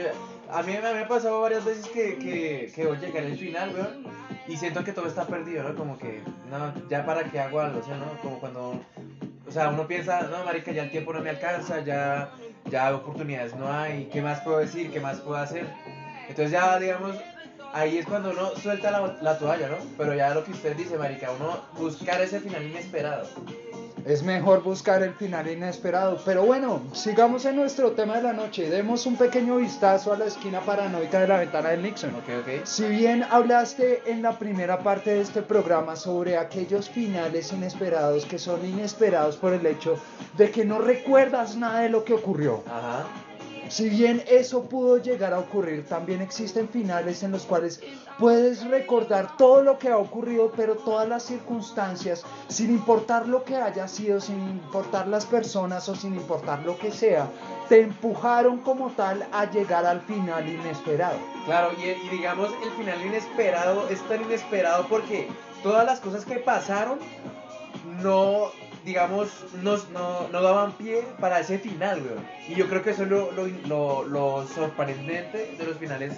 a 0.51 0.61
mí 0.63 0.73
me 0.73 0.99
ha 0.99 1.07
pasado 1.07 1.41
varias 1.41 1.63
veces 1.65 1.87
que, 1.87 2.17
que, 2.17 2.71
que 2.75 2.85
voy 2.85 2.97
a 2.97 2.99
llegar 2.99 3.23
al 3.23 3.37
final, 3.37 3.73
weón, 3.73 4.03
y 4.47 4.57
siento 4.57 4.83
que 4.83 4.91
todo 4.91 5.07
está 5.07 5.25
perdido, 5.25 5.63
¿no? 5.63 5.75
Como 5.75 5.97
que, 5.97 6.21
no, 6.51 6.73
ya 6.89 7.05
para 7.05 7.23
qué 7.23 7.39
hago 7.39 7.61
algo, 7.61 7.79
o 7.79 7.83
sea, 7.83 7.97
¿no? 7.97 8.05
Como 8.21 8.39
cuando, 8.39 8.79
sea, 9.53 9.69
uno 9.69 9.87
piensa, 9.87 10.21
no, 10.23 10.43
marica, 10.43 10.71
ya 10.71 10.83
el 10.83 10.91
tiempo 10.91 11.13
no 11.13 11.21
me 11.21 11.29
alcanza, 11.29 11.81
ya, 11.81 12.31
ya 12.69 12.95
oportunidades 12.95 13.55
no 13.55 13.71
hay, 13.71 14.05
¿qué 14.11 14.21
más 14.21 14.41
puedo 14.41 14.57
decir? 14.59 14.91
¿Qué 14.91 14.99
más 14.99 15.19
puedo 15.19 15.37
hacer? 15.37 15.67
Entonces 16.27 16.51
ya, 16.51 16.79
digamos, 16.79 17.15
ahí 17.73 17.97
es 17.97 18.05
cuando 18.05 18.31
uno 18.31 18.51
suelta 18.61 18.91
la, 18.91 19.17
la 19.21 19.37
toalla, 19.37 19.67
¿no? 19.69 19.77
Pero 19.97 20.13
ya 20.13 20.33
lo 20.33 20.43
que 20.43 20.51
usted 20.51 20.75
dice, 20.75 20.97
marica, 20.97 21.31
uno 21.31 21.59
buscar 21.77 22.21
ese 22.21 22.39
final 22.39 22.63
inesperado. 22.63 23.27
Es 24.05 24.21
mejor 24.21 24.63
buscar 24.63 25.01
el 25.01 25.13
final 25.13 25.49
inesperado. 25.49 26.19
Pero 26.25 26.43
bueno, 26.43 26.81
sigamos 26.91 27.45
en 27.45 27.55
nuestro 27.55 27.91
tema 27.91 28.17
de 28.17 28.23
la 28.23 28.33
noche. 28.33 28.69
Demos 28.69 29.05
un 29.05 29.15
pequeño 29.15 29.57
vistazo 29.57 30.11
a 30.11 30.17
la 30.17 30.25
esquina 30.25 30.59
paranoica 30.59 31.21
de 31.21 31.27
la 31.27 31.37
ventana 31.39 31.69
del 31.69 31.83
Nixon. 31.83 32.13
Ok, 32.15 32.29
ok. 32.41 32.65
Si 32.65 32.83
bien 32.85 33.23
hablaste 33.29 34.03
en 34.05 34.21
la 34.21 34.37
primera 34.37 34.79
parte 34.79 35.13
de 35.13 35.21
este 35.21 35.41
programa 35.41 35.95
sobre 35.95 36.37
aquellos 36.37 36.89
finales 36.89 37.53
inesperados 37.53 38.25
que 38.25 38.37
son 38.37 38.65
inesperados 38.65 39.37
por 39.37 39.53
el 39.53 39.65
hecho 39.65 39.97
de 40.37 40.51
que 40.51 40.65
no 40.65 40.79
recuerdas 40.79 41.55
nada 41.55 41.79
de 41.81 41.89
lo 41.89 42.03
que 42.03 42.13
ocurrió. 42.13 42.61
Ajá. 42.67 43.05
Si 43.69 43.89
bien 43.89 44.23
eso 44.27 44.63
pudo 44.63 44.97
llegar 44.97 45.33
a 45.33 45.39
ocurrir, 45.39 45.85
también 45.85 46.21
existen 46.21 46.69
finales 46.69 47.23
en 47.23 47.31
los 47.31 47.43
cuales 47.43 47.81
puedes 48.19 48.65
recordar 48.67 49.35
todo 49.37 49.63
lo 49.63 49.79
que 49.79 49.89
ha 49.89 49.97
ocurrido, 49.97 50.51
pero 50.55 50.75
todas 50.75 51.07
las 51.07 51.23
circunstancias, 51.23 52.23
sin 52.47 52.69
importar 52.69 53.27
lo 53.27 53.43
que 53.43 53.55
haya 53.55 53.87
sido, 53.87 54.21
sin 54.21 54.39
importar 54.41 55.07
las 55.07 55.25
personas 55.25 55.87
o 55.89 55.95
sin 55.95 56.13
importar 56.13 56.59
lo 56.63 56.77
que 56.77 56.91
sea, 56.91 57.27
te 57.69 57.81
empujaron 57.81 58.59
como 58.59 58.91
tal 58.91 59.25
a 59.31 59.49
llegar 59.49 59.85
al 59.85 60.01
final 60.01 60.47
inesperado. 60.47 61.17
Claro, 61.45 61.71
y, 61.77 61.89
y 61.89 62.09
digamos, 62.09 62.49
el 62.63 62.71
final 62.71 63.03
inesperado 63.05 63.87
es 63.89 64.01
tan 64.07 64.21
inesperado 64.21 64.87
porque 64.87 65.27
todas 65.63 65.85
las 65.85 65.99
cosas 65.99 66.25
que 66.25 66.35
pasaron 66.35 66.99
no, 68.01 68.51
digamos, 68.85 69.29
no, 69.61 69.77
no, 69.91 70.27
no 70.29 70.41
daban 70.41 70.73
pie 70.73 71.03
para 71.19 71.39
ese 71.39 71.57
final, 71.59 72.01
weón. 72.03 72.25
Y 72.49 72.55
yo 72.55 72.67
creo 72.67 72.81
que 72.83 72.91
eso 72.91 73.03
es 73.03 73.09
lo, 73.09 73.31
lo, 73.31 73.47
lo, 73.67 74.03
lo 74.03 74.47
sorprendente 74.47 75.55
de 75.57 75.65
los 75.65 75.77
finales 75.77 76.13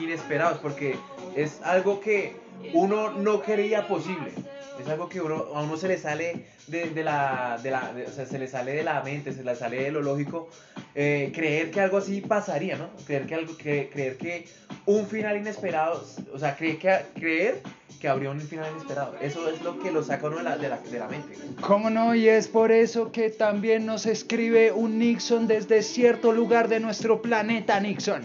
inesperados, 0.00 0.58
porque 0.58 0.96
es 1.36 1.60
algo 1.62 2.00
que 2.00 2.36
uno 2.72 3.10
no 3.10 3.40
creía 3.42 3.86
posible. 3.86 4.32
Es 4.80 4.88
algo 4.88 5.08
que 5.08 5.20
uno, 5.20 5.46
a 5.54 5.62
uno 5.62 5.76
se 5.76 5.88
le 5.88 5.98
sale 5.98 6.46
de, 6.68 6.90
de 6.90 7.02
la, 7.02 7.58
de 7.62 7.70
la 7.70 7.92
de- 7.92 8.06
o 8.06 8.12
sea, 8.12 8.26
se 8.26 8.38
le 8.38 8.46
sale 8.46 8.72
de 8.74 8.84
la 8.84 9.02
mente, 9.02 9.32
se 9.32 9.42
le 9.42 9.54
sale 9.56 9.82
de 9.82 9.90
lo 9.90 10.02
lógico, 10.02 10.48
eh, 10.94 11.32
creer 11.34 11.70
que 11.72 11.80
algo 11.80 11.98
así 11.98 12.20
pasaría, 12.20 12.76
¿no? 12.76 12.90
Creer 13.04 13.26
que 13.26 13.34
algo, 13.34 13.56
que, 13.56 13.90
creer 13.92 14.16
que 14.16 14.46
un 14.86 15.06
final 15.06 15.36
inesperado, 15.36 16.04
o 16.32 16.38
sea, 16.38 16.56
creer 16.56 16.78
que, 16.78 16.96
creer 17.18 17.60
que 17.98 18.08
habría 18.08 18.30
un 18.30 18.40
final 18.40 18.70
inesperado. 18.72 19.14
Eso 19.20 19.48
es 19.48 19.60
lo 19.62 19.78
que 19.80 19.90
lo 19.90 20.02
saca 20.02 20.28
uno 20.28 20.38
de 20.38 20.44
la, 20.44 20.56
de 20.56 20.68
la, 20.68 20.78
de 20.78 20.98
la 20.98 21.08
mente. 21.08 21.34
¿Cómo 21.60 21.90
no? 21.90 22.14
Y 22.14 22.28
es 22.28 22.46
por 22.48 22.70
eso 22.70 23.10
que 23.10 23.30
también 23.30 23.86
nos 23.86 24.06
escribe 24.06 24.72
un 24.72 24.98
Nixon 24.98 25.46
desde 25.46 25.82
cierto 25.82 26.32
lugar 26.32 26.68
de 26.68 26.80
nuestro 26.80 27.20
planeta 27.20 27.80
Nixon. 27.80 28.22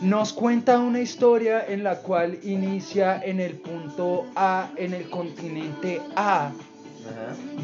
Nos 0.00 0.32
cuenta 0.32 0.80
una 0.80 1.00
historia 1.00 1.64
en 1.66 1.84
la 1.84 1.98
cual 1.98 2.38
inicia 2.42 3.20
en 3.22 3.38
el 3.38 3.54
punto 3.54 4.26
A, 4.34 4.70
en 4.76 4.94
el 4.94 5.08
continente 5.08 6.00
A 6.16 6.46
Ajá. 6.46 6.52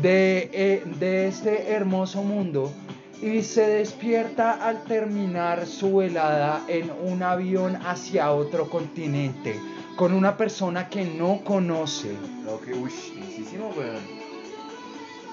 de, 0.00 0.48
eh, 0.52 0.82
de 1.00 1.26
este 1.26 1.72
hermoso 1.72 2.22
mundo 2.22 2.72
y 3.20 3.42
se 3.42 3.66
despierta 3.66 4.52
al 4.52 4.84
terminar 4.84 5.66
su 5.66 5.96
velada 5.96 6.62
en 6.68 6.92
un 7.02 7.24
avión 7.24 7.74
hacia 7.84 8.30
otro 8.30 8.70
continente 8.70 9.58
con 9.98 10.14
una 10.14 10.36
persona 10.36 10.88
que 10.88 11.04
no 11.04 11.42
conoce. 11.42 12.16
Lo 12.44 12.60
que, 12.60 12.72
uy, 12.72 12.92
muchísimo, 13.16 13.74
weón. 13.76 13.98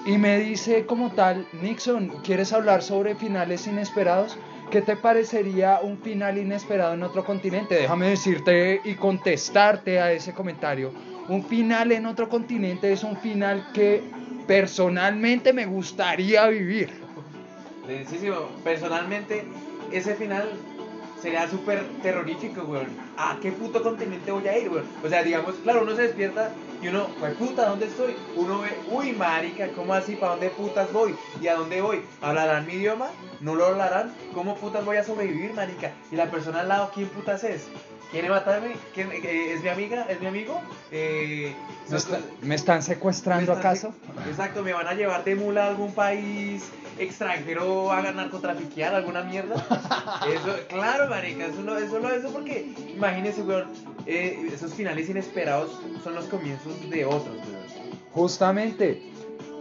Y 0.04 0.18
me 0.18 0.40
dice 0.40 0.86
como 0.86 1.12
tal, 1.12 1.46
Nixon, 1.62 2.08
¿quieres 2.24 2.52
hablar 2.52 2.82
sobre 2.82 3.14
finales 3.14 3.68
inesperados? 3.68 4.36
¿Qué 4.72 4.82
te 4.82 4.96
parecería 4.96 5.78
un 5.80 5.98
final 5.98 6.36
inesperado 6.36 6.94
en 6.94 7.04
otro 7.04 7.24
continente? 7.24 7.76
Déjame 7.76 8.08
decirte 8.08 8.80
y 8.82 8.96
contestarte 8.96 10.00
a 10.00 10.10
ese 10.10 10.32
comentario. 10.32 10.92
Un 11.28 11.44
final 11.44 11.92
en 11.92 12.04
otro 12.04 12.28
continente 12.28 12.92
es 12.92 13.04
un 13.04 13.16
final 13.18 13.70
que 13.72 14.02
personalmente 14.48 15.52
me 15.52 15.66
gustaría 15.66 16.44
vivir. 16.48 16.90
Densísimo. 17.86 18.48
Personalmente, 18.64 19.44
ese 19.92 20.16
final 20.16 20.48
sería 21.20 21.48
súper 21.48 21.84
terrorífico, 22.02 22.62
weón. 22.62 22.88
¿A 23.16 23.38
qué 23.40 23.52
puto 23.52 23.82
continente 23.82 24.30
voy 24.30 24.46
a 24.48 24.58
ir, 24.58 24.68
weón? 24.68 24.84
O 25.04 25.08
sea, 25.08 25.22
digamos, 25.22 25.54
claro, 25.62 25.82
uno 25.82 25.96
se 25.96 26.02
despierta 26.02 26.50
y 26.82 26.88
uno, 26.88 27.06
pues 27.18 27.34
puta, 27.34 27.68
¿dónde 27.68 27.86
estoy? 27.86 28.14
Uno 28.34 28.60
ve, 28.60 28.70
uy, 28.90 29.12
marica, 29.12 29.68
¿cómo 29.68 29.94
así? 29.94 30.16
¿Para 30.16 30.32
dónde 30.32 30.50
putas 30.50 30.92
voy? 30.92 31.14
¿Y 31.40 31.48
a 31.48 31.54
dónde 31.54 31.80
voy? 31.80 32.02
¿Hablarán 32.20 32.66
mi 32.66 32.74
idioma? 32.74 33.08
¿No 33.40 33.54
lo 33.54 33.66
hablarán? 33.66 34.12
¿Cómo 34.34 34.56
putas 34.56 34.84
voy 34.84 34.98
a 34.98 35.04
sobrevivir, 35.04 35.54
marica? 35.54 35.92
¿Y 36.10 36.16
la 36.16 36.30
persona 36.30 36.60
al 36.60 36.68
lado, 36.68 36.90
quién 36.94 37.08
putas 37.08 37.44
es? 37.44 37.68
Quiere 38.10 38.28
matarme, 38.28 38.76
¿Quién- 38.94 39.10
eh, 39.12 39.52
es 39.54 39.62
mi 39.62 39.68
amiga, 39.68 40.06
es 40.08 40.20
mi 40.20 40.26
amigo. 40.26 40.60
Eh, 40.90 41.54
¿Me, 41.88 41.96
está- 41.96 42.20
me 42.42 42.54
están 42.54 42.82
secuestrando 42.82 43.52
me 43.52 43.58
están- 43.58 43.72
acaso? 43.72 43.94
Exacto, 44.28 44.62
me 44.62 44.72
van 44.72 44.86
a 44.86 44.94
llevar 44.94 45.24
de 45.24 45.34
mula 45.34 45.64
a 45.64 45.68
algún 45.68 45.92
país 45.92 46.64
extranjero 46.98 47.92
a 47.92 48.00
narcotrafiquear 48.10 48.94
alguna 48.94 49.22
mierda. 49.22 49.54
Eso, 50.32 50.56
claro, 50.68 51.08
marica, 51.10 51.46
eso 51.46 51.60
no, 51.62 51.76
eso 51.76 52.00
no, 52.00 52.08
eso 52.10 52.30
porque, 52.32 52.72
imagínese, 52.94 53.42
weón, 53.42 53.66
eh, 54.06 54.48
esos 54.52 54.72
finales 54.74 55.08
inesperados 55.10 55.78
son 56.02 56.14
los 56.14 56.24
comienzos 56.26 56.88
de 56.88 57.04
otros, 57.04 57.36
weón. 57.36 57.96
Justamente. 58.12 59.02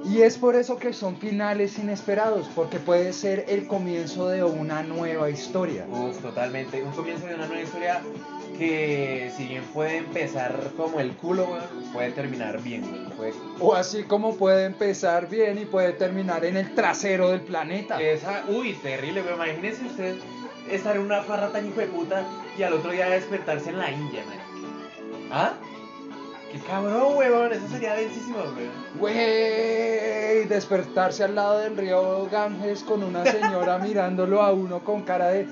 Y 0.06 0.22
es 0.22 0.38
por 0.38 0.56
eso 0.56 0.78
que 0.78 0.94
son 0.94 1.18
finales 1.18 1.80
inesperados, 1.80 2.48
porque 2.56 2.78
puede 2.78 3.12
ser 3.12 3.46
el 3.50 3.66
comienzo 3.66 4.28
de 4.30 4.44
una 4.44 4.84
nueva 4.84 5.32
historia. 5.32 5.86
Uf, 5.90 6.20
totalmente. 6.22 6.84
Un 6.84 6.92
comienzo 6.92 7.26
de 7.26 7.34
una 7.36 7.48
nueva 7.48 7.64
historia 7.64 8.02
que, 8.58 9.32
si 9.36 9.46
bien 9.48 9.64
puede 9.74 9.98
empezar 9.98 10.72
como 10.78 11.00
el 11.00 11.12
culo, 11.14 11.48
puede 11.94 12.12
terminar 12.12 12.62
bien. 12.62 13.10
Puede- 13.18 13.34
O 13.60 13.74
así 13.76 14.04
como 14.04 14.36
puede 14.36 14.66
empezar 14.66 15.28
bien 15.30 15.58
y 15.60 15.66
puede 15.66 15.94
terminar 15.94 16.44
en 16.46 16.58
el 16.58 16.74
trasero 16.76 17.30
del 17.30 17.42
planeta. 17.42 18.02
Esa, 18.02 18.44
uy, 18.48 18.74
terrible, 18.74 19.22
weón. 19.22 19.36
Imagínese 19.36 19.86
usted 19.86 20.16
estar 20.70 20.96
en 20.96 21.02
una 21.04 21.22
farra 21.24 21.52
tan 21.52 21.68
hijo 21.68 21.80
de 21.80 21.88
puta 21.88 22.24
y 22.58 22.64
al 22.64 22.74
otro 22.74 22.92
día 22.92 23.08
despertarse 23.10 23.70
en 23.70 23.78
la 23.78 23.92
India, 23.92 24.24
marica. 24.26 24.46
¿Ah? 25.32 25.54
Qué 26.52 26.60
cabrón, 26.60 27.18
weón. 27.18 27.52
Eso 27.54 27.68
sería 27.68 27.96
densísimo, 27.96 28.38
weón. 28.40 28.72
Güey, 29.00 30.46
despertarse 30.48 31.24
al 31.24 31.36
lado 31.36 31.60
del 31.60 31.76
río 31.78 32.28
Ganges 32.32 32.84
con 32.84 33.04
una 33.04 33.24
señora 33.26 33.78
mirándolo 33.84 34.42
a 34.42 34.52
uno 34.52 34.80
con 34.84 35.02
cara 35.04 35.30
de... 35.30 35.48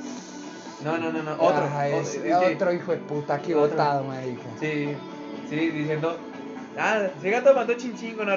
No, 0.84 0.98
no, 0.98 1.12
no, 1.12 1.24
no. 1.24 1.32
Otro. 1.34 1.66
Otro, 1.66 1.82
es- 1.84 2.16
es 2.16 2.22
que- 2.22 2.56
otro 2.56 2.74
hijo 2.74 2.92
de 2.92 2.98
puta 2.98 3.40
que 3.40 3.56
Otro. 3.56 3.70
botado, 3.70 4.04
marica. 4.04 4.44
Sí, 4.60 4.90
sí, 5.50 5.70
diciendo. 5.70 6.18
Ah, 6.78 7.08
siga 7.22 7.44
tomando 7.44 7.76
chinchín 7.76 8.16
con 8.16 8.28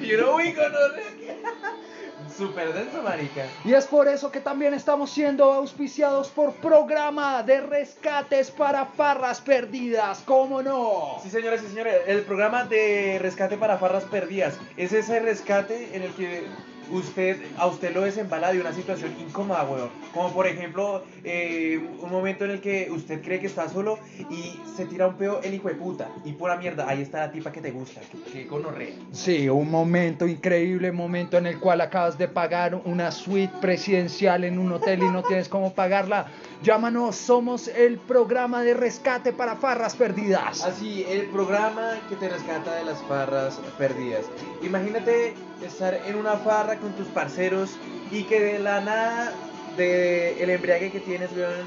Y 0.00 0.14
uno, 0.14 0.36
uy, 0.36 0.54
con 0.54 0.64
Súper 2.36 2.72
denso, 2.72 3.02
marica. 3.02 3.44
Y 3.64 3.72
es 3.74 3.86
por 3.86 4.08
eso 4.08 4.30
que 4.32 4.40
también 4.40 4.74
estamos 4.74 5.10
siendo 5.10 5.52
auspiciados 5.52 6.28
por 6.28 6.52
programa 6.54 7.42
de 7.42 7.60
rescates 7.60 8.50
para 8.50 8.84
farras 8.86 9.40
perdidas, 9.40 10.22
¿cómo 10.24 10.62
no? 10.62 11.18
Sí, 11.22 11.30
señoras 11.30 11.62
y 11.62 11.68
señores, 11.68 11.94
el 12.06 12.22
programa 12.22 12.64
de 12.64 13.18
rescate 13.20 13.56
para 13.56 13.78
farras 13.78 14.04
perdidas 14.04 14.54
es 14.76 14.92
ese 14.92 15.20
rescate 15.20 15.94
en 15.96 16.02
el 16.02 16.12
que 16.14 16.46
usted 16.90 17.36
a 17.58 17.66
usted 17.66 17.94
lo 17.94 18.02
desembala 18.02 18.52
de 18.52 18.60
una 18.60 18.72
situación 18.72 19.14
incómoda, 19.20 19.64
weón. 19.64 19.90
Como 20.12 20.32
por 20.32 20.46
ejemplo, 20.46 21.04
eh, 21.24 21.80
un 22.00 22.10
momento 22.10 22.44
en 22.44 22.52
el 22.52 22.60
que 22.60 22.88
usted 22.90 23.22
cree 23.22 23.40
que 23.40 23.46
está 23.46 23.68
solo 23.68 23.98
y 24.30 24.60
se 24.76 24.86
tira 24.86 25.06
un 25.06 25.16
peo 25.16 25.40
el 25.42 25.54
hijo 25.54 25.68
de 25.68 25.74
puta. 25.74 26.08
Y 26.24 26.32
pura 26.32 26.56
mierda, 26.56 26.88
ahí 26.88 27.02
está 27.02 27.18
la 27.18 27.32
tipa 27.32 27.52
que 27.52 27.60
te 27.60 27.70
gusta, 27.70 28.00
que, 28.00 28.30
que 28.30 28.44
gonorrea. 28.44 28.94
Sí, 29.12 29.48
un 29.48 29.70
momento 29.70 30.26
increíble, 30.26 30.92
momento 30.92 31.38
en 31.38 31.46
el 31.46 31.58
cual 31.58 31.80
acabas 31.80 32.18
de 32.18 32.28
pagar 32.28 32.74
una 32.84 33.10
suite 33.10 33.52
presidencial 33.60 34.44
en 34.44 34.58
un 34.58 34.72
hotel 34.72 35.02
y 35.02 35.10
no 35.10 35.22
tienes 35.22 35.48
cómo 35.48 35.72
pagarla. 35.74 36.26
Llámanos, 36.62 37.16
somos 37.16 37.68
el 37.68 37.98
programa 37.98 38.62
de 38.62 38.74
rescate 38.74 39.32
para 39.32 39.56
farras 39.56 39.94
perdidas. 39.94 40.64
Así, 40.64 41.04
el 41.08 41.26
programa 41.26 41.98
que 42.08 42.16
te 42.16 42.28
rescata 42.28 42.74
de 42.74 42.84
las 42.84 42.98
farras 43.02 43.60
perdidas. 43.78 44.24
Imagínate 44.62 45.34
estar 45.62 45.94
en 46.06 46.16
una 46.16 46.36
farra 46.36 46.76
con 46.76 46.92
tus 46.92 47.06
parceros 47.08 47.76
y 48.10 48.24
que 48.24 48.40
de 48.40 48.58
la 48.58 48.80
nada, 48.80 49.32
de 49.76 50.42
el 50.42 50.50
embriague 50.50 50.90
que 50.90 51.00
tienes, 51.00 51.30
weón, 51.32 51.66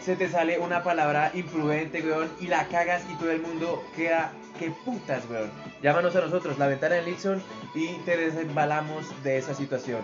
se 0.00 0.16
te 0.16 0.28
sale 0.28 0.58
una 0.58 0.82
palabra 0.82 1.30
imprudente, 1.34 2.02
weón, 2.02 2.30
y 2.40 2.48
la 2.48 2.66
cagas 2.66 3.02
y 3.10 3.14
todo 3.14 3.30
el 3.30 3.40
mundo 3.40 3.82
queda, 3.94 4.32
que 4.58 4.70
putas, 4.70 5.22
weón. 5.30 5.50
Llámanos 5.82 6.14
a 6.16 6.20
nosotros, 6.20 6.58
la 6.58 6.68
ventana 6.68 6.96
de 6.96 7.02
Nixon, 7.02 7.42
y 7.74 7.94
te 8.04 8.16
desembalamos 8.16 9.06
de 9.22 9.38
esa 9.38 9.54
situación. 9.54 10.00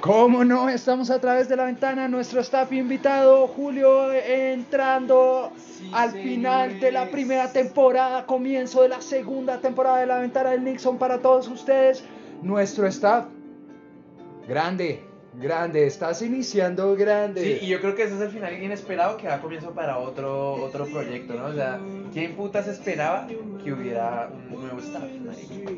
¿Cómo 0.00 0.44
no? 0.44 0.68
Estamos 0.68 1.10
a 1.10 1.20
través 1.20 1.48
de 1.48 1.56
la 1.56 1.64
ventana, 1.64 2.08
nuestro 2.08 2.40
staff 2.40 2.72
invitado, 2.72 3.46
Julio, 3.46 4.12
entrando 4.12 5.52
Sí, 5.78 5.90
al 5.92 6.12
final 6.12 6.80
de 6.80 6.92
la 6.92 7.10
primera 7.10 7.52
temporada, 7.52 8.26
comienzo 8.26 8.82
de 8.82 8.88
la 8.88 9.00
segunda 9.00 9.58
temporada 9.58 9.98
de 9.98 10.06
la 10.06 10.18
ventana 10.18 10.50
del 10.50 10.64
Nixon 10.64 10.98
para 10.98 11.18
todos 11.18 11.48
ustedes. 11.48 12.04
Nuestro 12.42 12.86
staff, 12.86 13.26
grande, 14.48 15.02
grande, 15.40 15.86
estás 15.86 16.22
iniciando 16.22 16.94
grande. 16.96 17.42
Sí, 17.42 17.66
y 17.66 17.68
yo 17.68 17.80
creo 17.80 17.94
que 17.94 18.04
ese 18.04 18.14
es 18.14 18.20
el 18.20 18.30
final 18.30 18.62
inesperado 18.62 19.16
que 19.16 19.26
da 19.26 19.40
comienzo 19.40 19.72
para 19.72 19.98
otro, 19.98 20.54
otro 20.54 20.86
proyecto, 20.86 21.34
¿no? 21.34 21.46
O 21.46 21.52
sea, 21.52 21.80
¿quién 22.12 22.34
putas 22.34 22.66
esperaba 22.68 23.26
que 23.62 23.72
hubiera 23.72 24.30
un 24.50 24.60
nuevo 24.62 24.78
staff, 24.80 25.04
marica? 25.24 25.70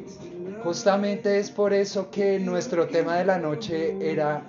Justamente 0.62 1.38
es 1.38 1.50
por 1.50 1.72
eso 1.72 2.10
que 2.10 2.38
nuestro 2.38 2.86
tema 2.88 3.16
de 3.16 3.24
la 3.24 3.38
noche 3.38 3.96
era 4.00 4.42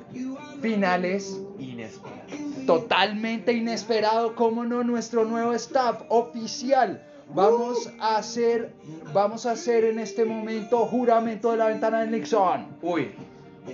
finales 0.61 1.39
Inesperado. 1.59 2.65
totalmente 2.65 3.53
inesperado, 3.53 4.35
como 4.35 4.65
no, 4.65 4.83
nuestro 4.83 5.23
nuevo 5.25 5.53
staff 5.53 6.01
oficial. 6.09 7.05
Vamos 7.29 7.91
a 7.99 8.17
hacer, 8.17 8.73
vamos 9.13 9.45
a 9.45 9.51
hacer 9.51 9.83
en 9.83 9.99
este 9.99 10.25
momento 10.25 10.85
juramento 10.87 11.51
de 11.51 11.57
la 11.57 11.67
ventana 11.67 12.01
del 12.01 12.11
Nixon. 12.11 12.67
Uy, 12.81 13.11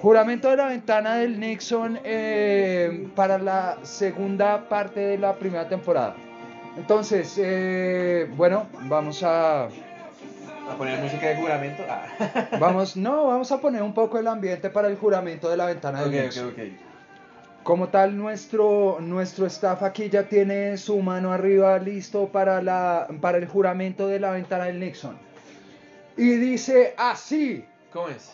Juramento 0.01 0.49
de 0.49 0.57
la 0.57 0.67
ventana 0.67 1.15
del 1.15 1.39
Nixon 1.39 1.99
eh, 2.03 3.07
para 3.15 3.37
la 3.37 3.77
segunda 3.83 4.67
parte 4.67 4.99
de 4.99 5.17
la 5.17 5.35
primera 5.35 5.67
temporada. 5.67 6.15
Entonces, 6.77 7.39
eh, 7.41 8.29
bueno, 8.35 8.67
vamos 8.83 9.23
a, 9.23 9.65
a 9.65 9.69
poner 10.77 10.99
música 11.01 11.27
de 11.27 11.35
juramento. 11.37 11.83
Ah. 11.89 12.07
vamos, 12.59 12.97
no, 12.97 13.27
vamos 13.27 13.51
a 13.51 13.61
poner 13.61 13.81
un 13.81 13.93
poco 13.93 14.19
el 14.19 14.27
ambiente 14.27 14.69
para 14.69 14.89
el 14.89 14.97
juramento 14.97 15.49
de 15.49 15.57
la 15.57 15.67
ventana 15.67 16.01
del 16.03 16.11
Nixon. 16.11 16.53
Como 17.65 17.89
tal, 17.89 18.15
nuestro, 18.15 18.99
nuestro 19.01 19.47
staff 19.47 19.81
aquí 19.81 20.07
ya 20.07 20.29
tiene 20.29 20.77
su 20.77 21.01
mano 21.01 21.33
arriba 21.33 21.79
listo 21.79 22.27
para, 22.27 22.61
la, 22.61 23.07
para 23.19 23.39
el 23.39 23.47
juramento 23.47 24.07
de 24.07 24.19
la 24.19 24.29
ventana 24.29 24.65
del 24.65 24.79
Nixon. 24.79 25.17
Y 26.15 26.35
dice 26.35 26.93
así. 26.95 27.65
¿Cómo 27.91 28.09
es? 28.09 28.33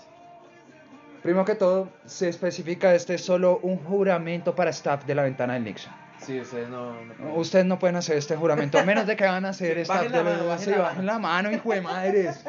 Primero 1.24 1.46
que 1.46 1.56
todo, 1.56 1.88
se 2.06 2.28
especifica 2.28 2.94
este 2.94 3.14
es 3.14 3.24
solo 3.24 3.62
un 3.64 3.78
juramento 3.78 4.54
para 4.54 4.72
staff 4.72 5.06
de 5.06 5.16
la 5.16 5.24
ventana 5.24 5.54
del 5.54 5.64
Nixon. 5.64 5.94
Sí, 6.18 6.42
ustedes 6.42 6.68
no. 6.68 6.94
Ustedes 7.34 7.66
no 7.66 7.80
pueden 7.80 7.96
hacer 7.96 8.18
este 8.18 8.36
juramento, 8.36 8.80
a 8.80 8.84
menos 8.84 9.08
de 9.08 9.16
que 9.16 9.24
van 9.24 9.46
a 9.46 9.50
hacer 9.52 9.76
Sí, 9.76 9.82
staff 9.84 9.96
bajen 9.96 10.12
la 10.12 10.18
de 10.18 10.24
mano, 10.26 10.48
bajen 10.48 10.66
sí, 10.66 10.72
la 10.72 10.80
bajen 10.80 11.06
la 11.06 11.20
mano, 11.20 11.52
hijo 11.54 11.72
de 11.72 11.80
madres. 11.80 12.44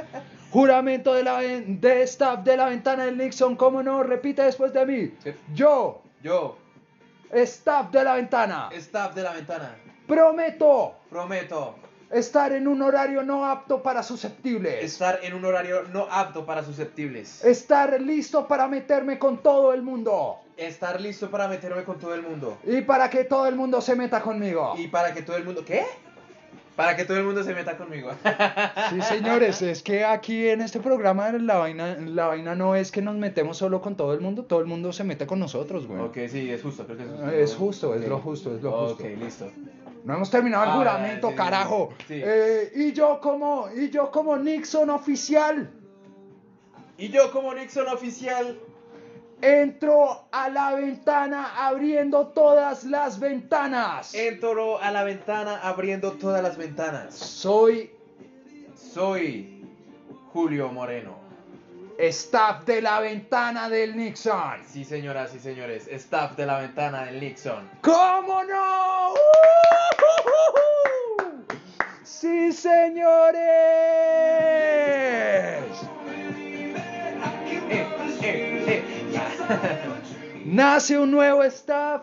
Juramento 0.51 1.15
de, 1.15 1.23
la, 1.23 1.39
de 1.39 2.03
staff 2.03 2.41
de 2.41 2.57
la 2.57 2.67
ventana 2.67 3.05
del 3.05 3.19
Nixon, 3.19 3.55
¿cómo 3.55 3.85
no? 3.85 4.03
Repite 4.03 4.43
después 4.43 4.73
de 4.73 4.85
mí. 4.85 5.15
Sí. 5.23 5.33
Yo, 5.55 6.03
Yo, 6.21 6.59
staff 7.33 7.91
de 7.91 8.05
la 8.05 8.15
ventana, 8.15 8.69
staff 8.73 9.15
de 9.15 9.23
la 9.23 9.33
ventana, 9.33 9.77
prometo 10.07 10.95
prometo 11.11 11.77
estar 12.13 12.53
en 12.53 12.69
un 12.69 12.83
horario 12.83 13.23
no 13.23 13.47
apto 13.47 13.83
para 13.83 14.03
susceptibles. 14.03 14.85
estar 14.85 15.21
en 15.23 15.35
un 15.35 15.45
horario 15.45 15.85
no 15.93 16.07
apto 16.11 16.45
para 16.45 16.63
susceptibles. 16.63 17.45
Estar 17.45 18.01
listo 18.01 18.47
para 18.47 18.69
meterme 18.69 19.19
con 19.19 19.43
todo 19.43 19.73
el 19.73 19.83
mundo. 19.83 20.39
Estar 20.57 21.01
listo 21.01 21.31
para 21.31 21.49
meterme 21.49 21.83
con 21.85 21.99
todo 21.99 22.15
el 22.15 22.23
mundo. 22.23 22.59
Y 22.65 22.83
para 22.83 23.09
que 23.09 23.25
todo 23.25 23.47
el 23.47 23.57
mundo 23.57 23.81
se 23.81 23.97
meta 23.97 24.21
conmigo. 24.21 24.75
Y 24.77 24.89
para 24.89 25.15
que 25.15 25.23
todo 25.23 25.37
el 25.37 25.45
mundo. 25.45 25.65
¿Qué? 25.65 25.87
Para 26.83 26.97
que 26.97 27.05
todo 27.05 27.17
el 27.17 27.25
mundo 27.25 27.43
se 27.45 27.55
meta 27.55 27.77
conmigo. 27.77 28.11
Sí, 28.91 29.01
señores, 29.03 29.63
es 29.63 29.83
que 29.83 30.05
aquí 30.05 30.49
en 30.49 30.61
este 30.61 30.81
programa 30.81 31.31
la 31.33 31.57
vaina, 31.59 31.97
la 31.99 32.27
vaina 32.27 32.55
no 32.55 32.75
es 32.77 32.91
que 32.91 33.01
nos 33.01 33.15
metemos 33.17 33.57
solo 33.57 33.81
con 33.81 33.97
todo 33.97 34.13
el 34.13 34.21
mundo, 34.21 34.45
todo 34.45 34.61
el 34.61 34.67
mundo 34.67 34.93
se 34.93 35.05
mete 35.05 35.27
con 35.27 35.39
nosotros, 35.39 35.87
güey. 35.87 36.01
ok, 36.01 36.19
sí, 36.29 36.51
es 36.51 36.63
justo, 36.63 36.85
creo 36.85 36.99
que 36.99 37.05
es 37.05 37.11
justo. 37.11 37.31
Es 37.31 37.55
justo, 37.55 37.95
es 37.95 38.09
lo 38.09 38.19
justo, 38.19 38.55
es 38.57 38.63
lo 38.63 38.73
justo. 38.73 38.95
Ok, 39.05 39.11
listo. 39.19 39.51
No 40.05 40.15
hemos 40.15 40.31
terminado 40.31 40.65
el 40.65 40.71
Ah, 40.71 40.75
juramento, 40.77 41.29
sí, 41.31 41.35
carajo. 41.37 41.95
sí. 42.09 42.21
Eh, 42.23 42.73
y 42.75 42.93
yo 42.93 43.21
como, 43.21 43.69
y 43.75 43.89
yo 43.91 44.11
como 44.11 44.37
Nixon 44.37 44.91
oficial, 44.91 45.71
Y 46.99 47.09
yo 47.09 47.31
como 47.33 47.55
Nixon 47.55 47.87
oficial 47.89 48.59
entro 49.43 50.27
a 50.31 50.49
la 50.49 50.73
ventana 50.75 51.67
abriendo 51.67 52.29
todas 52.29 52.85
las 52.85 53.19
ventanas. 53.19 54.15
entro 54.15 54.81
a 54.81 54.91
la 54.91 55.05
ventana 55.05 55.59
abriendo 55.63 56.13
todas 56.13 56.43
las 56.43 56.57
ventanas. 56.57 57.15
Soy 57.15 57.91
Soy 58.77 59.65
Julio 60.33 60.69
Moreno. 60.69 61.17
staff 61.99 62.65
de 62.65 62.81
la 62.83 63.01
ventana 63.01 63.69
del 63.69 63.97
Nixon. 63.97 64.63
Sí, 64.67 64.85
señoras 64.85 65.35
y 65.35 65.39
señores, 65.41 65.87
staff 65.89 66.37
de 66.37 66.47
la 66.47 66.59
ventana 66.59 67.05
del 67.05 67.21
Nixon. 67.21 67.69
¿Cómo 67.83 68.43
no? 68.45 69.15
Sí, 72.05 72.53
señores. 72.53 73.43
Nace 80.45 80.99
un 80.99 81.11
nuevo 81.11 81.43
staff. 81.45 82.03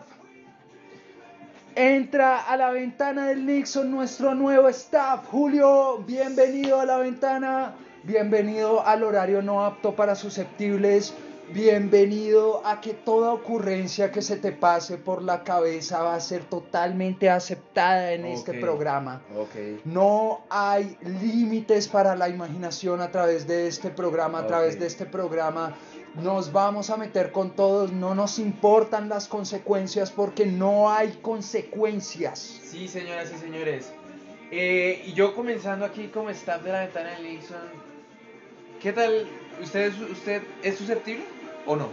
Entra 1.74 2.40
a 2.40 2.56
la 2.56 2.70
ventana 2.70 3.28
del 3.28 3.46
Nixon 3.46 3.90
nuestro 3.90 4.34
nuevo 4.34 4.68
staff. 4.68 5.26
Julio, 5.30 5.98
bienvenido 5.98 6.80
a 6.80 6.86
la 6.86 6.98
ventana. 6.98 7.74
Bienvenido 8.02 8.84
al 8.84 9.02
horario 9.02 9.42
no 9.42 9.64
apto 9.64 9.94
para 9.94 10.14
susceptibles. 10.14 11.14
Bienvenido 11.52 12.64
a 12.64 12.80
que 12.80 12.94
toda 12.94 13.32
ocurrencia 13.32 14.12
que 14.12 14.22
se 14.22 14.36
te 14.36 14.52
pase 14.52 14.98
por 14.98 15.20
la 15.20 15.42
cabeza 15.42 16.00
va 16.00 16.14
a 16.14 16.20
ser 16.20 16.44
totalmente 16.44 17.28
aceptada 17.28 18.12
en 18.12 18.24
este 18.26 18.54
programa. 18.54 19.20
No 19.84 20.42
hay 20.48 20.96
límites 21.02 21.88
para 21.88 22.14
la 22.14 22.28
imaginación 22.28 23.00
a 23.00 23.10
través 23.10 23.48
de 23.48 23.66
este 23.66 23.90
programa, 23.90 24.38
a 24.40 24.46
través 24.46 24.78
de 24.78 24.86
este 24.86 25.06
programa. 25.06 25.74
Nos 26.14 26.52
vamos 26.52 26.90
a 26.90 26.96
meter 26.96 27.30
con 27.30 27.52
todos, 27.52 27.92
no 27.92 28.14
nos 28.14 28.38
importan 28.38 29.08
las 29.08 29.28
consecuencias 29.28 30.10
porque 30.10 30.44
no 30.44 30.90
hay 30.90 31.18
consecuencias. 31.22 32.60
Sí, 32.64 32.88
señoras 32.88 33.32
y 33.34 33.38
señores. 33.38 33.92
Eh, 34.50 35.04
y 35.06 35.12
yo 35.12 35.34
comenzando 35.36 35.84
aquí 35.84 36.08
como 36.08 36.30
staff 36.30 36.62
de 36.62 36.72
la 36.72 36.80
ventana 36.80 37.10
de 37.10 37.22
Nixon. 37.22 37.58
¿Qué 38.80 38.92
tal? 38.92 39.28
¿Usted 39.62 39.92
usted 40.10 40.42
es 40.62 40.78
susceptible 40.78 41.24
o 41.66 41.76
no? 41.76 41.88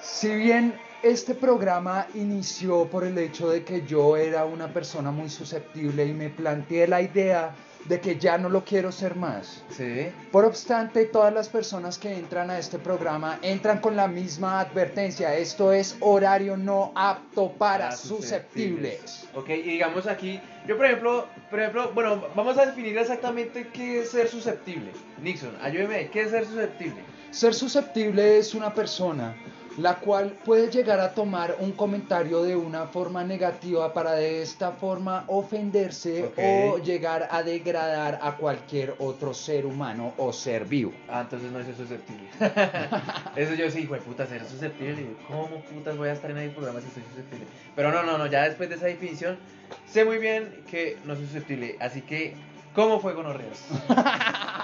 Si 0.00 0.32
bien 0.32 0.78
este 1.02 1.34
programa 1.34 2.06
inició 2.14 2.84
por 2.86 3.04
el 3.04 3.18
hecho 3.18 3.50
de 3.50 3.64
que 3.64 3.84
yo 3.84 4.16
era 4.16 4.44
una 4.44 4.72
persona 4.72 5.10
muy 5.10 5.28
susceptible 5.28 6.06
y 6.06 6.12
me 6.12 6.30
planteé 6.30 6.86
la 6.86 7.02
idea 7.02 7.54
de 7.88 8.00
que 8.00 8.18
ya 8.18 8.38
no 8.38 8.48
lo 8.48 8.64
quiero 8.64 8.90
ser 8.92 9.14
más. 9.14 9.62
Sí. 9.70 10.08
Por 10.32 10.44
obstante, 10.44 11.04
todas 11.06 11.32
las 11.32 11.48
personas 11.48 11.98
que 11.98 12.12
entran 12.16 12.50
a 12.50 12.58
este 12.58 12.78
programa 12.78 13.38
entran 13.42 13.78
con 13.78 13.96
la 13.96 14.08
misma 14.08 14.60
advertencia. 14.60 15.36
Esto 15.36 15.72
es 15.72 15.96
horario 16.00 16.56
no 16.56 16.92
apto 16.94 17.52
para 17.52 17.92
susceptibles. 17.92 19.26
Ok, 19.34 19.50
y 19.50 19.62
digamos 19.62 20.06
aquí, 20.06 20.40
yo 20.66 20.76
por 20.76 20.86
ejemplo, 20.86 21.28
por 21.50 21.60
ejemplo, 21.60 21.92
bueno, 21.94 22.22
vamos 22.34 22.56
a 22.58 22.66
definir 22.66 22.96
exactamente 22.96 23.68
qué 23.72 24.00
es 24.00 24.10
ser 24.10 24.28
susceptible. 24.28 24.92
Nixon, 25.20 25.56
ayúdeme, 25.60 26.08
¿qué 26.10 26.22
es 26.22 26.30
ser 26.30 26.46
susceptible? 26.46 27.02
Ser 27.30 27.52
susceptible 27.52 28.38
es 28.38 28.54
una 28.54 28.72
persona 28.72 29.34
la 29.78 29.96
cual 29.96 30.36
puede 30.44 30.70
llegar 30.70 31.00
a 31.00 31.12
tomar 31.12 31.56
un 31.60 31.72
comentario 31.72 32.42
de 32.42 32.54
una 32.54 32.86
forma 32.86 33.24
negativa 33.24 33.92
para 33.92 34.12
de 34.12 34.42
esta 34.42 34.72
forma 34.72 35.24
ofenderse 35.26 36.30
o 36.36 36.78
llegar 36.78 37.28
a 37.30 37.42
degradar 37.42 38.18
a 38.22 38.36
cualquier 38.36 38.94
otro 38.98 39.34
ser 39.34 39.66
humano 39.66 40.14
o 40.16 40.32
ser 40.32 40.64
vivo. 40.64 40.92
Ah, 41.08 41.22
entonces 41.22 41.50
no 41.50 41.58
es 41.58 41.66
ser 41.66 41.76
susceptible. 41.76 42.28
Eso 43.36 43.54
yo 43.54 43.70
sí, 43.70 43.80
hijo 43.80 43.94
de 43.94 44.00
puta, 44.00 44.26
ser 44.26 44.44
susceptible. 44.44 45.16
¿Cómo 45.26 45.48
putas 45.62 45.96
voy 45.96 46.08
a 46.08 46.12
estar 46.12 46.30
en 46.30 46.38
el 46.38 46.50
programa 46.50 46.80
si 46.80 46.90
soy 46.90 47.02
susceptible? 47.02 47.46
Pero 47.74 47.90
no, 47.90 48.02
no, 48.02 48.18
no, 48.18 48.26
ya 48.26 48.44
después 48.44 48.68
de 48.68 48.76
esa 48.76 48.86
definición, 48.86 49.38
sé 49.86 50.04
muy 50.04 50.18
bien 50.18 50.62
que 50.70 50.98
no 51.04 51.14
soy 51.16 51.26
susceptible. 51.26 51.76
Así 51.80 52.02
que, 52.02 52.34
¿cómo 52.74 53.00
fue 53.00 53.14
gonorreas? 53.14 53.64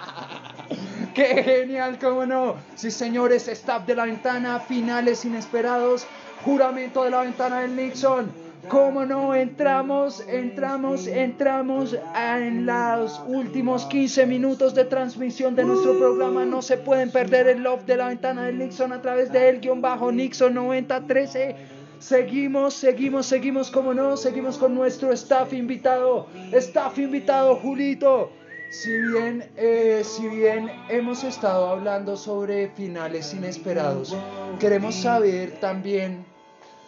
¡Qué 1.15 1.43
genial, 1.43 1.99
cómo 1.99 2.25
no! 2.25 2.57
Sí, 2.77 2.91
señores, 2.91 3.49
staff 3.49 3.87
de 3.87 3.97
la 3.97 4.05
ventana, 4.05 4.61
finales 4.61 5.25
inesperados, 5.25 6.07
juramento 6.45 7.05
de 7.05 7.11
la 7.11 7.23
ventana 7.23 7.61
del 7.61 7.75
Nixon. 7.75 8.31
¿Cómo 8.69 9.07
no? 9.07 9.35
Entramos, 9.35 10.23
entramos, 10.29 11.07
entramos 11.07 11.97
en 12.15 12.67
los 12.67 13.21
últimos 13.27 13.87
15 13.87 14.27
minutos 14.27 14.75
de 14.75 14.85
transmisión 14.85 15.57
de 15.57 15.65
nuestro 15.65 15.99
programa. 15.99 16.45
No 16.45 16.61
se 16.61 16.77
pueden 16.77 17.11
perder 17.11 17.49
el 17.49 17.63
love 17.63 17.85
de 17.87 17.97
la 17.97 18.09
ventana 18.09 18.45
del 18.45 18.59
Nixon 18.59 18.93
a 18.93 19.01
través 19.01 19.33
de 19.33 19.49
el 19.49 19.61
guion 19.61 19.81
bajo 19.81 20.13
Nixon 20.13 20.55
9013. 20.55 21.57
Seguimos, 21.99 22.75
seguimos, 22.75 23.27
seguimos, 23.27 23.71
como 23.71 23.95
no, 23.95 24.17
seguimos 24.17 24.59
con 24.59 24.75
nuestro 24.75 25.11
staff 25.13 25.53
invitado. 25.55 26.29
Staff 26.53 26.99
invitado, 26.99 27.57
Julito. 27.57 28.31
Si 28.71 28.97
bien, 28.97 29.51
eh, 29.57 30.03
si 30.05 30.29
bien 30.29 30.71
hemos 30.89 31.25
estado 31.25 31.69
hablando 31.71 32.17
sobre 32.17 32.69
finales 32.69 33.35
inesperados, 33.35 34.17
queremos 34.61 34.95
saber 34.95 35.59
también, 35.59 36.25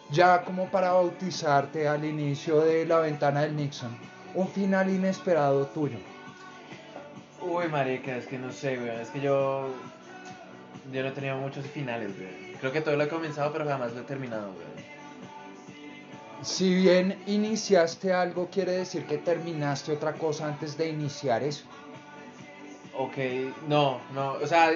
ya 0.09 0.43
como 0.43 0.71
para 0.71 0.93
bautizarte 0.93 1.85
al 1.89 2.05
inicio 2.05 2.61
de 2.61 2.85
la 2.85 2.99
ventana 2.99 3.41
del 3.41 3.57
Nixon, 3.57 3.97
un 4.33 4.47
final 4.47 4.89
inesperado 4.89 5.65
tuyo. 5.67 5.97
Uy, 7.41 7.67
marica, 7.67 8.15
es 8.15 8.27
que 8.27 8.39
no 8.39 8.49
sé, 8.53 8.77
weón. 8.77 9.01
Es 9.01 9.09
que 9.09 9.19
yo. 9.19 9.67
Yo 10.91 11.01
no 11.01 11.09
he 11.09 11.11
tenido 11.11 11.35
muchos 11.35 11.65
finales, 11.65 12.11
weón. 12.17 12.57
Creo 12.61 12.71
que 12.71 12.79
todo 12.79 12.95
lo 12.95 13.03
he 13.03 13.09
comenzado, 13.09 13.51
pero 13.51 13.65
jamás 13.65 13.91
lo 13.93 13.99
he 13.99 14.03
terminado, 14.03 14.51
weón. 14.51 14.92
Si 16.43 16.73
bien 16.73 17.17
iniciaste 17.27 18.13
algo, 18.13 18.49
quiere 18.49 18.73
decir 18.73 19.05
que 19.05 19.17
terminaste 19.17 19.91
otra 19.93 20.13
cosa 20.13 20.47
antes 20.47 20.77
de 20.77 20.89
iniciar 20.89 21.43
eso. 21.43 21.63
Ok, 22.97 23.17
no, 23.67 23.99
no, 24.13 24.33
o 24.33 24.47
sea, 24.47 24.71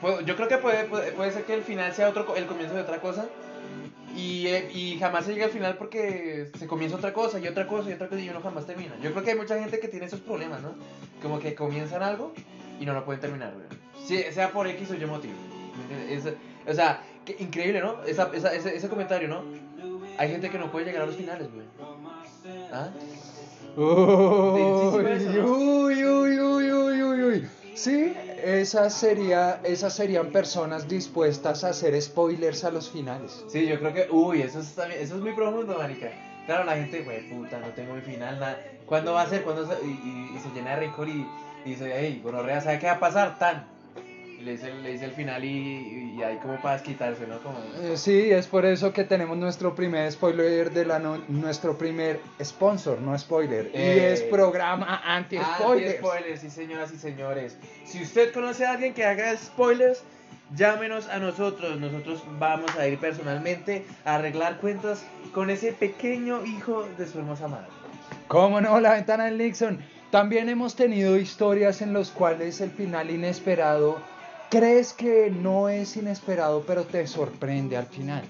puedo- 0.00 0.20
yo 0.22 0.34
creo 0.34 0.48
que 0.48 0.58
puede, 0.58 0.84
puede, 0.84 1.30
ser 1.32 1.44
que 1.44 1.54
el 1.54 1.62
final 1.62 1.92
sea 1.92 2.08
otro, 2.08 2.34
el 2.36 2.46
comienzo 2.46 2.74
de 2.74 2.80
otra 2.82 3.00
cosa. 3.00 3.26
Y, 4.16 4.46
eh, 4.48 4.70
y 4.74 4.98
jamás 4.98 5.24
se 5.24 5.32
llega 5.32 5.46
al 5.46 5.50
final 5.52 5.76
porque 5.78 6.50
se 6.58 6.66
comienza 6.66 6.96
otra 6.96 7.14
cosa 7.14 7.38
y 7.38 7.46
otra 7.48 7.66
cosa 7.66 7.88
y 7.88 7.94
otra 7.94 8.08
cosa 8.08 8.20
y 8.20 8.28
uno 8.28 8.42
jamás 8.42 8.66
termina. 8.66 8.92
Yo 9.00 9.10
creo 9.12 9.24
que 9.24 9.30
hay 9.30 9.38
mucha 9.38 9.58
gente 9.58 9.80
que 9.80 9.88
tiene 9.88 10.04
esos 10.06 10.20
problemas, 10.20 10.60
¿no? 10.60 10.74
Como 11.22 11.38
que 11.38 11.54
comienzan 11.54 12.02
algo 12.02 12.32
y 12.78 12.84
no 12.84 12.92
lo 12.92 13.04
pueden 13.06 13.20
terminar. 13.22 13.54
Sí, 14.06 14.22
sea 14.32 14.50
por 14.50 14.66
X 14.66 14.90
o 14.90 14.94
Y 14.94 15.06
motivo. 15.06 15.34
Es- 16.10 16.26
o 16.68 16.74
sea, 16.74 17.02
que 17.24 17.36
increíble, 17.38 17.80
¿no? 17.80 18.02
Esa, 18.04 18.30
esa- 18.34 18.52
ese, 18.54 18.76
ese 18.76 18.88
comentario, 18.88 19.28
¿no? 19.28 19.44
Hay 20.16 20.30
gente 20.30 20.50
que 20.50 20.58
no 20.58 20.70
puede 20.70 20.86
llegar 20.86 21.02
a 21.02 21.06
los 21.06 21.16
finales, 21.16 21.52
güey. 21.52 21.66
¿Ah? 22.70 22.96
Uy, 23.76 23.84
Sí, 24.54 24.90
sí, 24.90 24.90
sí, 24.90 25.06
eso, 25.08 25.32
¿no? 25.32 25.52
uy, 25.52 26.04
uy, 26.04 26.38
uy, 26.40 26.72
uy, 26.72 27.02
uy, 27.02 27.22
uy. 27.24 27.50
Sí, 27.74 28.14
esas, 28.36 28.94
sería, 28.94 29.60
esas 29.64 29.94
serían 29.94 30.30
personas 30.30 30.88
dispuestas 30.88 31.64
a 31.64 31.70
hacer 31.70 32.00
spoilers 32.00 32.64
a 32.64 32.70
los 32.70 32.90
finales. 32.90 33.44
Sí, 33.48 33.66
yo 33.66 33.78
creo 33.78 33.94
que, 33.94 34.08
uy, 34.10 34.42
eso 34.42 34.60
es, 34.60 34.76
eso 34.76 35.16
es 35.16 35.20
muy 35.22 35.32
profundo, 35.34 35.78
marica. 35.78 36.20
Claro, 36.44 36.64
la 36.64 36.76
gente, 36.76 37.02
güey, 37.02 37.28
puta, 37.28 37.60
no 37.60 37.72
tengo 37.74 37.94
mi 37.94 38.02
final, 38.02 38.38
nada. 38.40 38.68
¿Cuándo 38.84 39.14
va 39.14 39.22
a 39.22 39.28
ser? 39.28 39.42
¿Cuándo 39.44 39.66
se- 39.66 39.84
y, 39.86 39.90
y- 40.32 40.36
y 40.36 40.40
se 40.40 40.50
llena 40.52 40.70
de 40.72 40.76
rencor 40.76 41.08
y, 41.08 41.38
y 41.64 41.70
dice, 41.70 41.92
hey, 41.96 42.20
gonorrea, 42.22 42.60
¿sabe 42.60 42.78
qué 42.78 42.86
va 42.86 42.92
a 42.94 43.00
pasar? 43.00 43.38
Tan. 43.38 43.71
Y 44.42 44.44
le 44.44 44.52
dice, 44.52 44.74
le 44.74 45.04
el 45.04 45.12
final 45.12 45.44
y, 45.44 46.14
y 46.16 46.22
ahí 46.24 46.36
como 46.38 46.60
para 46.60 46.74
desquitarse, 46.74 47.28
¿no? 47.28 47.38
Como... 47.38 47.58
Eh, 47.80 47.96
sí, 47.96 48.32
es 48.32 48.48
por 48.48 48.66
eso 48.66 48.92
que 48.92 49.04
tenemos 49.04 49.36
nuestro 49.36 49.72
primer 49.72 50.10
spoiler 50.10 50.72
de 50.72 50.84
la 50.84 50.98
no- 50.98 51.22
nuestro 51.28 51.78
primer 51.78 52.18
sponsor, 52.42 53.00
no 53.00 53.16
spoiler. 53.16 53.66
y 53.72 53.76
Eh, 53.78 54.12
es 54.14 54.22
programa 54.22 55.00
anti-spoilers. 55.04 55.90
Anti-spoilers, 55.94 56.40
sí, 56.40 56.50
señoras 56.50 56.92
y 56.92 56.96
señores. 56.96 57.56
Si 57.84 58.02
usted 58.02 58.32
conoce 58.32 58.66
a 58.66 58.72
alguien 58.72 58.94
que 58.94 59.04
haga 59.04 59.36
spoilers, 59.36 60.02
llámenos 60.56 61.08
a 61.08 61.20
nosotros. 61.20 61.78
Nosotros 61.78 62.24
vamos 62.40 62.74
a 62.76 62.88
ir 62.88 62.98
personalmente 62.98 63.86
a 64.04 64.16
arreglar 64.16 64.56
cuentas 64.58 65.04
con 65.32 65.50
ese 65.50 65.72
pequeño 65.72 66.44
hijo 66.44 66.84
de 66.98 67.06
su 67.06 67.20
hermosa 67.20 67.46
madre. 67.46 67.68
¿Cómo 68.26 68.60
no? 68.60 68.80
La 68.80 68.94
ventana 68.94 69.26
del 69.26 69.38
Nixon. 69.38 69.78
También 70.10 70.48
hemos 70.48 70.74
tenido 70.74 71.16
historias 71.16 71.80
en 71.80 71.94
las 71.94 72.10
cuales 72.10 72.60
el 72.60 72.70
final 72.72 73.08
inesperado 73.08 74.02
crees 74.52 74.92
que 74.92 75.30
no 75.30 75.70
es 75.70 75.96
inesperado, 75.96 76.62
pero 76.66 76.84
te 76.84 77.06
sorprende 77.06 77.74
al 77.74 77.86
final. 77.86 78.22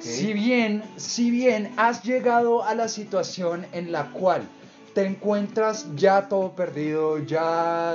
Si 0.00 0.32
bien, 0.32 0.82
si 0.96 1.30
bien 1.30 1.72
has 1.76 2.02
llegado 2.02 2.64
a 2.64 2.74
la 2.74 2.88
situación 2.88 3.64
en 3.70 3.92
la 3.92 4.10
cual 4.10 4.42
te 4.94 5.06
encuentras 5.06 5.86
ya 5.94 6.28
todo 6.28 6.56
perdido, 6.56 7.18
ya, 7.18 7.94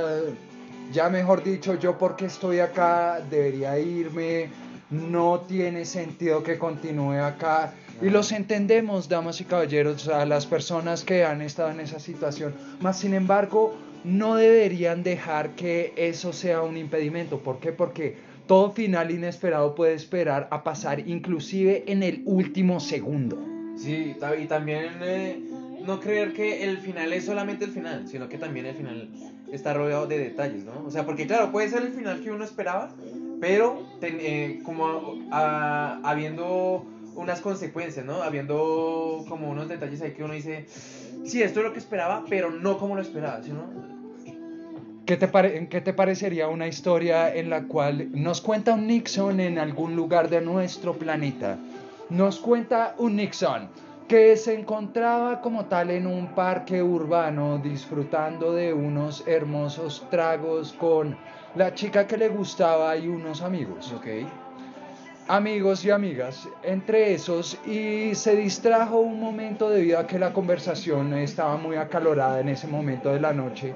ya 0.93 1.09
mejor 1.09 1.43
dicho, 1.43 1.75
yo 1.75 1.97
porque 1.97 2.27
estoy 2.27 2.59
acá 2.59 3.19
debería 3.29 3.77
irme, 3.77 4.49
no 4.89 5.41
tiene 5.41 5.85
sentido 5.85 6.43
que 6.43 6.57
continúe 6.57 7.19
acá. 7.21 7.73
Y 8.01 8.09
los 8.09 8.31
entendemos, 8.31 9.09
damas 9.09 9.41
y 9.41 9.45
caballeros, 9.45 10.07
a 10.07 10.25
las 10.25 10.45
personas 10.45 11.03
que 11.03 11.25
han 11.25 11.41
estado 11.41 11.71
en 11.71 11.79
esa 11.79 11.99
situación. 11.99 12.53
Mas, 12.79 12.99
sin 12.99 13.13
embargo, 13.13 13.75
no 14.03 14.35
deberían 14.35 15.03
dejar 15.03 15.51
que 15.51 15.93
eso 15.95 16.33
sea 16.33 16.61
un 16.61 16.77
impedimento. 16.77 17.39
¿Por 17.39 17.59
qué? 17.59 17.71
Porque 17.71 18.17
todo 18.47 18.71
final 18.71 19.11
inesperado 19.11 19.75
puede 19.75 19.93
esperar 19.93 20.47
a 20.51 20.63
pasar 20.63 21.07
inclusive 21.07 21.83
en 21.87 22.03
el 22.03 22.23
último 22.25 22.79
segundo. 22.79 23.37
Sí, 23.75 24.15
y 24.41 24.45
también 24.45 24.93
eh, 25.01 25.39
no 25.85 25.99
creer 25.99 26.33
que 26.33 26.63
el 26.63 26.79
final 26.79 27.13
es 27.13 27.25
solamente 27.25 27.65
el 27.65 27.71
final, 27.71 28.07
sino 28.07 28.27
que 28.27 28.37
también 28.37 28.65
el 28.65 28.75
final 28.75 29.09
está 29.51 29.73
rodeado 29.73 30.07
de 30.07 30.17
detalles, 30.17 30.63
¿no? 30.63 30.83
O 30.85 30.91
sea, 30.91 31.05
porque 31.05 31.27
claro, 31.27 31.51
puede 31.51 31.69
ser 31.69 31.83
el 31.83 31.93
final 31.93 32.21
que 32.21 32.31
uno 32.31 32.43
esperaba, 32.43 32.93
pero 33.39 33.83
eh, 34.01 34.61
como 34.63 35.15
a- 35.31 35.99
habiendo 36.03 36.85
unas 37.15 37.41
consecuencias, 37.41 38.05
¿no? 38.05 38.21
Habiendo 38.21 39.25
como 39.27 39.49
unos 39.49 39.67
detalles 39.69 40.01
ahí 40.01 40.11
que 40.11 40.23
uno 40.23 40.33
dice, 40.33 40.65
sí, 41.25 41.41
esto 41.41 41.59
es 41.59 41.65
lo 41.65 41.73
que 41.73 41.79
esperaba, 41.79 42.23
pero 42.29 42.51
no 42.51 42.77
como 42.77 42.95
lo 42.95 43.01
esperaba, 43.01 43.41
¿sí, 43.43 43.51
no? 43.51 43.63
¿Qué 45.05 45.17
te, 45.17 45.67
¿Qué 45.69 45.81
te 45.81 45.93
parecería 45.93 46.47
una 46.49 46.67
historia 46.67 47.33
en 47.33 47.49
la 47.49 47.63
cual 47.63 48.09
nos 48.13 48.41
cuenta 48.41 48.73
un 48.75 48.85
Nixon 48.87 49.39
en 49.39 49.57
algún 49.57 49.95
lugar 49.95 50.29
de 50.29 50.39
nuestro 50.41 50.93
planeta? 50.93 51.57
Nos 52.09 52.39
cuenta 52.39 52.95
un 52.99 53.15
Nixon. 53.15 53.69
que 54.07 54.35
se 54.37 54.59
encontraba 54.59 55.39
como 55.39 55.65
tal 55.65 55.91
en 55.91 56.07
un 56.07 56.33
parque 56.33 56.81
urbano 56.81 57.59
disfrutando 57.59 58.53
de 58.53 58.73
unos 58.73 59.23
hermosos 59.27 60.03
tragos 60.09 60.73
con 60.73 61.15
la 61.59 61.73
chica 61.73 62.07
que 62.07 62.15
le 62.15 62.29
gustaba 62.29 62.95
y 62.95 63.09
unos 63.09 63.41
amigos. 63.41 63.91
Ok. 63.91 64.07
Amigos 65.27 65.83
y 65.83 65.91
amigas, 65.91 66.47
entre 66.63 67.13
esos, 67.13 67.57
y 67.67 68.15
se 68.15 68.37
distrajo 68.37 68.99
un 68.99 69.19
momento 69.19 69.69
debido 69.69 69.99
a 69.99 70.07
que 70.07 70.17
la 70.17 70.31
conversación 70.31 71.13
estaba 71.13 71.57
muy 71.57 71.75
acalorada 71.75 72.39
en 72.39 72.47
ese 72.47 72.65
momento 72.65 73.11
de 73.11 73.19
la 73.19 73.33
noche. 73.33 73.73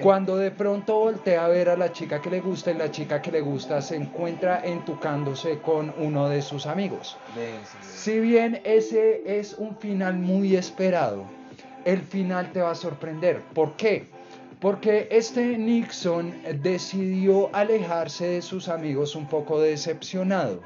Cuando 0.00 0.36
de 0.36 0.52
pronto 0.52 0.94
voltea 1.00 1.44
a 1.44 1.48
ver 1.48 1.70
a 1.70 1.76
la 1.76 1.92
chica 1.92 2.22
que 2.22 2.30
le 2.30 2.40
gusta 2.40 2.70
y 2.70 2.74
la 2.74 2.90
chica 2.92 3.20
que 3.20 3.32
le 3.32 3.40
gusta 3.40 3.82
se 3.82 3.96
encuentra 3.96 4.60
entucándose 4.64 5.58
con 5.58 5.92
uno 5.98 6.28
de 6.28 6.40
sus 6.40 6.66
amigos. 6.66 7.18
Si 7.82 8.20
bien 8.20 8.60
ese 8.64 9.38
es 9.40 9.56
un 9.58 9.76
final 9.76 10.14
muy 10.14 10.54
esperado, 10.54 11.24
el 11.84 12.00
final 12.00 12.52
te 12.52 12.60
va 12.60 12.70
a 12.70 12.76
sorprender. 12.76 13.40
¿Por 13.52 13.72
qué? 13.72 14.13
Porque 14.60 15.08
este 15.10 15.58
Nixon 15.58 16.34
decidió 16.62 17.54
alejarse 17.54 18.26
de 18.26 18.42
sus 18.42 18.68
amigos 18.68 19.14
un 19.14 19.26
poco 19.26 19.60
decepcionado, 19.60 20.60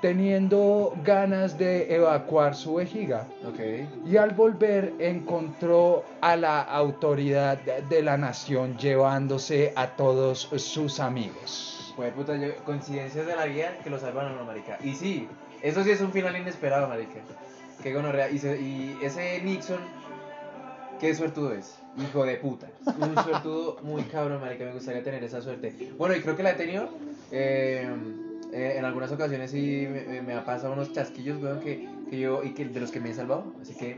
teniendo 0.00 0.94
ganas 1.04 1.58
de 1.58 1.94
evacuar 1.94 2.54
su 2.54 2.74
vejiga. 2.74 3.26
Ok. 3.46 3.60
Y 4.06 4.16
al 4.16 4.30
volver 4.30 4.94
encontró 4.98 6.04
a 6.20 6.36
la 6.36 6.60
autoridad 6.62 7.58
de 7.58 8.02
la 8.02 8.16
nación 8.16 8.76
llevándose 8.78 9.72
a 9.76 9.88
todos 9.96 10.48
sus 10.56 11.00
amigos. 11.00 11.92
Pues 11.96 12.12
puta, 12.14 12.36
yo- 12.36 12.54
coincidencias 12.64 13.26
de 13.26 13.36
la 13.36 13.44
vida 13.46 13.76
que 13.82 13.90
lo 13.90 13.98
salvan 13.98 14.28
a 14.28 14.32
uno, 14.32 14.44
marica. 14.44 14.78
Y 14.82 14.94
sí, 14.94 15.28
eso 15.62 15.84
sí 15.84 15.90
es 15.90 16.00
un 16.00 16.10
final 16.12 16.36
inesperado, 16.36 16.88
marica. 16.88 17.20
Qué 17.82 17.92
gonorrea. 17.92 18.30
Y, 18.30 18.38
se- 18.38 18.60
y 18.60 18.98
ese 19.02 19.40
Nixon, 19.42 19.80
qué 21.00 21.14
suertudo 21.14 21.52
es. 21.52 21.78
Hijo 21.98 22.24
de 22.24 22.36
puta. 22.36 22.68
Un 22.98 23.14
suertudo 23.22 23.78
muy 23.82 24.02
cabrón, 24.04 24.40
marica. 24.40 24.64
Me 24.64 24.72
gustaría 24.72 25.02
tener 25.02 25.22
esa 25.24 25.42
suerte. 25.42 25.74
Bueno, 25.98 26.14
y 26.16 26.20
creo 26.20 26.36
que 26.36 26.42
la 26.42 26.52
he 26.52 26.54
tenido. 26.54 26.88
eh, 27.30 27.86
eh, 28.52 28.74
en 28.76 28.84
algunas 28.84 29.10
ocasiones 29.12 29.50
sí 29.50 29.86
me, 29.90 30.20
me- 30.22 30.34
ha 30.34 30.44
pasado 30.44 30.74
unos 30.74 30.92
chasquillos, 30.92 31.42
weón, 31.42 31.60
que, 31.60 31.88
que 32.10 32.18
yo, 32.20 32.42
y 32.44 32.50
que 32.52 32.66
de 32.66 32.80
los 32.80 32.90
que 32.90 33.00
me 33.00 33.10
he 33.10 33.14
salvado. 33.14 33.54
Así 33.62 33.74
que 33.74 33.96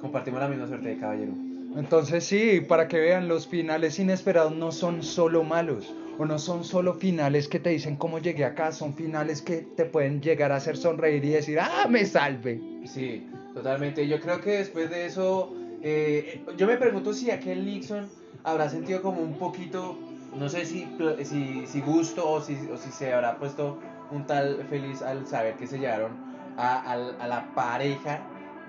compartimos 0.00 0.40
la 0.40 0.48
misma 0.48 0.66
suerte 0.66 0.88
de 0.88 0.98
caballero. 0.98 1.32
Entonces 1.76 2.24
sí, 2.24 2.60
para 2.60 2.86
que 2.88 2.98
vean, 2.98 3.26
los 3.28 3.46
finales 3.48 3.98
inesperados 3.98 4.54
no 4.54 4.70
son 4.72 5.02
solo 5.02 5.42
malos 5.42 5.92
o 6.18 6.24
no 6.24 6.38
son 6.38 6.62
solo 6.62 6.94
finales 6.94 7.48
que 7.48 7.58
te 7.58 7.70
dicen 7.70 7.96
cómo 7.96 8.20
llegué 8.20 8.44
acá, 8.44 8.70
son 8.70 8.94
finales 8.94 9.42
que 9.42 9.66
te 9.76 9.84
pueden 9.84 10.20
llegar 10.20 10.52
a 10.52 10.56
hacer 10.56 10.76
sonreír 10.76 11.24
y 11.24 11.30
decir, 11.30 11.58
ah, 11.60 11.86
me 11.90 12.04
salve. 12.06 12.60
Sí, 12.86 13.26
totalmente. 13.52 14.06
Yo 14.06 14.20
creo 14.20 14.40
que 14.40 14.50
después 14.58 14.88
de 14.90 15.06
eso, 15.06 15.52
eh, 15.84 16.44
yo 16.56 16.66
me 16.66 16.76
pregunto 16.76 17.12
si 17.12 17.30
aquel 17.30 17.64
Nixon 17.64 18.08
habrá 18.42 18.68
sentido 18.68 19.02
como 19.02 19.20
un 19.20 19.38
poquito, 19.38 19.98
no 20.34 20.48
sé 20.48 20.64
si, 20.64 20.88
si, 21.24 21.66
si 21.66 21.80
gusto 21.82 22.28
o 22.28 22.40
si, 22.40 22.68
o 22.72 22.76
si 22.76 22.90
se 22.90 23.12
habrá 23.12 23.38
puesto 23.38 23.78
un 24.10 24.26
tal 24.26 24.66
feliz 24.68 25.02
al 25.02 25.26
saber 25.26 25.54
que 25.56 25.66
se 25.66 25.78
llevaron 25.78 26.16
a, 26.56 26.80
al- 26.90 27.16
a 27.20 27.26
la 27.26 27.54
pareja 27.54 28.20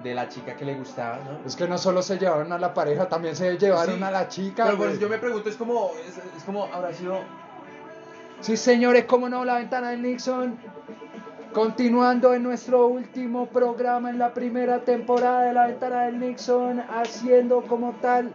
de 0.04 0.14
la 0.14 0.28
chica 0.30 0.56
que 0.58 0.66
le 0.66 0.76
gustaba, 0.76 1.20
¿no? 1.24 1.40
Es 1.48 1.56
que 1.56 1.68
no 1.68 1.78
solo 1.78 2.02
se 2.02 2.18
llevaron 2.18 2.52
a 2.52 2.60
la 2.60 2.74
pareja, 2.74 3.08
también 3.08 3.36
se 3.36 3.58
llevaron 3.58 3.96
Sí, 3.98 4.04
a 4.04 4.12
la 4.12 4.28
chica. 4.28 4.66
Pero 4.66 4.90
eso 4.90 5.00
yo 5.00 5.10
me 5.10 5.18
pregunto, 5.18 5.50
es 5.50 5.56
como, 5.56 5.92
es, 6.08 6.18
es 6.38 6.44
como, 6.44 6.66
habrá 6.66 6.94
sido... 6.94 7.20
Sí, 8.42 8.58
señores, 8.58 9.06
cómo 9.06 9.30
no, 9.30 9.46
la 9.46 9.56
ventana 9.58 9.92
del 9.92 10.02
Nixon. 10.02 10.58
Continuando 11.56 12.34
en 12.34 12.44
nuestro 12.44 12.88
último 12.88 13.46
programa 13.46 14.10
en 14.10 14.20
la 14.20 14.34
primera 14.34 14.82
temporada 14.82 15.44
de 15.44 15.54
la 15.54 15.68
ventana 15.68 16.02
del 16.04 16.20
Nixon, 16.20 16.82
haciendo 16.82 17.62
como 17.62 17.94
tal 17.94 18.34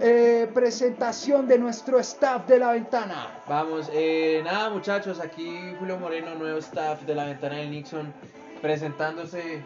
eh, 0.00 0.50
presentación 0.54 1.46
de 1.46 1.58
nuestro 1.58 2.00
staff 2.00 2.46
de 2.46 2.58
la 2.58 2.72
ventana. 2.72 3.28
Vamos, 3.46 3.90
eh, 3.92 4.40
nada 4.46 4.70
muchachos, 4.70 5.20
aquí 5.20 5.74
Julio 5.78 5.98
Moreno, 5.98 6.36
nuevo 6.36 6.56
staff 6.56 7.02
de 7.02 7.14
la 7.14 7.26
ventana 7.26 7.56
del 7.56 7.70
Nixon, 7.70 8.10
presentándose 8.62 9.62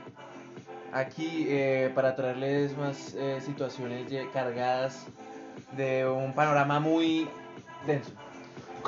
aquí 0.92 1.46
eh, 1.49 1.92
para 1.94 2.16
traerles 2.16 2.76
más 2.76 3.14
situaciones 3.44 4.11
cargadas 4.32 5.07
de 5.76 6.05
un 6.05 6.32
panorama 6.32 6.80
muy 6.80 7.28
denso. 7.86 8.11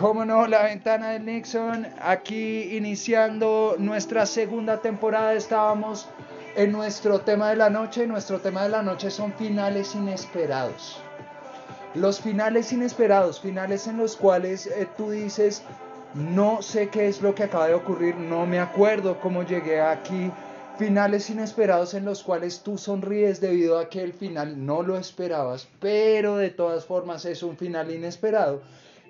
Cómo 0.00 0.24
no, 0.24 0.46
la 0.46 0.62
ventana 0.62 1.10
del 1.10 1.26
Nixon. 1.26 1.86
Aquí 2.00 2.74
iniciando 2.74 3.76
nuestra 3.78 4.24
segunda 4.24 4.80
temporada 4.80 5.34
estábamos 5.34 6.06
en 6.56 6.72
nuestro 6.72 7.20
tema 7.20 7.50
de 7.50 7.56
la 7.56 7.68
noche. 7.68 8.06
Nuestro 8.06 8.40
tema 8.40 8.62
de 8.62 8.70
la 8.70 8.82
noche 8.82 9.10
son 9.10 9.34
finales 9.34 9.94
inesperados. 9.94 10.96
Los 11.94 12.18
finales 12.18 12.72
inesperados, 12.72 13.40
finales 13.40 13.86
en 13.88 13.98
los 13.98 14.16
cuales 14.16 14.68
eh, 14.68 14.88
tú 14.96 15.10
dices, 15.10 15.62
no 16.14 16.62
sé 16.62 16.88
qué 16.88 17.06
es 17.06 17.20
lo 17.20 17.34
que 17.34 17.42
acaba 17.42 17.68
de 17.68 17.74
ocurrir, 17.74 18.16
no 18.16 18.46
me 18.46 18.58
acuerdo 18.58 19.20
cómo 19.20 19.42
llegué 19.42 19.82
aquí. 19.82 20.32
Finales 20.78 21.28
inesperados 21.28 21.92
en 21.92 22.06
los 22.06 22.22
cuales 22.22 22.60
tú 22.60 22.78
sonríes 22.78 23.38
debido 23.42 23.78
a 23.78 23.90
que 23.90 24.02
el 24.02 24.14
final 24.14 24.64
no 24.64 24.82
lo 24.82 24.96
esperabas, 24.96 25.68
pero 25.78 26.38
de 26.38 26.48
todas 26.48 26.86
formas 26.86 27.26
es 27.26 27.42
un 27.42 27.58
final 27.58 27.90
inesperado. 27.90 28.62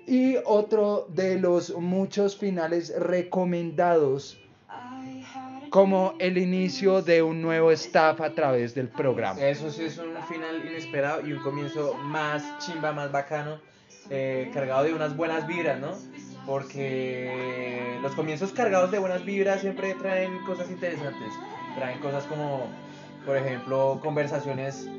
Y 0.07 0.35
otro 0.45 1.07
de 1.09 1.39
los 1.39 1.75
muchos 1.77 2.37
finales 2.37 2.93
recomendados 2.97 4.41
como 5.71 6.15
el 6.19 6.37
inicio 6.37 7.01
de 7.01 7.23
un 7.23 7.41
nuevo 7.41 7.71
staff 7.71 8.19
a 8.19 8.33
través 8.33 8.75
del 8.75 8.89
programa. 8.89 9.39
Eso 9.39 9.71
sí 9.71 9.85
es 9.85 9.97
un 9.97 10.21
final 10.27 10.65
inesperado 10.65 11.25
y 11.25 11.31
un 11.31 11.41
comienzo 11.41 11.93
más 11.93 12.43
chimba, 12.59 12.91
más 12.91 13.09
bacano, 13.09 13.57
eh, 14.09 14.51
cargado 14.53 14.83
de 14.83 14.93
unas 14.93 15.15
buenas 15.15 15.47
vibras, 15.47 15.79
¿no? 15.79 15.93
Porque 16.45 17.97
los 18.01 18.13
comienzos 18.15 18.51
cargados 18.51 18.91
de 18.91 18.99
buenas 18.99 19.23
vibras 19.23 19.61
siempre 19.61 19.93
traen 19.93 20.43
cosas 20.43 20.69
interesantes, 20.69 21.31
traen 21.77 21.99
cosas 21.99 22.25
como, 22.25 22.67
por 23.25 23.37
ejemplo, 23.37 23.97
conversaciones, 24.03 24.89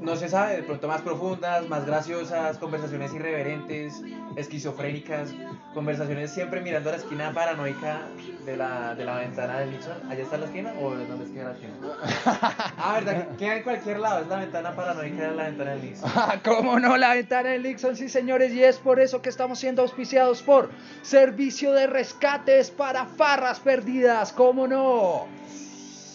no 0.00 0.16
se 0.16 0.28
sabe, 0.28 0.56
de 0.56 0.62
pronto 0.62 0.86
más 0.86 1.02
profundas, 1.02 1.68
más 1.68 1.84
graciosas, 1.84 2.58
conversaciones 2.58 3.12
irreverentes, 3.12 4.02
esquizofrénicas, 4.36 5.30
conversaciones 5.74 6.30
siempre 6.30 6.60
mirando 6.60 6.90
a 6.90 6.92
la 6.92 6.98
esquina 6.98 7.32
paranoica 7.32 8.02
de 8.44 8.56
la, 8.56 8.94
de 8.94 9.04
la 9.04 9.18
ventana 9.18 9.58
del 9.60 9.72
Nixon. 9.72 10.10
¿Allá 10.10 10.22
está 10.22 10.38
la 10.38 10.46
esquina 10.46 10.72
o 10.80 10.90
dónde 10.94 11.24
es 11.24 11.30
que 11.30 11.42
la 11.42 11.52
esquina? 11.52 11.74
Ah, 12.80 13.00
verdad, 13.00 13.36
queda 13.36 13.56
en 13.56 13.62
cualquier 13.64 13.98
lado, 13.98 14.22
es 14.22 14.28
la 14.28 14.36
ventana 14.36 14.74
paranoica 14.74 15.30
de 15.30 15.36
la 15.36 15.44
ventana 15.44 15.70
del 15.72 15.82
Nixon. 15.82 16.10
Ah, 16.14 16.40
¿Cómo 16.44 16.78
no? 16.78 16.96
La 16.96 17.14
ventana 17.14 17.50
del 17.50 17.62
Nixon, 17.62 17.96
sí 17.96 18.08
señores, 18.08 18.52
y 18.52 18.62
es 18.62 18.78
por 18.78 19.00
eso 19.00 19.20
que 19.20 19.28
estamos 19.28 19.58
siendo 19.58 19.82
auspiciados 19.82 20.42
por 20.42 20.70
Servicio 21.02 21.72
de 21.72 21.86
Rescates 21.86 22.70
para 22.70 23.06
Farras 23.06 23.60
Perdidas, 23.60 24.32
¿cómo 24.32 24.68
no? 24.68 25.26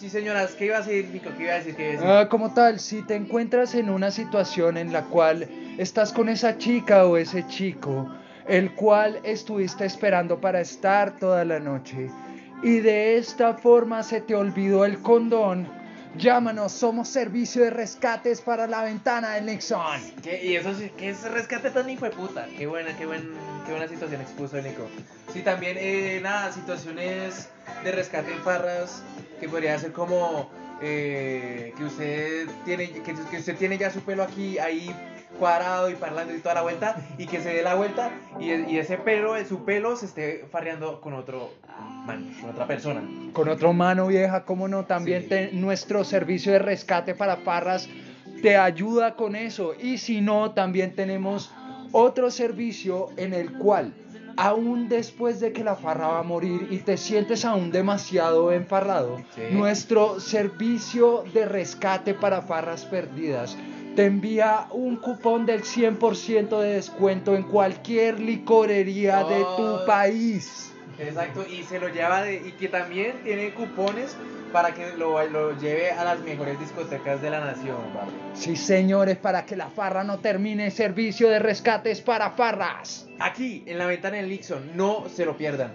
Sí, 0.04 0.10
señoras, 0.10 0.54
¿qué 0.54 0.66
iba 0.66 0.76
a 0.76 0.82
decir, 0.82 1.08
Nico? 1.08 1.30
¿Qué 1.34 1.44
iba 1.44 1.54
a 1.54 1.56
decir? 1.56 1.74
¿Qué 1.76 1.82
iba 1.82 1.92
a 1.92 1.94
decir? 1.94 2.10
Ah, 2.10 2.28
como 2.28 2.52
tal, 2.52 2.78
si 2.78 3.00
te 3.06 3.14
encuentras 3.14 3.74
en 3.74 3.88
una 3.88 4.10
situación 4.10 4.76
en 4.76 4.92
la 4.92 5.04
cual 5.04 5.48
estás 5.78 6.12
con 6.12 6.28
esa 6.28 6.58
chica 6.58 7.06
o 7.06 7.16
ese 7.16 7.46
chico, 7.46 8.14
el 8.46 8.74
cual 8.74 9.18
estuviste 9.22 9.86
esperando 9.86 10.38
para 10.42 10.60
estar 10.60 11.16
toda 11.16 11.42
la 11.46 11.58
noche, 11.58 12.10
y 12.62 12.80
de 12.80 13.16
esta 13.16 13.54
forma 13.54 14.02
se 14.02 14.20
te 14.20 14.34
olvidó 14.34 14.84
el 14.84 14.98
condón, 15.00 15.66
llámanos, 16.18 16.72
somos 16.72 17.08
servicio 17.08 17.62
de 17.64 17.70
rescates 17.70 18.42
para 18.42 18.66
la 18.66 18.84
ventana 18.84 19.36
del 19.36 19.46
Nixon. 19.46 19.80
¿Qué? 20.22 20.44
Y 20.44 20.56
eso 20.56 20.74
sí, 20.74 20.90
que 20.98 21.08
es 21.08 21.22
rescate 21.30 21.70
tan 21.70 21.88
hijo 21.88 22.04
de 22.04 22.10
puta. 22.10 22.46
Qué 22.58 22.66
buena, 22.66 22.94
qué, 22.98 23.06
buen, 23.06 23.32
qué 23.64 23.72
buena 23.72 23.88
situación 23.88 24.20
expuso 24.20 24.60
Nico. 24.60 24.86
Sí, 25.32 25.40
también, 25.40 25.78
eh, 25.80 26.20
nada, 26.22 26.52
situaciones 26.52 27.48
de 27.82 27.90
rescate 27.90 28.32
en 28.32 28.40
farras 28.40 29.02
que 29.44 29.50
podría 29.50 29.78
ser 29.78 29.92
como 29.92 30.48
eh, 30.80 31.74
que 31.76 31.84
usted 31.84 32.48
tiene 32.64 32.90
que, 32.90 33.02
que 33.30 33.36
usted 33.36 33.56
tiene 33.58 33.76
ya 33.76 33.90
su 33.90 34.00
pelo 34.00 34.22
aquí 34.22 34.58
ahí 34.58 34.90
cuadrado 35.38 35.90
y 35.90 35.94
parlando 35.96 36.34
y 36.34 36.38
toda 36.38 36.54
la 36.54 36.62
vuelta 36.62 36.96
y 37.18 37.26
que 37.26 37.40
se 37.42 37.50
dé 37.50 37.62
la 37.62 37.74
vuelta 37.74 38.10
y, 38.40 38.52
y 38.52 38.78
ese 38.78 38.96
pelo, 38.96 39.34
su 39.46 39.64
pelo 39.66 39.96
se 39.96 40.06
esté 40.06 40.46
farreando 40.50 41.00
con 41.02 41.12
otro 41.12 41.50
man, 42.06 42.34
con 42.40 42.50
otra 42.50 42.66
persona. 42.66 43.02
Con 43.34 43.48
otro 43.50 43.72
mano 43.74 44.06
vieja, 44.06 44.44
como 44.46 44.66
no, 44.66 44.84
también 44.86 45.22
Sí. 45.24 45.28
te- 45.28 45.50
nuestro 45.52 46.04
servicio 46.04 46.52
de 46.52 46.58
rescate 46.60 47.14
para 47.14 47.36
farras 47.36 47.88
te 48.42 48.56
ayuda 48.56 49.14
con 49.16 49.36
eso. 49.36 49.74
Y 49.78 49.98
si 49.98 50.20
no, 50.22 50.52
también 50.52 50.94
tenemos 50.94 51.52
otro 51.92 52.30
servicio 52.30 53.08
en 53.18 53.34
el 53.34 53.52
cual, 53.58 53.92
aún 54.36 54.88
después 54.88 55.40
de 55.40 55.52
que 55.52 55.64
la 55.64 55.76
farra 55.76 56.08
va 56.08 56.18
a 56.20 56.22
morir 56.22 56.68
y 56.70 56.78
te 56.78 56.96
sientes 56.96 57.44
aún 57.44 57.70
demasiado 57.70 58.52
enfarrado, 58.52 59.18
Sí. 59.34 59.42
nuestro 59.50 60.20
servicio 60.20 61.24
de 61.32 61.46
rescate 61.46 62.14
para 62.14 62.42
farras 62.42 62.84
perdidas 62.84 63.56
te 63.94 64.06
envía 64.06 64.66
un 64.72 64.96
cupón 64.96 65.46
del 65.46 65.62
100% 65.62 66.60
de 66.60 66.74
descuento 66.74 67.36
en 67.36 67.44
cualquier 67.44 68.18
licorería 68.18 69.22
de 69.22 69.44
tu 69.56 69.86
país. 69.86 70.73
Exacto, 70.98 71.44
y 71.48 71.62
se 71.64 71.78
lo 71.78 71.88
lleva 71.88 72.22
de, 72.22 72.36
y 72.36 72.52
que 72.52 72.68
también 72.68 73.20
tiene 73.24 73.52
cupones 73.52 74.16
para 74.52 74.72
que 74.72 74.96
lo, 74.96 75.20
lo 75.28 75.58
lleve 75.58 75.90
a 75.90 76.04
las 76.04 76.20
mejores 76.20 76.58
discotecas 76.60 77.20
de 77.20 77.30
la 77.30 77.40
nación, 77.40 77.76
papi. 77.92 78.12
Sí, 78.34 78.54
señores, 78.54 79.16
para 79.16 79.44
que 79.44 79.56
la 79.56 79.68
farra 79.68 80.04
no 80.04 80.18
termine, 80.18 80.70
servicio 80.70 81.28
de 81.28 81.40
rescates 81.40 82.00
para 82.00 82.30
farras. 82.30 83.08
Aquí, 83.18 83.64
en 83.66 83.78
la 83.78 83.86
ventana 83.86 84.18
del 84.18 84.28
Nixon, 84.28 84.76
no 84.76 85.08
se 85.08 85.24
lo 85.24 85.36
pierdan. 85.36 85.72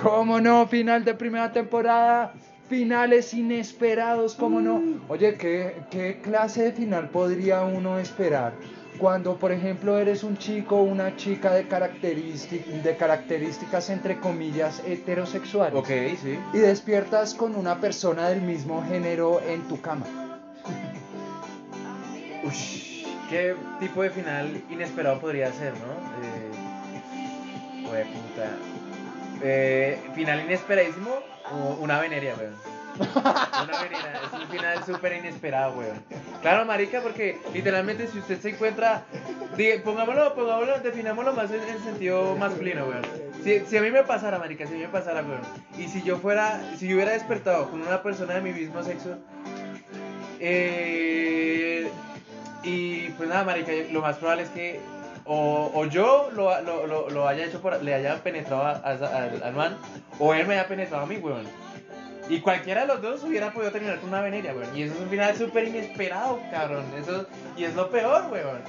¿Cómo 0.00 0.40
no? 0.40 0.66
Final 0.68 1.04
de 1.04 1.14
primera 1.14 1.50
temporada. 1.50 2.32
Finales 2.68 3.34
inesperados, 3.34 4.36
¿cómo 4.36 4.60
no? 4.60 4.80
Oye, 5.08 5.34
¿qué, 5.34 5.74
qué 5.90 6.20
clase 6.22 6.62
de 6.62 6.72
final 6.72 7.08
podría 7.08 7.62
uno 7.62 7.98
esperar? 7.98 8.52
Cuando, 9.00 9.36
por 9.36 9.50
ejemplo, 9.50 9.98
eres 9.98 10.22
un 10.22 10.36
chico 10.36 10.76
o 10.76 10.82
una 10.82 11.16
chica 11.16 11.54
de, 11.54 11.66
característic- 11.66 12.82
de 12.82 12.96
características, 12.96 13.88
entre 13.88 14.20
comillas, 14.20 14.82
heterosexuales. 14.86 15.74
Ok, 15.74 15.88
sí. 16.22 16.38
Y 16.52 16.58
despiertas 16.58 17.32
con 17.34 17.56
una 17.56 17.80
persona 17.80 18.28
del 18.28 18.42
mismo 18.42 18.84
género 18.86 19.40
en 19.40 19.62
tu 19.68 19.80
cama. 19.80 20.04
Ush, 22.44 23.06
¿qué 23.30 23.56
tipo 23.80 24.02
de 24.02 24.10
final 24.10 24.62
inesperado 24.68 25.18
podría 25.18 25.50
ser, 25.52 25.72
no? 25.74 25.92
Eh, 26.22 26.50
puta. 28.04 28.50
Eh, 29.42 29.98
final 30.14 30.40
inesperadísimo, 30.44 31.10
o 31.52 31.76
una 31.80 31.98
veneria, 32.00 32.34
weón. 32.38 32.54
Una 33.62 33.72
es 34.26 34.32
un 34.42 34.48
final 34.48 34.84
súper 34.84 35.12
inesperado, 35.16 35.72
weón. 35.78 36.02
Claro, 36.42 36.64
marica, 36.66 37.00
porque 37.00 37.38
literalmente 37.54 38.06
si 38.08 38.18
usted 38.18 38.40
se 38.40 38.50
encuentra, 38.50 39.04
pongámoslo, 39.84 40.34
pongámoslo, 40.34 40.78
definámoslo 40.80 41.32
más 41.32 41.50
en 41.50 41.62
el 41.62 41.78
sentido 41.82 42.36
masculino, 42.36 42.84
weón. 42.86 43.02
Si, 43.42 43.60
si 43.60 43.76
a 43.78 43.82
mí 43.82 43.90
me 43.90 44.02
pasara, 44.04 44.38
marica, 44.38 44.66
si 44.66 44.74
a 44.74 44.76
mí 44.76 44.82
me 44.82 44.88
pasara, 44.88 45.22
weón, 45.22 45.40
y 45.78 45.88
si 45.88 46.02
yo 46.02 46.18
fuera, 46.18 46.60
si 46.78 46.88
yo 46.88 46.96
hubiera 46.96 47.12
despertado 47.12 47.70
con 47.70 47.80
una 47.80 48.02
persona 48.02 48.34
de 48.34 48.40
mi 48.42 48.52
mismo 48.52 48.82
sexo, 48.82 49.16
eh, 50.40 51.90
y 52.62 53.08
pues 53.10 53.28
nada, 53.28 53.44
marica, 53.44 53.72
lo 53.90 54.00
más 54.02 54.16
probable 54.16 54.42
es 54.44 54.50
que 54.50 54.80
o, 55.24 55.70
o 55.74 55.84
yo 55.86 56.30
lo, 56.34 56.60
lo, 56.62 56.86
lo, 56.86 57.10
lo 57.10 57.28
haya 57.28 57.44
hecho 57.44 57.60
por, 57.60 57.82
le 57.82 57.94
haya 57.94 58.16
penetrado 58.22 58.62
a- 58.62 58.70
a- 58.72 59.24
al, 59.24 59.42
al 59.42 59.54
man, 59.54 59.76
o 60.18 60.34
él 60.34 60.46
me 60.46 60.54
haya 60.54 60.66
penetrado 60.68 61.04
a 61.04 61.06
mí, 61.06 61.16
weón. 61.16 61.46
Y 62.30 62.40
cualquiera 62.40 62.82
de 62.82 62.86
los 62.86 63.02
dos 63.02 63.24
hubiera 63.24 63.52
podido 63.52 63.72
terminar 63.72 63.98
con 63.98 64.10
una 64.10 64.20
veneria, 64.20 64.54
weón. 64.54 64.76
Y 64.76 64.84
eso 64.84 64.94
es 64.94 65.00
un 65.00 65.08
final 65.08 65.36
súper 65.36 65.66
inesperado, 65.66 66.40
cabrón. 66.52 66.84
Eso, 66.96 67.26
y 67.56 67.64
es 67.64 67.74
lo 67.74 67.90
peor, 67.90 68.30
weón. 68.30 68.60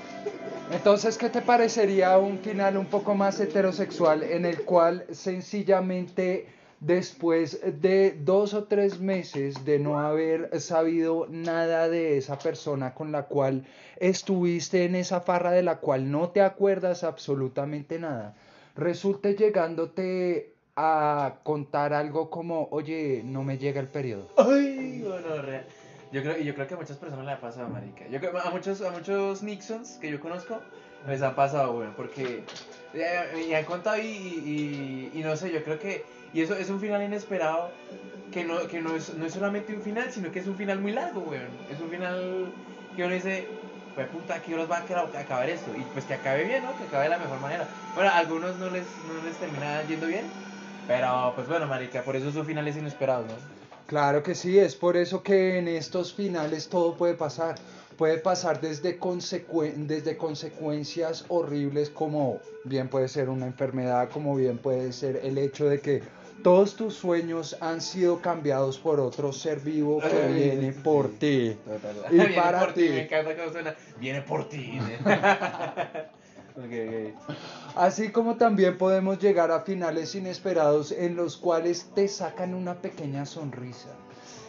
Entonces, 0.71 1.15
¿qué 1.15 1.29
te 1.29 1.41
parecería 1.41 2.17
un 2.17 2.39
final 2.39 2.75
un 2.75 2.87
poco 2.87 3.13
más 3.13 3.39
heterosexual 3.39 4.23
en 4.23 4.45
el 4.45 4.63
cual 4.63 5.05
sencillamente 5.11 6.47
después 6.79 7.61
de 7.79 8.17
dos 8.19 8.55
o 8.55 8.63
tres 8.63 8.99
meses 8.99 9.63
de 9.63 9.77
no 9.77 9.99
haber 9.99 10.59
sabido 10.59 11.27
nada 11.29 11.87
de 11.87 12.17
esa 12.17 12.39
persona 12.39 12.95
con 12.95 13.11
la 13.11 13.27
cual 13.27 13.67
estuviste 13.97 14.85
en 14.85 14.95
esa 14.95 15.21
farra 15.21 15.51
de 15.51 15.61
la 15.61 15.77
cual 15.77 16.09
no 16.09 16.29
te 16.29 16.41
acuerdas 16.41 17.03
absolutamente 17.03 17.99
nada, 17.99 18.33
resulte 18.75 19.35
llegándote 19.35 20.50
a 20.75 21.35
contar 21.43 21.93
algo 21.93 22.29
como, 22.29 22.67
oye, 22.71 23.21
no 23.25 23.43
me 23.43 23.57
llega 23.57 23.79
el 23.79 23.87
periodo? 23.87 24.29
Ay, 24.37 25.03
bueno, 25.05 25.41
real. 25.41 25.65
Yo 26.11 26.21
creo, 26.21 26.37
yo 26.37 26.53
creo 26.53 26.67
que 26.67 26.73
a 26.73 26.77
muchas 26.77 26.97
personas 26.97 27.25
le 27.25 27.31
ha 27.31 27.39
pasado, 27.39 27.69
marica. 27.69 28.05
Yo 28.09 28.19
creo, 28.19 28.37
a 28.37 28.49
muchos, 28.49 28.81
a 28.81 28.91
muchos 28.91 29.43
Nixons 29.43 29.97
que 30.01 30.11
yo 30.11 30.19
conozco 30.19 30.59
les 31.07 31.21
ha 31.21 31.35
pasado, 31.35 31.73
weón, 31.73 31.93
porque 31.95 32.43
eh, 32.93 33.45
y 33.49 33.53
han 33.53 33.65
contado 33.65 33.97
y, 33.97 35.11
y, 35.13 35.21
no 35.23 35.35
sé, 35.35 35.51
yo 35.51 35.63
creo 35.63 35.79
que 35.79 36.03
y 36.33 36.41
eso 36.41 36.55
es 36.55 36.69
un 36.69 36.79
final 36.79 37.01
inesperado 37.01 37.71
que 38.31 38.43
no, 38.43 38.67
que 38.67 38.81
no 38.81 38.95
es, 38.95 39.13
no 39.15 39.25
es 39.25 39.33
solamente 39.33 39.73
un 39.73 39.81
final, 39.81 40.11
sino 40.11 40.31
que 40.31 40.39
es 40.39 40.47
un 40.47 40.55
final 40.55 40.79
muy 40.79 40.91
largo, 40.91 41.21
weón. 41.21 41.49
Es 41.71 41.79
un 41.81 41.89
final 41.89 42.51
que 42.95 43.03
uno 43.03 43.13
dice, 43.13 43.47
pues 43.95 44.07
puta, 44.07 44.35
¿a 44.35 44.41
qué 44.41 44.53
horas 44.53 44.69
va 44.69 44.77
a 44.77 45.19
acabar 45.19 45.49
esto? 45.49 45.71
Y 45.75 45.81
pues 45.93 46.05
que 46.05 46.13
acabe 46.13 46.45
bien, 46.45 46.63
¿no? 46.63 46.77
Que 46.77 46.83
acabe 46.83 47.05
de 47.05 47.09
la 47.09 47.17
mejor 47.17 47.39
manera. 47.39 47.67
Bueno, 47.95 48.09
a 48.09 48.17
algunos 48.17 48.55
no 48.57 48.69
les, 48.69 48.85
no 49.07 49.23
les 49.25 49.35
termina 49.37 49.83
yendo 49.83 50.07
bien, 50.07 50.25
pero 50.87 51.31
pues 51.35 51.47
bueno, 51.47 51.67
marica, 51.67 52.03
por 52.03 52.15
eso 52.15 52.31
son 52.31 52.45
finales 52.45 52.75
inesperados, 52.77 53.27
¿no? 53.27 53.35
Claro 53.87 54.23
que 54.23 54.35
sí, 54.35 54.57
es 54.57 54.75
por 54.75 54.95
eso 54.95 55.21
que 55.21 55.57
en 55.57 55.67
estos 55.67 56.13
finales 56.13 56.69
todo 56.69 56.95
puede 56.95 57.13
pasar. 57.15 57.55
Puede 57.97 58.17
pasar 58.17 58.61
desde, 58.61 58.99
consecue- 58.99 59.73
desde 59.75 60.17
consecuencias 60.17 61.25
horribles 61.27 61.89
como 61.89 62.39
bien 62.63 62.87
puede 62.87 63.07
ser 63.09 63.29
una 63.29 63.45
enfermedad, 63.47 64.09
como 64.09 64.35
bien 64.35 64.57
puede 64.57 64.91
ser 64.93 65.19
el 65.23 65.37
hecho 65.37 65.65
de 65.67 65.81
que 65.81 66.01
todos 66.41 66.75
tus 66.75 66.95
sueños 66.95 67.57
han 67.61 67.81
sido 67.81 68.19
cambiados 68.21 68.79
por 68.79 68.99
otro 68.99 69.31
ser 69.33 69.59
vivo 69.59 69.99
que 69.99 70.27
viene 70.33 70.71
por 70.71 71.09
ti. 71.09 71.55
Y 72.09 72.13
Viene 72.15 72.33
para 72.35 72.59
por 72.61 72.73
ti. 72.73 72.89
Me 72.89 73.03
encanta 73.03 73.35
cómo 73.35 73.51
suena. 73.51 73.75
Viene 73.99 74.21
por 74.21 74.49
ti. 74.49 74.79
Ok, 76.53 76.65
ok. 76.65 77.60
Así 77.75 78.09
como 78.09 78.35
también 78.35 78.77
podemos 78.77 79.19
llegar 79.19 79.49
a 79.51 79.61
finales 79.61 80.13
inesperados 80.15 80.91
en 80.91 81.15
los 81.15 81.37
cuales 81.37 81.89
te 81.95 82.07
sacan 82.07 82.53
una 82.53 82.75
pequeña 82.75 83.25
sonrisa. 83.25 83.89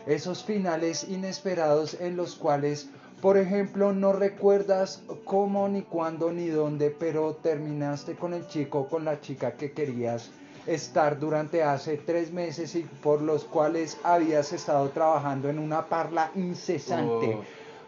Esos 0.06 0.42
finales 0.42 1.04
inesperados 1.08 1.94
en 2.00 2.16
los 2.16 2.34
cuales, 2.34 2.88
por 3.20 3.36
ejemplo, 3.36 3.92
no 3.92 4.12
recuerdas 4.12 5.04
cómo, 5.24 5.68
ni 5.68 5.82
cuándo, 5.82 6.32
ni 6.32 6.48
dónde, 6.48 6.90
pero 6.90 7.34
terminaste 7.36 8.16
con 8.16 8.34
el 8.34 8.48
chico 8.48 8.80
o 8.80 8.88
con 8.88 9.04
la 9.04 9.20
chica 9.20 9.52
que 9.52 9.70
querías 9.70 10.30
estar 10.66 11.18
durante 11.18 11.62
hace 11.62 11.98
tres 11.98 12.32
meses 12.32 12.74
y 12.74 12.82
por 13.02 13.22
los 13.22 13.44
cuales 13.44 13.98
habías 14.02 14.52
estado 14.52 14.88
trabajando 14.90 15.48
en 15.48 15.60
una 15.60 15.86
parla 15.86 16.32
incesante. 16.34 17.38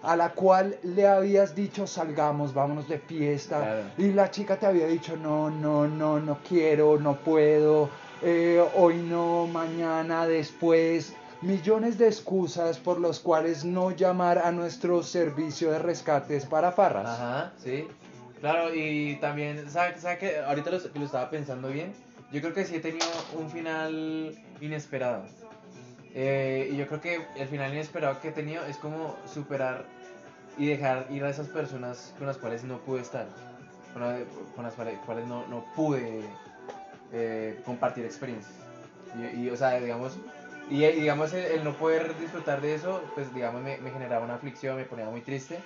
A 0.04 0.16
la 0.16 0.30
cual 0.32 0.76
le 0.82 1.06
habías 1.06 1.54
dicho 1.54 1.86
salgamos, 1.86 2.52
vámonos 2.52 2.88
de 2.88 2.98
fiesta 2.98 3.58
Claro. 3.58 3.82
y 3.98 4.12
la 4.12 4.30
chica 4.30 4.56
te 4.56 4.66
había 4.66 4.86
dicho 4.86 5.16
no, 5.16 5.50
no, 5.50 5.86
no, 5.88 6.20
no 6.20 6.38
quiero, 6.48 6.98
no 6.98 7.16
puedo, 7.16 7.88
eh, 8.22 8.62
hoy 8.74 8.96
no, 8.96 9.46
mañana, 9.46 10.26
después, 10.26 11.14
millones 11.40 11.98
de 11.98 12.06
excusas 12.08 12.78
por 12.78 13.00
los 13.00 13.20
cuales 13.20 13.64
no 13.64 13.90
llamar 13.90 14.38
a 14.38 14.52
nuestro 14.52 15.02
servicio 15.02 15.70
de 15.70 15.78
rescates 15.78 16.44
para 16.46 16.72
farras. 16.72 17.06
Ajá, 17.08 17.52
sí. 17.62 17.86
Claro, 18.40 18.74
y 18.74 19.16
también, 19.16 19.70
¿sabes 19.70 20.02
sabe 20.02 20.18
que 20.18 20.38
ahorita 20.38 20.70
lo, 20.70 20.78
lo 20.94 21.04
estaba 21.06 21.30
pensando 21.30 21.68
bien? 21.68 21.92
Yo 22.30 22.40
creo 22.40 22.52
que 22.52 22.64
sí 22.64 22.76
he 22.76 22.80
tenido 22.80 23.06
un 23.38 23.48
final 23.48 24.36
inesperado. 24.60 25.24
Eh, 26.14 26.68
y 26.72 26.76
yo 26.76 26.86
creo 26.86 27.00
que 27.00 27.26
el 27.36 27.48
final 27.48 27.72
inesperado 27.72 28.20
que 28.20 28.28
he 28.28 28.32
tenido 28.32 28.64
es 28.66 28.76
como 28.76 29.16
superar 29.26 29.84
y 30.56 30.66
dejar 30.66 31.06
ir 31.10 31.24
a 31.24 31.30
esas 31.30 31.48
personas 31.48 32.14
con 32.16 32.28
las 32.28 32.36
cuales 32.38 32.62
no 32.62 32.78
pude 32.78 33.00
estar, 33.00 33.26
con, 33.92 34.02
la- 34.02 34.20
con 34.54 34.64
las 34.64 34.74
cuales, 34.74 35.26
no, 35.26 35.44
no 35.48 35.64
pude 35.74 36.22
eh, 37.12 37.58
compartir 37.64 38.04
experiencias. 38.04 38.54
Y, 39.18 39.40
y, 39.40 39.50
o 39.50 39.56
sea, 39.56 39.80
digamos, 39.80 40.16
y, 40.70 40.84
y 40.84 40.92
digamos 40.92 41.32
el, 41.32 41.44
el 41.46 41.64
no 41.64 41.72
poder 41.74 42.16
disfrutar 42.18 42.60
de 42.60 42.74
eso, 42.74 43.02
pues 43.14 43.34
digamos 43.34 43.62
me, 43.62 43.76
me 43.78 43.90
generaba 43.90 44.24
una 44.24 44.34
aflicción, 44.34 44.76
me 44.76 44.84
ponía 44.84 45.06
muy 45.06 45.20
triste. 45.20 45.58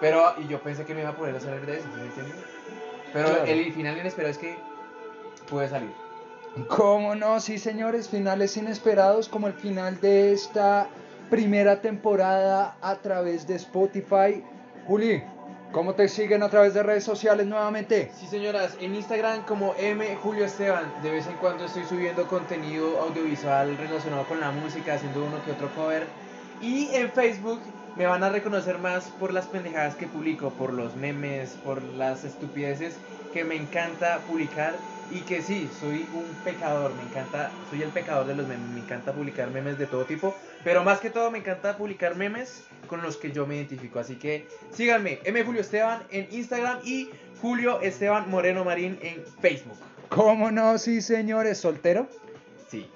Pero, 0.00 0.34
y 0.38 0.48
yo 0.48 0.60
pensé 0.60 0.84
que 0.84 0.94
no 0.94 1.00
iba 1.00 1.10
a 1.10 1.16
poder 1.16 1.40
salir 1.40 1.64
de 1.66 1.76
eso, 1.76 1.86
¿sí 1.94 2.00
me 2.00 2.06
entiendes? 2.06 2.34
Pero 3.12 3.28
Claro. 3.28 3.44
el 3.44 3.72
final 3.72 3.98
inesperado 3.98 4.30
es 4.32 4.38
que 4.38 4.58
pude 5.48 5.68
salir. 5.68 5.92
¿Cómo 6.68 7.14
no? 7.14 7.38
Sí, 7.40 7.58
señores, 7.58 8.08
finales 8.08 8.56
inesperados 8.56 9.28
como 9.28 9.46
el 9.46 9.52
final 9.52 10.00
de 10.00 10.32
esta 10.32 10.88
primera 11.30 11.80
temporada 11.80 12.76
a 12.82 12.96
través 12.96 13.46
de 13.46 13.54
Spotify. 13.54 14.42
Juli, 14.86 15.22
¿cómo 15.70 15.94
te 15.94 16.08
siguen 16.08 16.42
a 16.42 16.48
través 16.48 16.74
de 16.74 16.82
redes 16.82 17.04
sociales 17.04 17.46
nuevamente? 17.46 18.10
Sí, 18.18 18.26
señoras, 18.26 18.76
en 18.80 18.96
Instagram 18.96 19.44
como 19.44 19.74
M 19.78 20.04
Julio 20.16 20.44
Esteban, 20.44 20.92
de 21.04 21.12
vez 21.12 21.26
en 21.28 21.34
cuando 21.34 21.66
estoy 21.66 21.84
subiendo 21.84 22.26
contenido 22.26 23.00
audiovisual 23.00 23.76
relacionado 23.76 24.24
con 24.24 24.40
la 24.40 24.50
música, 24.50 24.94
haciendo 24.94 25.24
uno 25.24 25.42
que 25.44 25.52
otro 25.52 25.72
cover. 25.76 26.04
Y 26.60 26.88
en 26.92 27.10
Facebook 27.12 27.60
me 27.96 28.06
van 28.06 28.24
a 28.24 28.28
reconocer 28.28 28.78
más 28.78 29.04
por 29.20 29.32
las 29.32 29.46
pendejadas 29.46 29.94
que 29.94 30.08
publico, 30.08 30.50
por 30.50 30.72
los 30.72 30.96
memes, 30.96 31.50
por 31.64 31.80
las 31.82 32.24
estupideces 32.24 32.96
que 33.32 33.44
me 33.44 33.54
encanta 33.54 34.18
publicar 34.26 34.74
y 35.10 35.20
que 35.22 35.42
sí, 35.42 35.68
soy 35.78 36.08
un 36.12 36.24
pecador, 36.44 36.94
me 36.94 37.02
encanta, 37.02 37.50
soy 37.68 37.82
el 37.82 37.90
pecador 37.90 38.26
de 38.26 38.34
los 38.34 38.46
memes, 38.46 38.68
me 38.70 38.80
encanta 38.80 39.12
publicar 39.12 39.50
memes 39.50 39.76
de 39.78 39.86
todo 39.86 40.04
tipo, 40.04 40.36
pero 40.64 40.84
más 40.84 41.00
que 41.00 41.10
todo 41.10 41.30
me 41.30 41.38
encanta 41.38 41.76
publicar 41.76 42.16
memes 42.16 42.64
con 42.86 43.02
los 43.02 43.16
que 43.16 43.32
yo 43.32 43.46
me 43.46 43.56
identifico, 43.56 43.98
así 43.98 44.16
que 44.16 44.46
síganme, 44.72 45.18
M 45.24 45.42
Julio 45.44 45.60
Esteban 45.60 46.02
en 46.10 46.28
Instagram 46.30 46.78
y 46.84 47.10
Julio 47.40 47.80
Esteban 47.80 48.30
Moreno 48.30 48.64
Marín 48.64 48.98
en 49.02 49.24
Facebook. 49.40 49.76
¿Cómo 50.08 50.50
no? 50.50 50.76
Sí, 50.78 51.00
señores, 51.02 51.58
soltero. 51.58 52.08
Sí, 52.68 52.88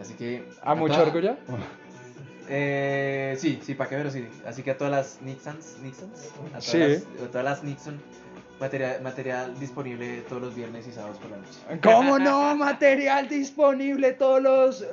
así 0.00 0.14
que... 0.14 0.44
¿A 0.62 0.74
mucho 0.74 0.94
toda- 0.94 1.06
orgullo? 1.06 1.36
Eh, 2.48 3.36
sí, 3.38 3.60
sí, 3.64 3.74
para 3.74 3.88
qué 3.90 3.96
ver, 3.96 4.10
sí. 4.10 4.26
Así 4.46 4.62
que 4.62 4.72
a 4.72 4.76
todas 4.78 4.90
las 4.90 5.22
Nixons, 5.22 5.78
Nixons, 5.82 6.30
a 6.52 6.58
todas, 6.58 6.64
Sí. 6.64 6.78
las, 6.78 7.02
a 7.02 7.30
todas 7.30 7.44
las 7.44 7.62
Nixon, 7.62 8.00
Material, 8.60 9.00
material 9.00 9.58
disponible 9.58 10.20
todos 10.28 10.42
los 10.42 10.54
viernes 10.54 10.86
y 10.86 10.92
sábados 10.92 11.16
por 11.16 11.30
la 11.30 11.38
noche. 11.38 11.80
¿Cómo 11.82 12.18
no? 12.18 12.54
Material 12.54 13.26
disponible 13.26 14.12
todos 14.12 14.42
los 14.42 14.84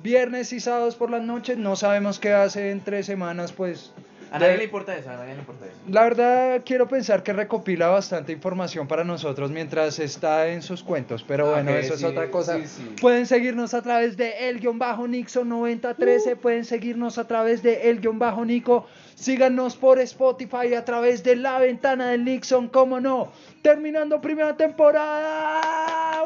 viernes 0.00 0.52
y 0.52 0.60
sábados 0.60 0.94
por 0.94 1.10
las 1.10 1.22
noches. 1.22 1.58
No 1.58 1.74
sabemos 1.74 2.20
qué 2.20 2.32
hace 2.32 2.70
en 2.70 2.80
tres 2.80 3.06
semanas, 3.06 3.50
pues. 3.52 3.92
A 4.30 4.38
nadie 4.38 4.56
le 4.58 4.64
importa 4.64 4.96
eso, 4.96 5.10
a 5.10 5.16
nadie 5.16 5.34
le 5.34 5.40
importa 5.40 5.66
eso. 5.66 5.74
La 5.88 6.02
verdad, 6.02 6.62
quiero 6.64 6.88
pensar 6.88 7.22
que 7.22 7.32
recopila 7.32 7.88
bastante 7.88 8.32
información 8.32 8.86
para 8.88 9.02
nosotros 9.04 9.50
mientras 9.50 9.98
está 9.98 10.48
en 10.48 10.62
sus 10.62 10.82
cuentos, 10.82 11.24
pero 11.26 11.50
bueno, 11.50 11.70
eso 11.70 11.94
es 11.94 12.04
otra 12.04 12.30
cosa. 12.30 12.58
sí, 12.58 12.66
sí. 12.66 12.94
Pueden 13.00 13.26
seguirnos 13.26 13.72
a 13.72 13.82
través 13.82 14.16
de 14.16 14.48
el-nixon9013, 14.50 16.36
pueden 16.36 16.64
seguirnos 16.64 17.18
a 17.18 17.26
través 17.26 17.62
de 17.62 17.88
el-nico, 17.90 18.86
síganos 19.16 19.74
por 19.74 19.98
Spotify 19.98 20.74
a 20.76 20.84
través 20.84 21.24
de 21.24 21.34
la 21.34 21.58
ventana 21.58 22.10
del 22.10 22.24
Nixon, 22.24 22.68
cómo 22.68 23.00
no. 23.00 23.32
Terminando 23.62 24.20
primera 24.20 24.56
temporada. 24.56 26.22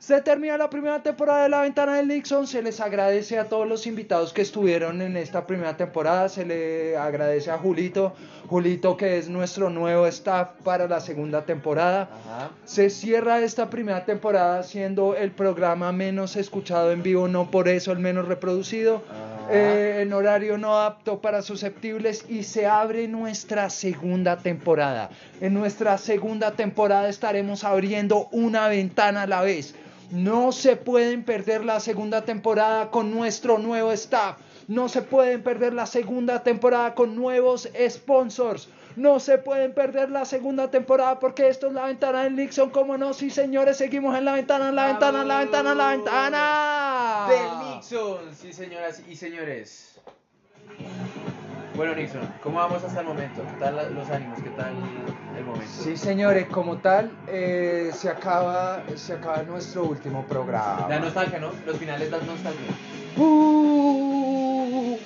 Se 0.00 0.18
termina 0.22 0.56
la 0.56 0.70
primera 0.70 1.02
temporada 1.02 1.42
de 1.42 1.50
La 1.50 1.60
Ventana 1.60 1.96
del 1.96 2.08
Nixon. 2.08 2.46
Se 2.46 2.62
les 2.62 2.80
agradece 2.80 3.38
a 3.38 3.50
todos 3.50 3.68
los 3.68 3.86
invitados 3.86 4.32
que 4.32 4.40
estuvieron 4.40 5.02
en 5.02 5.14
esta 5.14 5.46
primera 5.46 5.76
temporada. 5.76 6.30
Se 6.30 6.46
le 6.46 6.96
agradece 6.96 7.50
a 7.50 7.58
Julito. 7.58 8.14
Julito 8.48 8.96
que 8.96 9.18
es 9.18 9.28
nuestro 9.28 9.68
nuevo 9.68 10.06
staff 10.06 10.52
para 10.64 10.88
la 10.88 11.00
segunda 11.00 11.44
temporada. 11.44 12.08
Ajá. 12.10 12.50
Se 12.64 12.88
cierra 12.88 13.40
esta 13.40 13.68
primera 13.68 14.06
temporada 14.06 14.62
siendo 14.62 15.14
el 15.14 15.32
programa 15.32 15.92
menos 15.92 16.34
escuchado 16.34 16.92
en 16.92 17.02
vivo, 17.02 17.28
no 17.28 17.50
por 17.50 17.68
eso 17.68 17.92
el 17.92 17.98
menos 17.98 18.26
reproducido, 18.26 19.02
eh, 19.50 19.98
en 20.00 20.12
horario 20.14 20.56
no 20.56 20.80
apto 20.80 21.20
para 21.20 21.42
susceptibles 21.42 22.24
y 22.26 22.44
se 22.44 22.66
abre 22.66 23.06
nuestra 23.06 23.68
segunda 23.68 24.38
temporada. 24.38 25.10
En 25.42 25.52
nuestra 25.52 25.98
segunda 25.98 26.52
temporada 26.52 27.08
estaremos 27.10 27.64
abriendo 27.64 28.28
una 28.32 28.66
ventana 28.68 29.22
a 29.22 29.26
la 29.26 29.42
vez. 29.42 29.74
No 30.10 30.50
se 30.50 30.74
pueden 30.76 31.24
perder 31.24 31.64
la 31.64 31.78
segunda 31.78 32.24
temporada 32.24 32.90
con 32.90 33.12
nuestro 33.12 33.58
nuevo 33.58 33.92
staff. 33.92 34.38
No 34.66 34.88
se 34.88 35.02
pueden 35.02 35.42
perder 35.42 35.72
la 35.72 35.86
segunda 35.86 36.42
temporada 36.42 36.94
con 36.94 37.14
nuevos 37.14 37.68
sponsors. 37.88 38.68
No 38.96 39.20
se 39.20 39.38
pueden 39.38 39.72
perder 39.72 40.10
la 40.10 40.24
segunda 40.24 40.68
temporada 40.70 41.20
porque 41.20 41.48
esto 41.48 41.68
es 41.68 41.74
la 41.74 41.86
ventana 41.86 42.24
del 42.24 42.34
Nixon. 42.34 42.70
Como 42.70 42.98
no, 42.98 43.14
sí 43.14 43.30
señores, 43.30 43.76
seguimos 43.76 44.16
en 44.18 44.24
la 44.24 44.34
ventana, 44.34 44.70
en 44.70 44.74
la 44.74 44.86
ventana, 44.88 45.22
en 45.22 45.28
la 45.28 45.38
ventana, 45.38 45.72
en 45.72 45.78
la 45.78 45.88
ventana. 45.90 47.26
Del 47.28 47.74
Nixon, 47.74 48.34
sí 48.34 48.52
señoras 48.52 49.02
y 49.08 49.14
señores. 49.14 50.00
Bueno 51.80 51.94
Nixon, 51.94 52.20
¿cómo 52.42 52.58
vamos 52.58 52.84
hasta 52.84 53.00
el 53.00 53.06
momento? 53.06 53.42
¿Qué 53.42 53.52
tal 53.58 53.74
la- 53.76 53.88
los 53.88 54.10
ánimos? 54.10 54.38
¿Qué 54.42 54.50
tal 54.50 54.74
el 55.34 55.44
momento? 55.46 55.72
Sí 55.82 55.96
señores, 55.96 56.46
como 56.48 56.76
tal, 56.76 57.10
eh, 57.26 57.90
se, 57.94 58.10
acaba, 58.10 58.82
se 58.96 59.14
acaba 59.14 59.42
nuestro 59.44 59.84
último 59.84 60.26
programa. 60.26 60.86
Da 60.90 60.98
nostalgia, 61.00 61.38
¿no? 61.40 61.50
Los 61.64 61.78
finales 61.78 62.10
dan 62.10 62.26
nostalgia. 62.26 62.66
Uh. 63.16 64.98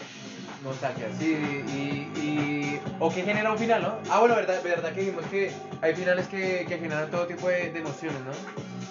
Nostalgia, 0.64 1.06
sí, 1.16 1.62
y, 1.68 2.18
y- 2.20 2.80
O 2.98 3.08
que 3.08 3.22
genera 3.22 3.52
un 3.52 3.58
final, 3.58 3.80
¿no? 3.80 3.98
Ah, 4.10 4.18
bueno, 4.18 4.34
verdad, 4.34 4.60
verdad 4.64 4.92
que 4.92 5.00
dijimos 5.02 5.24
que 5.26 5.52
hay 5.80 5.94
finales 5.94 6.26
que, 6.26 6.64
que 6.66 6.78
generan 6.78 7.08
todo 7.08 7.28
tipo 7.28 7.46
de, 7.50 7.70
de 7.70 7.78
emociones, 7.78 8.18
¿no? 8.24 8.32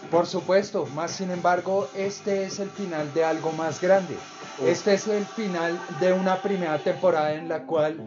Por 0.09 0.25
supuesto, 0.25 0.86
más 0.95 1.11
sin 1.11 1.31
embargo, 1.31 1.89
este 1.95 2.45
es 2.45 2.59
el 2.59 2.69
final 2.69 3.13
de 3.13 3.25
algo 3.25 3.51
más 3.51 3.81
grande. 3.81 4.15
Este 4.62 4.93
es 4.93 5.08
el 5.08 5.26
final 5.26 5.80
de 5.99 6.14
una 6.14 6.39
primera 6.41 6.78
temporada 6.78 7.34
en 7.34 7.49
la 7.49 7.66
cual 7.66 7.97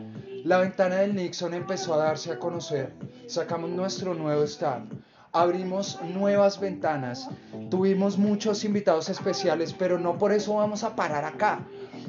la 0.44 0.58
ventana 0.58 0.96
del 0.96 1.14
Nixon 1.14 1.54
empezó 1.54 1.94
a 1.94 1.98
darse 1.98 2.30
a 2.30 2.38
conocer. 2.38 2.94
Sacamos 3.26 3.68
nuestro 3.70 4.14
nuevo 4.14 4.44
staff. 4.44 4.82
Abrimos 5.32 6.00
nuevas 6.02 6.60
ventanas, 6.60 7.28
tuvimos 7.68 8.16
muchos 8.16 8.64
invitados 8.64 9.08
especiales, 9.08 9.74
pero 9.74 9.98
no 9.98 10.16
por 10.16 10.32
eso 10.32 10.54
vamos 10.54 10.84
a 10.84 10.94
parar 10.94 11.24
acá. 11.24 11.60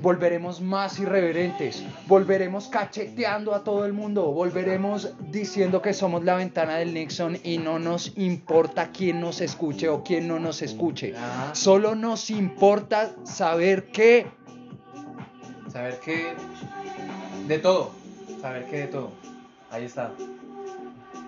Volveremos 0.01 0.61
más 0.61 0.99
irreverentes, 0.99 1.83
volveremos 2.07 2.67
cacheteando 2.67 3.55
a 3.55 3.63
todo 3.63 3.85
el 3.85 3.93
mundo, 3.93 4.31
volveremos 4.31 5.13
diciendo 5.31 5.81
que 5.81 5.93
somos 5.93 6.23
la 6.23 6.35
ventana 6.35 6.75
del 6.77 6.93
Nixon 6.93 7.37
y 7.43 7.57
no 7.57 7.79
nos 7.79 8.15
importa 8.17 8.91
quién 8.91 9.19
nos 9.19 9.41
escuche 9.41 9.89
o 9.89 10.03
quién 10.03 10.27
no 10.27 10.39
nos 10.39 10.61
escuche. 10.61 11.13
Solo 11.53 11.95
nos 11.95 12.29
importa 12.29 13.11
saber 13.23 13.91
que 13.91 14.27
Saber 15.77 15.99
que. 15.99 16.33
De 17.47 17.59
todo. 17.59 17.91
Saber 18.41 18.65
que 18.65 18.77
de 18.77 18.87
todo. 18.87 19.11
Ahí 19.69 19.85
está. 19.85 20.11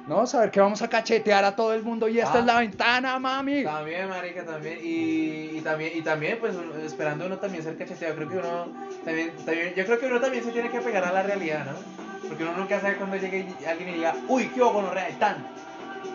No 0.09 0.27
saber 0.27 0.51
que 0.51 0.59
vamos 0.59 0.81
a 0.81 0.89
cachetear 0.89 1.45
a 1.45 1.55
todo 1.55 1.73
el 1.73 1.83
mundo 1.83 2.07
y 2.09 2.19
esta 2.19 2.33
Ah. 2.33 2.39
es 2.39 2.45
la 2.45 2.59
ventana, 2.59 3.19
mami. 3.19 3.63
También, 3.63 4.09
marica, 4.09 4.43
también. 4.43 4.79
Y, 4.83 5.57
y 5.57 5.61
también, 5.63 5.91
y 5.95 6.01
también, 6.01 6.37
pues, 6.39 6.55
esperando 6.83 7.25
uno 7.27 7.37
también 7.37 7.63
ser 7.63 7.77
cacheteado. 7.77 8.15
Creo 8.15 8.29
que 8.29 8.37
uno 8.37 8.67
también, 9.05 9.31
también, 9.45 9.73
yo 9.75 9.85
creo 9.85 9.99
que 9.99 10.05
uno 10.07 10.19
también 10.19 10.43
se 10.43 10.51
tiene 10.51 10.69
que 10.69 10.81
pegar 10.81 11.05
a 11.05 11.11
la 11.13 11.23
realidad, 11.23 11.65
¿no? 11.65 12.27
Porque 12.27 12.43
uno 12.43 12.53
nunca 12.57 12.81
sabe 12.81 12.95
cuando 12.97 13.15
llegue 13.15 13.47
alguien 13.67 13.89
y 13.89 13.93
diga, 13.93 14.15
uy, 14.27 14.47
qué 14.49 14.61
ojo, 14.61 14.81
no 14.81 14.89
tan. 15.19 15.37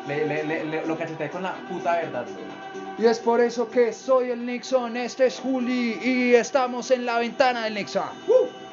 Le, 0.08 0.26
le, 0.26 0.44
le, 0.44 0.64
le- 0.64 0.86
lo 0.86 0.98
cachetea 0.98 1.30
con 1.30 1.42
la 1.42 1.54
puta 1.68 1.96
verdad, 1.96 2.24
güey. 2.24 2.44
Y 2.98 3.06
es 3.06 3.18
por 3.18 3.40
eso 3.40 3.70
que 3.70 3.92
soy 3.92 4.30
el 4.30 4.44
Nixon, 4.46 4.96
este 4.96 5.26
es 5.26 5.40
Juli 5.40 5.98
y 6.02 6.34
estamos 6.34 6.90
en 6.90 7.04
la 7.06 7.18
ventana 7.18 7.64
del 7.64 7.74
Nixon. 7.74 8.04
¡Uh! 8.28 8.63